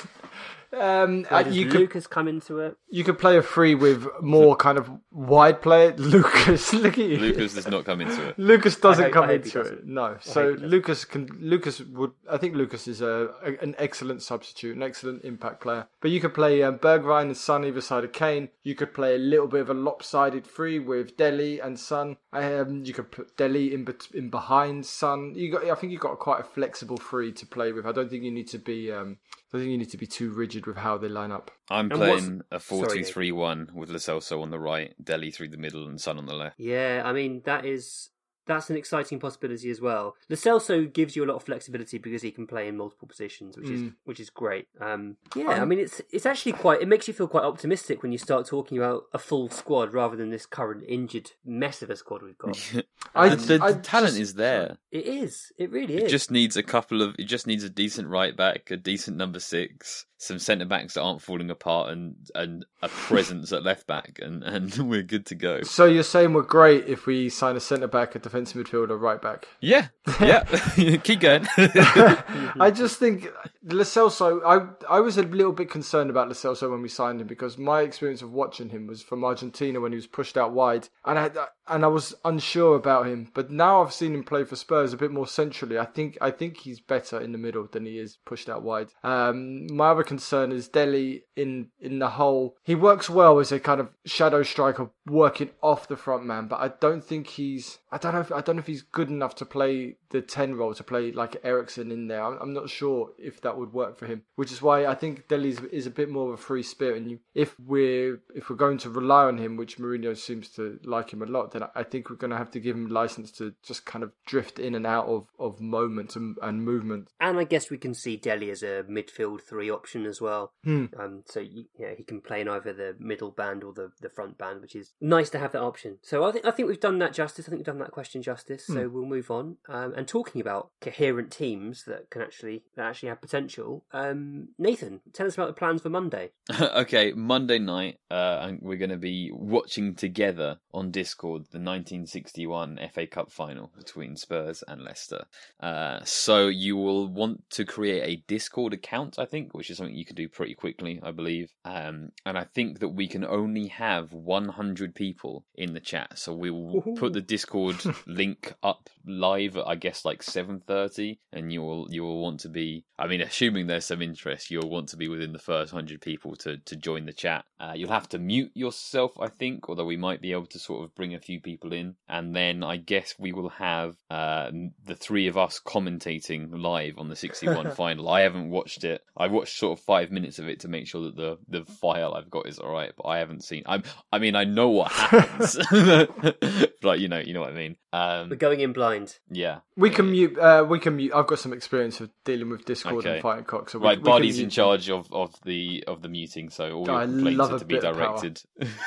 Um, 0.79 1.27
uh, 1.31 1.45
you 1.51 1.67
could 1.67 1.81
Lucas 1.81 2.07
come 2.07 2.29
into 2.29 2.61
it? 2.61 2.77
you 2.89 3.03
could 3.05 3.19
play 3.19 3.37
a 3.37 3.43
free 3.43 3.75
with 3.75 4.07
more 4.21 4.55
kind 4.57 4.79
of 4.79 4.91
wide 5.11 5.61
play. 5.63 5.93
Lucas, 5.97 6.73
look 6.73 6.99
at 6.99 7.05
you. 7.07 7.17
Lucas 7.19 7.55
does 7.55 7.67
not 7.69 7.85
come 7.85 8.01
into 8.01 8.29
it. 8.29 8.39
Lucas 8.39 8.77
doesn't 8.77 9.05
hope- 9.05 9.13
come 9.13 9.25
I 9.25 9.27
hope 9.29 9.45
into 9.45 9.59
doesn't. 9.59 9.79
it. 9.79 9.87
No. 9.87 10.07
hope 10.09 10.23
So. 10.23 10.57
Lucas 10.61 11.05
can 11.05 11.27
Lucas 11.41 11.81
would 11.81 12.13
I 12.31 12.37
think 12.37 12.55
Lucas 12.55 12.87
is 12.89 13.01
a, 13.01 13.31
a- 13.43 13.63
an 13.63 13.75
excellent 13.79 14.23
substitute, 14.23 14.77
an 14.77 14.83
excellent 14.83 15.25
impact 15.25 15.61
player. 15.61 15.87
But 16.01 16.11
you 16.11 16.21
could 16.21 16.35
play 16.35 16.63
um, 16.63 16.79
Bergwijn 16.79 17.23
and 17.23 17.37
Son 17.37 17.65
either 17.65 17.81
side 17.81 18.05
of 18.05 18.13
Kane. 18.13 18.49
You 18.63 18.75
could 18.75 18.93
play 18.95 19.15
a 19.15 19.19
little 19.19 19.47
bit 19.49 19.61
of 19.63 19.71
a 19.71 19.75
lopsided 19.75 20.47
free 20.47 20.79
with 20.79 21.17
Dele 21.17 21.59
and 21.61 21.79
Son. 21.79 22.17
Um, 22.33 22.85
you 22.85 22.93
could 22.93 23.11
put 23.11 23.37
Dele 23.37 23.73
in 23.73 23.85
bet- 23.85 24.09
in 24.13 24.29
behind 24.31 24.85
Son. 24.87 25.33
You 25.35 25.53
got 25.53 25.65
I 25.65 25.75
think 25.75 25.93
you've 25.93 26.01
got 26.01 26.19
quite 26.19 26.41
a 26.41 26.45
flexible 26.45 26.97
free 26.99 27.33
to 27.33 27.47
play 27.47 27.73
with. 27.73 27.87
I 27.87 27.93
don't 27.93 28.11
think 28.11 28.23
you 28.25 28.31
need 28.33 28.49
to 28.49 28.59
be 28.59 28.93
um, 28.93 29.19
I 29.53 29.59
don't 29.59 29.61
think 29.63 29.71
you 29.73 29.79
need 29.79 29.91
to 29.91 29.97
be 29.97 30.07
too 30.07 30.31
rigid 30.31 30.66
with 30.67 30.77
how 30.79 30.99
they 30.99 31.09
line 31.09 31.33
up. 31.33 31.51
I'm 31.71 31.91
And 31.91 32.01
what's- 32.01 32.21
playing 32.25 32.43
a 32.51 32.61
Sorry, 32.61 32.81
4 32.81 32.87
2 32.89 32.95
Nick. 32.97 33.07
3 33.07 33.33
1 33.33 33.71
with 33.75 33.91
Lo 33.91 33.97
Celso 33.97 34.43
on 34.43 34.51
the 34.51 34.59
right, 34.59 34.95
Dele 35.03 35.31
through 35.31 35.49
the 35.49 35.57
middle, 35.57 35.87
and 35.89 36.01
Son 36.01 36.19
on 36.19 36.27
the 36.27 36.35
left. 36.35 36.59
Yeah, 36.59 37.03
I 37.05 37.13
mean 37.13 37.43
that 37.45 37.65
is 37.65 38.11
that's 38.49 38.71
an 38.71 38.77
exciting 38.77 39.19
possibility 39.19 39.69
as 39.71 39.81
well. 39.81 40.15
Lo 40.29 40.37
Celso 40.37 40.93
gives 40.93 41.17
you 41.17 41.25
a 41.25 41.27
lot 41.27 41.35
of 41.35 41.43
flexibility 41.43 41.99
because 41.99 42.23
he 42.23 42.31
can 42.31 42.47
play 42.47 42.69
in 42.69 42.77
multiple 42.77 43.09
positions, 43.09 43.57
which 43.59 43.69
is 43.69 43.81
Mm. 43.81 43.95
which 44.05 44.21
is 44.21 44.31
great. 44.31 44.69
Um, 44.81 45.17
yeah, 45.35 45.61
I 45.61 45.65
mean 45.65 45.81
it's 45.81 46.01
it's 46.13 46.27
actually 46.27 46.53
quite 46.53 46.81
it 46.81 46.87
makes 46.87 47.09
you 47.09 47.15
feel 47.15 47.27
quite 47.27 47.43
optimistic 47.43 48.05
when 48.05 48.13
you 48.13 48.19
start 48.19 48.47
talking 48.47 48.79
about 48.79 49.07
a 49.13 49.19
full 49.19 49.51
squad 49.51 49.93
rather 49.93 50.15
than 50.15 50.31
this 50.31 50.47
current 50.47 50.85
injured 50.87 51.33
mess 51.45 51.83
of 51.83 51.91
a 51.91 51.97
squad 51.97 52.23
we've 52.23 52.39
got. 52.39 52.57
I- 53.17 53.31
And 53.31 53.41
the 53.41 53.59
I 53.61 53.73
talent 53.73 54.11
just- 54.13 54.21
is 54.21 54.35
there. 54.35 54.79
it 54.93 55.07
is, 55.07 55.51
it 55.59 55.69
really 55.73 55.95
It 55.97 56.03
is. 56.05 56.11
just 56.13 56.31
needs 56.31 56.57
a 56.57 56.63
couple 56.63 57.03
of. 57.03 57.17
It 57.19 57.25
just 57.25 57.49
needs 57.49 57.65
a 57.65 57.69
decent 57.71 58.07
right 58.07 58.37
back, 58.37 58.71
a 58.71 58.77
decent 58.77 59.17
number 59.17 59.41
six, 59.41 60.07
some 60.19 60.39
centre 60.39 60.65
backs 60.65 60.95
that 60.95 61.03
aren't 61.03 61.23
falling 61.23 61.51
apart, 61.51 61.91
and 61.91 62.17
and 62.35 62.65
a 62.83 62.89
presence 62.89 63.53
at 63.53 63.63
left 63.63 63.87
back, 63.87 64.19
and 64.23 64.43
and 64.43 64.75
we're 64.91 65.03
good 65.03 65.27
to 65.27 65.35
go. 65.35 65.63
So 65.63 65.85
you're 65.85 66.03
saying 66.03 66.33
we're 66.33 66.43
great 66.43 66.87
if 66.87 67.07
we 67.07 67.29
sign 67.29 67.57
a 67.57 67.61
centre 67.61 67.87
back, 67.87 68.15
a 68.15 68.19
defensive 68.19 68.65
midfielder, 68.65 68.99
right 69.01 69.21
back. 69.21 69.49
Yeah, 69.61 69.89
yeah. 70.21 70.45
Keep 71.05 71.21
going. 71.21 71.47
I 71.59 72.73
just 72.75 72.99
think 72.99 73.29
Lo 73.65 73.83
Celso. 73.83 74.41
I 74.45 74.97
I 74.97 75.01
was 75.01 75.19
a 75.19 75.23
little 75.23 75.53
bit 75.53 75.71
concerned 75.71 76.11
about 76.11 76.29
Lo 76.29 76.35
Celso 76.35 76.71
when 76.71 76.83
we 76.83 76.89
signed 76.89 77.21
him 77.21 77.27
because 77.27 77.59
my 77.59 77.83
experience 77.83 78.23
of 78.23 78.33
watching 78.33 78.71
him 78.71 78.87
was 78.87 79.03
from 79.03 79.25
Argentina 79.25 79.81
when 79.81 79.93
he 79.93 79.97
was 79.97 80.07
pushed 80.07 80.37
out 80.37 80.53
wide, 80.53 80.89
and 81.05 81.19
I 81.19 81.31
and 81.69 81.85
I 81.85 81.89
was 81.89 82.15
unsure 82.25 82.77
about 82.77 83.07
him. 83.07 83.31
But 83.35 83.51
now 83.51 83.83
I've 83.83 83.93
seen 83.93 84.15
him 84.15 84.25
play 84.25 84.45
for 84.45 84.57
Spurs 84.57 84.93
a 84.93 84.97
bit 84.97 85.11
more 85.11 85.27
centrally. 85.27 85.79
I 85.79 85.85
think 85.85 86.17
I 86.21 86.31
think 86.31 86.59
he's 86.59 86.81
better 86.81 87.21
in 87.21 87.33
the 87.33 87.39
middle 87.39 87.67
than 87.71 87.85
he 87.85 87.99
is 87.99 88.17
pushed 88.25 88.49
out 88.49 88.63
wide. 88.63 88.89
Um, 89.03 89.67
my 89.75 89.91
other 89.91 90.05
concern 90.07 90.53
is 90.53 90.69
Dele 90.69 91.23
in 91.35 91.69
in 91.81 91.99
the 91.99 92.11
hole. 92.11 92.57
He 92.65 92.75
works 92.75 93.11
well 93.11 93.39
as 93.39 93.53
a 93.53 93.61
kind 93.61 93.81
of 93.81 93.91
shadow 94.05 94.43
striker, 94.43 94.91
working 95.07 95.51
off 95.63 95.89
the 95.89 95.97
front 95.97 96.25
man, 96.25 96.49
but 96.49 96.61
I 96.61 96.69
don't 96.69 97.05
think 97.05 97.27
he's. 97.29 97.79
I 97.93 97.99
don't 97.99 98.15
know. 98.15 98.21
If, 98.21 98.33
I 98.33 98.41
don't 98.41 98.57
know 98.57 98.61
if 98.61 98.67
he's 98.67 98.83
good 98.83 99.09
enough 99.11 99.35
to 99.37 99.45
play 99.45 99.97
the 100.11 100.23
ten 100.23 100.55
role 100.55 100.75
to 100.75 100.85
play 100.85 101.13
like 101.13 101.37
Eriksen 101.45 101.91
in 101.91 102.09
there. 102.09 102.23
I'm, 102.23 102.39
I'm 102.41 102.53
not 102.53 102.71
sure 102.71 103.11
if 103.19 103.41
that 103.43 103.57
would 103.59 103.73
work 103.73 103.99
for 103.99 104.07
him. 104.07 104.23
Which 104.37 104.53
is 104.53 104.63
why 104.63 104.87
I 104.87 104.95
think 104.95 105.29
Dele 105.29 105.49
is, 105.49 105.61
is 105.73 105.87
a 105.87 105.91
bit 105.91 106.09
more 106.09 106.33
of 106.33 106.39
a 106.39 106.43
free 106.43 106.63
spirit. 106.63 107.03
And 107.03 107.11
you, 107.11 107.19
if 107.35 107.59
we're 107.61 108.21
if 108.35 108.49
we're 108.49 108.57
going 108.57 108.79
to 108.79 108.91
rely 108.91 109.25
on 109.25 109.39
him, 109.39 109.57
which 109.57 109.79
Mourinho 109.79 110.17
seems 110.17 110.49
to 110.51 110.79
like 110.85 111.13
him 111.13 111.23
a 111.23 111.27
lot, 111.27 111.53
then 111.53 111.65
I 111.75 111.83
think 111.83 112.09
we're 112.09 112.17
going 112.17 112.31
to 112.31 112.37
have 112.37 112.51
to 112.53 112.61
give 112.61 112.77
him 112.77 112.89
license 112.89 113.31
to 113.33 113.55
just 113.63 113.85
kind 113.85 114.03
of 114.03 114.13
drift 114.27 114.59
in 114.59 114.75
and 114.75 114.87
out 114.87 115.07
of 115.07 115.27
of 115.39 115.61
moments 115.61 116.17
and, 116.17 116.37
and 116.43 116.63
movement. 116.65 117.09
and 117.21 117.39
I 117.39 117.45
guess 117.45 117.71
we 117.71 117.79
can 117.79 117.95
see 117.95 118.17
Dele 118.17 118.51
as 118.51 118.63
a 118.63 118.85
midfield 118.89 119.43
three 119.43 119.71
option 119.71 119.96
as 120.05 120.21
well. 120.21 120.53
Hmm. 120.65 120.87
Um, 120.99 121.23
so 121.27 121.41
you, 121.41 121.67
yeah, 121.79 121.95
he 121.97 122.03
can 122.03 122.21
play 122.21 122.41
in 122.41 122.49
either 122.49 122.73
the 122.73 122.97
middle 122.99 123.31
band 123.31 123.63
or 123.63 123.73
the, 123.73 123.93
the 124.01 124.11
front 124.11 124.37
band, 124.37 124.61
which 124.61 124.75
is 124.75 124.93
nice 125.01 125.31
to 125.31 125.39
have 125.39 125.53
that 125.53 125.63
option. 125.63 125.99
So 126.03 126.25
I 126.25 126.33
think 126.33 126.45
I 126.45 126.51
think 126.51 126.69
we've 126.69 126.81
done 126.81 126.99
that 126.99 127.13
justice. 127.13 127.47
I 127.47 127.51
think 127.51 127.61
we've 127.61 127.67
done 127.67 127.79
that 127.79 127.93
question 127.93 128.23
justice. 128.23 128.67
So 128.67 128.89
we'll 128.89 129.07
move 129.07 129.31
on. 129.31 129.57
Um, 129.69 129.95
and 129.97 130.09
talking 130.09 130.41
about 130.41 130.71
coherent 130.81 131.31
teams 131.31 131.85
that 131.85 132.11
can 132.11 132.23
actually 132.23 132.65
that 132.77 132.87
actually 132.87 133.11
have 133.11 133.21
potential. 133.21 133.85
Um, 133.93 134.49
Nathan, 134.59 135.01
tell 135.13 135.27
us 135.27 135.35
about 135.35 135.49
the 135.49 135.53
plans 135.55 135.83
for 135.83 135.91
Monday. 135.91 136.31
okay, 136.61 137.13
Monday 137.13 137.59
night, 137.59 137.99
uh, 138.11 138.39
and 138.43 138.59
we're 138.61 138.77
going 138.77 138.91
to 138.91 138.97
be 138.97 139.31
watching 139.33 139.95
together 139.95 140.59
on 140.73 140.91
Discord 140.91 141.43
the 141.53 141.59
1961 141.59 142.79
FA 142.93 143.07
Cup 143.07 143.31
final 143.31 143.71
between 143.77 144.17
Spurs 144.17 144.63
and 144.67 144.83
Leicester. 144.83 145.25
Uh, 145.61 146.01
so 146.05 146.49
you 146.49 146.77
will 146.77 147.09
want 147.09 147.49
to 147.51 147.65
create 147.65 148.03
a 148.03 148.23
Discord 148.27 148.73
account, 148.73 149.19
I 149.19 149.25
think, 149.25 149.55
which 149.55 149.71
is 149.71 149.79
something 149.79 149.86
you 149.95 150.05
can 150.05 150.17
do 150.17 150.29
pretty 150.29 150.55
quickly, 150.55 151.01
I 151.03 151.11
believe. 151.11 151.53
Um, 151.65 152.11
and 152.25 152.37
I 152.39 152.45
think 152.45 152.81
that 152.81 152.89
we 152.89 153.09
can 153.09 153.25
only 153.25 153.69
have 153.69 154.13
100 154.13 154.95
people 154.95 155.45
in 155.55 155.75
the 155.75 155.81
chat, 155.81 156.19
so 156.19 156.35
we 156.35 156.51
will 156.51 156.83
put 156.97 157.13
the 157.13 157.21
Discord 157.21 157.77
link 158.07 158.55
up 158.63 158.89
live 159.07 159.57
at 159.57 159.67
I 159.67 159.75
guess 159.75 160.05
like 160.05 160.23
7:30, 160.23 161.19
and 161.33 161.53
you 161.53 161.63
will 161.63 161.87
you 161.91 162.03
will 162.03 162.21
want 162.21 162.41
to 162.41 162.49
be. 162.49 162.85
I 162.99 163.07
mean, 163.07 163.21
assuming 163.21 163.67
there's 163.67 163.87
some 163.87 164.03
interest, 164.03 164.51
you'll 164.51 164.71
want 164.71 164.89
to 164.91 164.97
be 164.97 165.09
within 165.09 165.33
the 165.33 165.39
first 165.39 165.73
hundred 165.73 166.01
people 166.01 166.37
to 166.37 166.59
to 166.59 166.77
join 166.77 167.07
the 167.07 167.13
chat. 167.13 167.45
Uh, 167.59 167.73
you'll 167.75 167.91
have 167.91 168.09
to 168.11 168.19
mute 168.19 168.53
yourself, 168.55 169.13
I 169.21 169.29
think, 169.29 169.69
although 169.69 169.85
we 169.85 169.97
might 169.97 170.21
be 170.21 170.33
able 170.33 170.47
to 170.47 170.59
sort 170.59 170.85
of 170.85 170.95
bring 170.95 171.15
a 171.15 171.21
few 171.21 171.41
people 171.41 171.73
in, 171.73 171.97
and 172.09 172.35
then 172.35 172.63
I 172.63 172.77
guess 172.77 173.15
we 173.19 173.33
will 173.33 173.51
have 173.51 173.97
uh, 174.11 174.51
the 174.85 174.97
three 174.97 175.27
of 175.27 175.37
us 175.37 175.61
commentating 175.65 176.49
live 176.63 176.99
on 176.99 177.09
the 177.09 177.17
61 177.17 177.71
final. 177.75 178.09
I 178.09 178.23
haven't 178.23 178.51
watched 178.51 178.85
it. 178.85 179.03
I 179.17 179.29
watched 179.29 179.57
sort 179.57 179.76
of 179.76 179.76
five 179.77 180.11
minutes 180.11 180.39
of 180.39 180.49
it 180.49 180.61
to 180.61 180.69
make 180.69 180.87
sure 180.87 181.03
that 181.05 181.17
the 181.17 181.39
the 181.49 181.65
file 181.65 182.15
I've 182.15 182.31
got 182.31 182.47
is 182.49 182.59
all 182.59 182.71
right, 182.73 182.93
but 182.97 183.07
I 183.07 183.19
haven't 183.19 183.45
seen. 183.45 183.63
I'm. 183.67 183.83
I 184.13 184.19
mean, 184.19 184.35
I 184.35 184.45
know 184.45 184.69
what 184.71 184.91
happens, 184.93 185.57
but 186.83 187.01
you 187.01 187.09
know, 187.09 187.19
you 187.19 187.33
know 187.35 187.41
what 187.41 187.51
I 187.51 187.55
mean. 187.55 187.77
Um, 187.93 188.29
We're 188.29 188.37
going 188.37 188.61
in 188.61 188.73
blind. 188.73 189.19
yeah. 189.31 189.61
We 189.77 189.91
can 189.91 190.11
mute. 190.11 190.39
Uh, 190.39 190.67
we 190.69 190.79
can 190.79 190.97
mute. 190.97 191.13
I've 191.15 191.27
got 191.27 191.39
some 191.39 191.53
experience 191.53 192.01
of 192.01 192.11
dealing 192.25 192.51
with 192.51 192.65
Discord 192.65 192.97
Okay. 193.07 193.15
and 193.15 193.23
fighting 193.23 193.45
cock. 193.45 193.71
So 193.71 193.79
we, 193.79 193.87
Right, 193.87 193.99
we 194.03 194.33
can 194.33 194.45
in 194.45 194.51
charge 194.51 194.91
of, 194.91 195.11
of 195.13 195.35
the 195.45 195.85
of 195.87 196.03
the 196.03 196.09
muting, 196.09 196.51
so 196.51 196.73
all 196.73 196.87
your 196.87 196.97
I 196.97 197.05
complaints 197.07 197.41
are 197.41 197.59
to 197.59 197.65
be 197.65 197.75
bit 197.77 197.85
of 197.85 197.97
power. 197.97 198.19
directed. 198.19 198.43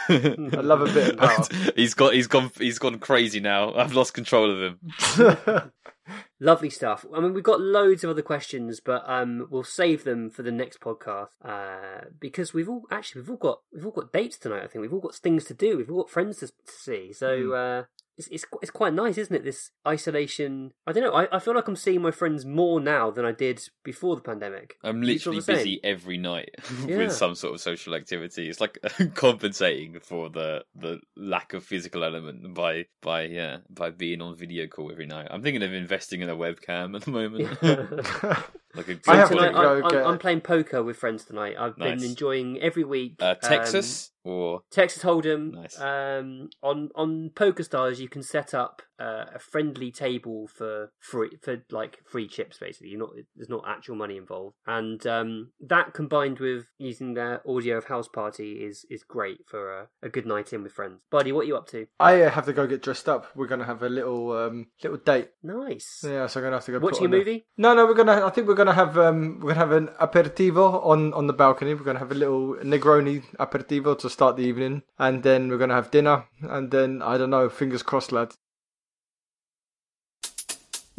I 0.58 0.62
love 0.62 0.82
a 0.82 0.86
bit 0.94 1.14
of 1.14 1.18
power. 1.18 1.72
he's 1.76 1.94
got 1.94 2.14
he's 2.14 2.28
gone 2.28 2.52
he's 2.58 2.80
gone 2.80 3.00
crazy 3.00 3.40
now. 3.40 3.74
I've 3.74 3.94
lost 3.94 4.14
control 4.14 4.52
of 4.52 4.60
him. 4.62 5.72
Lovely 6.42 6.70
stuff. 6.70 7.06
I 7.14 7.20
mean, 7.20 7.34
we've 7.34 7.44
got 7.44 7.60
loads 7.60 8.04
of 8.04 8.10
other 8.10 8.22
questions, 8.22 8.80
but 8.80 9.04
um, 9.06 9.48
we'll 9.50 9.66
save 9.66 10.06
them 10.06 10.30
for 10.30 10.42
the 10.42 10.54
next 10.54 10.80
podcast 10.80 11.32
uh, 11.44 12.06
because 12.18 12.54
we've 12.54 12.70
all 12.70 12.84
actually 12.90 13.22
we've 13.22 13.32
all 13.32 13.36
got 13.38 13.60
we've 13.74 13.86
all 13.86 13.92
got 13.92 14.14
dates 14.14 14.38
tonight. 14.38 14.64
I 14.64 14.68
think 14.68 14.82
we've 14.82 14.94
all 14.94 15.02
got 15.02 15.16
things 15.16 15.44
to 15.46 15.54
do. 15.54 15.78
We've 15.78 15.92
all 15.92 16.04
got 16.04 16.10
friends 16.10 16.38
to, 16.40 16.48
to 16.48 16.54
see. 16.66 17.12
So 17.12 17.52
uh, 17.54 17.84
it's, 18.20 18.28
it's 18.28 18.46
it's 18.62 18.70
quite 18.72 18.94
nice, 18.94 19.18
isn't 19.18 19.36
it? 19.36 19.44
This 19.44 19.72
isolation. 19.88 20.72
I 20.86 20.92
don't 20.92 21.04
know. 21.04 21.14
I, 21.14 21.28
I 21.36 21.40
feel 21.40 21.56
like 21.56 21.68
I'm 21.68 21.76
seeing 21.76 22.02
my 22.02 22.12
friends 22.12 22.46
more 22.46 22.80
now 22.80 23.10
than 23.10 23.26
I 23.26 23.32
did 23.32 23.62
before 23.84 24.16
the 24.16 24.22
pandemic. 24.22 24.76
I'm 24.84 25.02
Do 25.02 25.08
you 25.12 25.18
feel 25.18 25.34
literally 25.34 25.58
busy 25.58 25.80
every 25.84 26.18
night 26.18 26.50
Yeah. 26.86 26.98
with 26.98 27.14
some 27.14 27.34
sort 27.36 27.54
of 27.56 27.62
social 27.62 27.96
activity. 27.96 28.50
It's 28.50 28.60
like 28.62 28.78
compensating 29.16 30.00
for 30.02 30.30
the 30.30 30.64
the 30.76 31.00
lack 31.16 31.54
of 31.54 31.64
physical 31.64 32.04
element 32.04 32.54
by 32.54 32.86
by 33.02 33.24
yeah 33.24 33.58
by 33.70 33.90
being 33.90 34.22
on 34.22 34.36
video 34.36 34.68
call 34.68 34.92
every 34.92 35.06
night. 35.08 35.28
I'm 35.32 35.42
thinking 35.42 35.64
of 35.64 35.74
investing 35.74 36.22
in 36.22 36.30
a 36.30 36.36
webcam 36.36 36.96
at 36.96 37.04
the 37.04 37.12
moment. 37.12 37.58
like 38.76 38.88
a 38.90 39.00
I 39.08 39.16
have 39.18 39.28
So 39.30 39.36
to 39.36 39.40
tonight, 39.42 39.54
go 39.54 39.78
I'm, 39.78 39.84
I'm, 39.84 39.92
get- 39.92 40.06
I'm 40.06 40.18
playing 40.20 40.42
poker 40.42 40.84
with 40.84 40.98
friends 40.98 41.26
tonight. 41.26 41.56
I've 41.60 41.78
Nice. 41.78 42.00
been 42.02 42.10
enjoying 42.10 42.60
every 42.62 42.84
week. 42.84 43.16
uh, 43.22 43.30
um, 43.32 43.38
Texas 43.42 44.12
or 44.24 44.62
Texas 44.72 45.04
Hold'em. 45.04 45.52
Nice. 45.54 45.80
Um, 45.80 46.50
on 46.62 46.90
on 46.96 47.32
PokerStars, 47.36 47.98
you 48.00 48.10
can 48.10 48.22
set 48.24 48.54
up 48.54 48.82
uh, 49.00 49.26
a 49.36 49.40
friendly 49.40 49.92
table 49.92 50.48
for 50.48 50.92
free 51.00 51.32
for 51.42 51.64
like 51.72 52.00
free 52.06 52.28
chips. 52.28 52.58
Basically, 52.58 52.90
you're 52.90 53.00
not 53.00 53.12
there's 53.36 53.50
not 53.50 53.64
actual 53.68 53.96
money 53.96 54.18
involved, 54.18 54.56
and 54.68 55.06
um, 55.08 55.52
that 55.62 55.94
combined 55.94 56.40
with 56.40 56.66
using 56.78 57.14
their 57.14 57.42
audio 57.48 57.78
of 57.78 57.86
House 57.86 58.08
Party 58.08 58.64
is 58.64 58.86
is 58.90 59.04
great 59.04 59.40
for 59.48 59.74
a, 59.74 59.88
a 60.04 60.10
good 60.10 60.26
night 60.26 60.54
in 60.54 60.64
with 60.64 60.74
friends. 60.74 61.00
Buddy, 61.10 61.32
what 61.32 61.42
are 61.42 61.48
you 61.48 61.58
up 61.58 61.68
to? 61.70 61.88
I 62.00 62.22
uh, 62.22 62.30
have 62.30 62.46
to 62.46 62.54
go 62.54 62.68
get 62.68 62.82
dressed 62.82 63.08
up. 63.08 63.28
We're 63.36 63.48
gonna 63.48 63.66
have 63.66 63.84
a 63.84 63.90
little 63.90 64.32
um, 64.38 64.68
little 64.84 64.98
date. 64.98 65.30
Nice. 65.44 66.02
Yeah, 66.04 66.28
so 66.28 66.40
I'm 66.40 66.46
gonna 66.46 66.58
have 66.58 66.66
to 66.66 66.72
go. 66.72 66.80
Watching 66.80 67.06
a 67.06 67.10
the- 67.10 67.18
movie? 67.18 67.46
No, 67.58 67.74
no, 67.74 67.86
we're 67.86 67.94
gonna. 67.94 68.26
I 68.26 68.30
think 68.30 68.48
we're 68.48 68.56
gonna 68.56 68.74
have 68.74 68.98
um, 68.98 69.40
we're 69.40 69.54
gonna 69.54 69.60
have 69.60 69.72
an 69.72 69.88
aperitivo 70.02 70.86
on 70.86 71.14
on 71.14 71.28
the 71.28 71.34
balcony. 71.34 71.74
We're 71.74 71.84
gonna 71.84 72.00
have 72.00 72.12
a 72.12 72.16
little 72.16 72.56
Negroni 72.56 73.24
aperitivo 73.38 73.98
to 74.00 74.10
start 74.10 74.36
the 74.36 74.44
evening, 74.44 74.84
and 74.98 75.24
then 75.24 75.50
we're 75.50 75.58
gonna 75.58 75.76
have 75.76 75.92
dinner, 75.92 76.26
and 76.42 76.72
then 76.72 77.02
I 77.02 77.18
don't 77.18 77.30
know. 77.30 77.50
Fingers 77.50 77.84
crossed, 77.84 78.12
lads. 78.12 78.38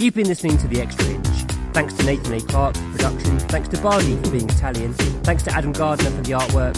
You've 0.01 0.15
been 0.15 0.29
listening 0.29 0.57
to 0.57 0.67
The 0.67 0.81
Extra 0.81 1.11
Inch. 1.11 1.27
Thanks 1.75 1.93
to 1.93 2.07
Nathan 2.07 2.33
A. 2.33 2.41
Clark 2.41 2.75
for 2.75 2.93
production. 2.93 3.39
Thanks 3.39 3.69
to 3.69 3.83
Barney 3.83 4.17
for 4.17 4.31
being 4.31 4.49
Italian. 4.49 4.95
Thanks 4.95 5.43
to 5.43 5.53
Adam 5.53 5.73
Gardner 5.73 6.11
for 6.11 6.23
the 6.23 6.33
artwork. 6.33 6.75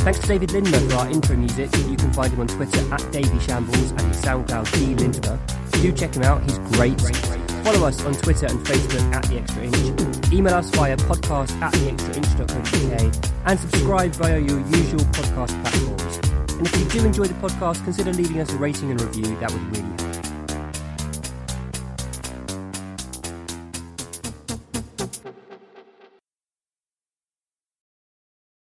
Thanks 0.00 0.18
to 0.18 0.26
David 0.26 0.48
Lindmer 0.48 0.90
for 0.90 0.96
our 0.96 1.08
intro 1.08 1.36
music. 1.36 1.70
You 1.88 1.96
can 1.96 2.12
find 2.12 2.32
him 2.32 2.40
on 2.40 2.48
Twitter 2.48 2.80
at 2.92 3.12
Davy 3.12 3.38
Shambles 3.38 3.92
and 3.92 4.00
his 4.00 4.20
SoundCloud 4.22 4.72
D 4.72 4.96
Lindmer. 4.96 5.38
Do 5.70 5.92
check 5.92 6.16
him 6.16 6.24
out, 6.24 6.42
he's 6.42 6.58
great. 6.74 7.00
Follow 7.62 7.86
us 7.86 8.04
on 8.04 8.12
Twitter 8.14 8.46
and 8.46 8.58
Facebook 8.66 9.14
at 9.14 9.22
The 9.28 9.38
Extra 9.38 9.62
Inch. 9.62 10.32
Email 10.32 10.54
us 10.54 10.68
via 10.70 10.96
podcast 10.96 11.52
at 11.62 11.72
theextrainch.co.uk 11.74 13.30
and 13.46 13.60
subscribe 13.60 14.10
via 14.14 14.40
your 14.40 14.58
usual 14.58 15.04
podcast 15.14 15.62
platforms. 15.62 16.52
And 16.58 16.66
if 16.66 16.76
you 16.76 16.88
do 16.88 17.06
enjoy 17.06 17.26
the 17.28 17.34
podcast, 17.34 17.84
consider 17.84 18.12
leaving 18.12 18.40
us 18.40 18.52
a 18.52 18.56
rating 18.56 18.90
and 18.90 19.00
review. 19.00 19.36
That 19.38 19.52
would 19.52 19.62
really 19.76 20.02
help. 20.02 20.13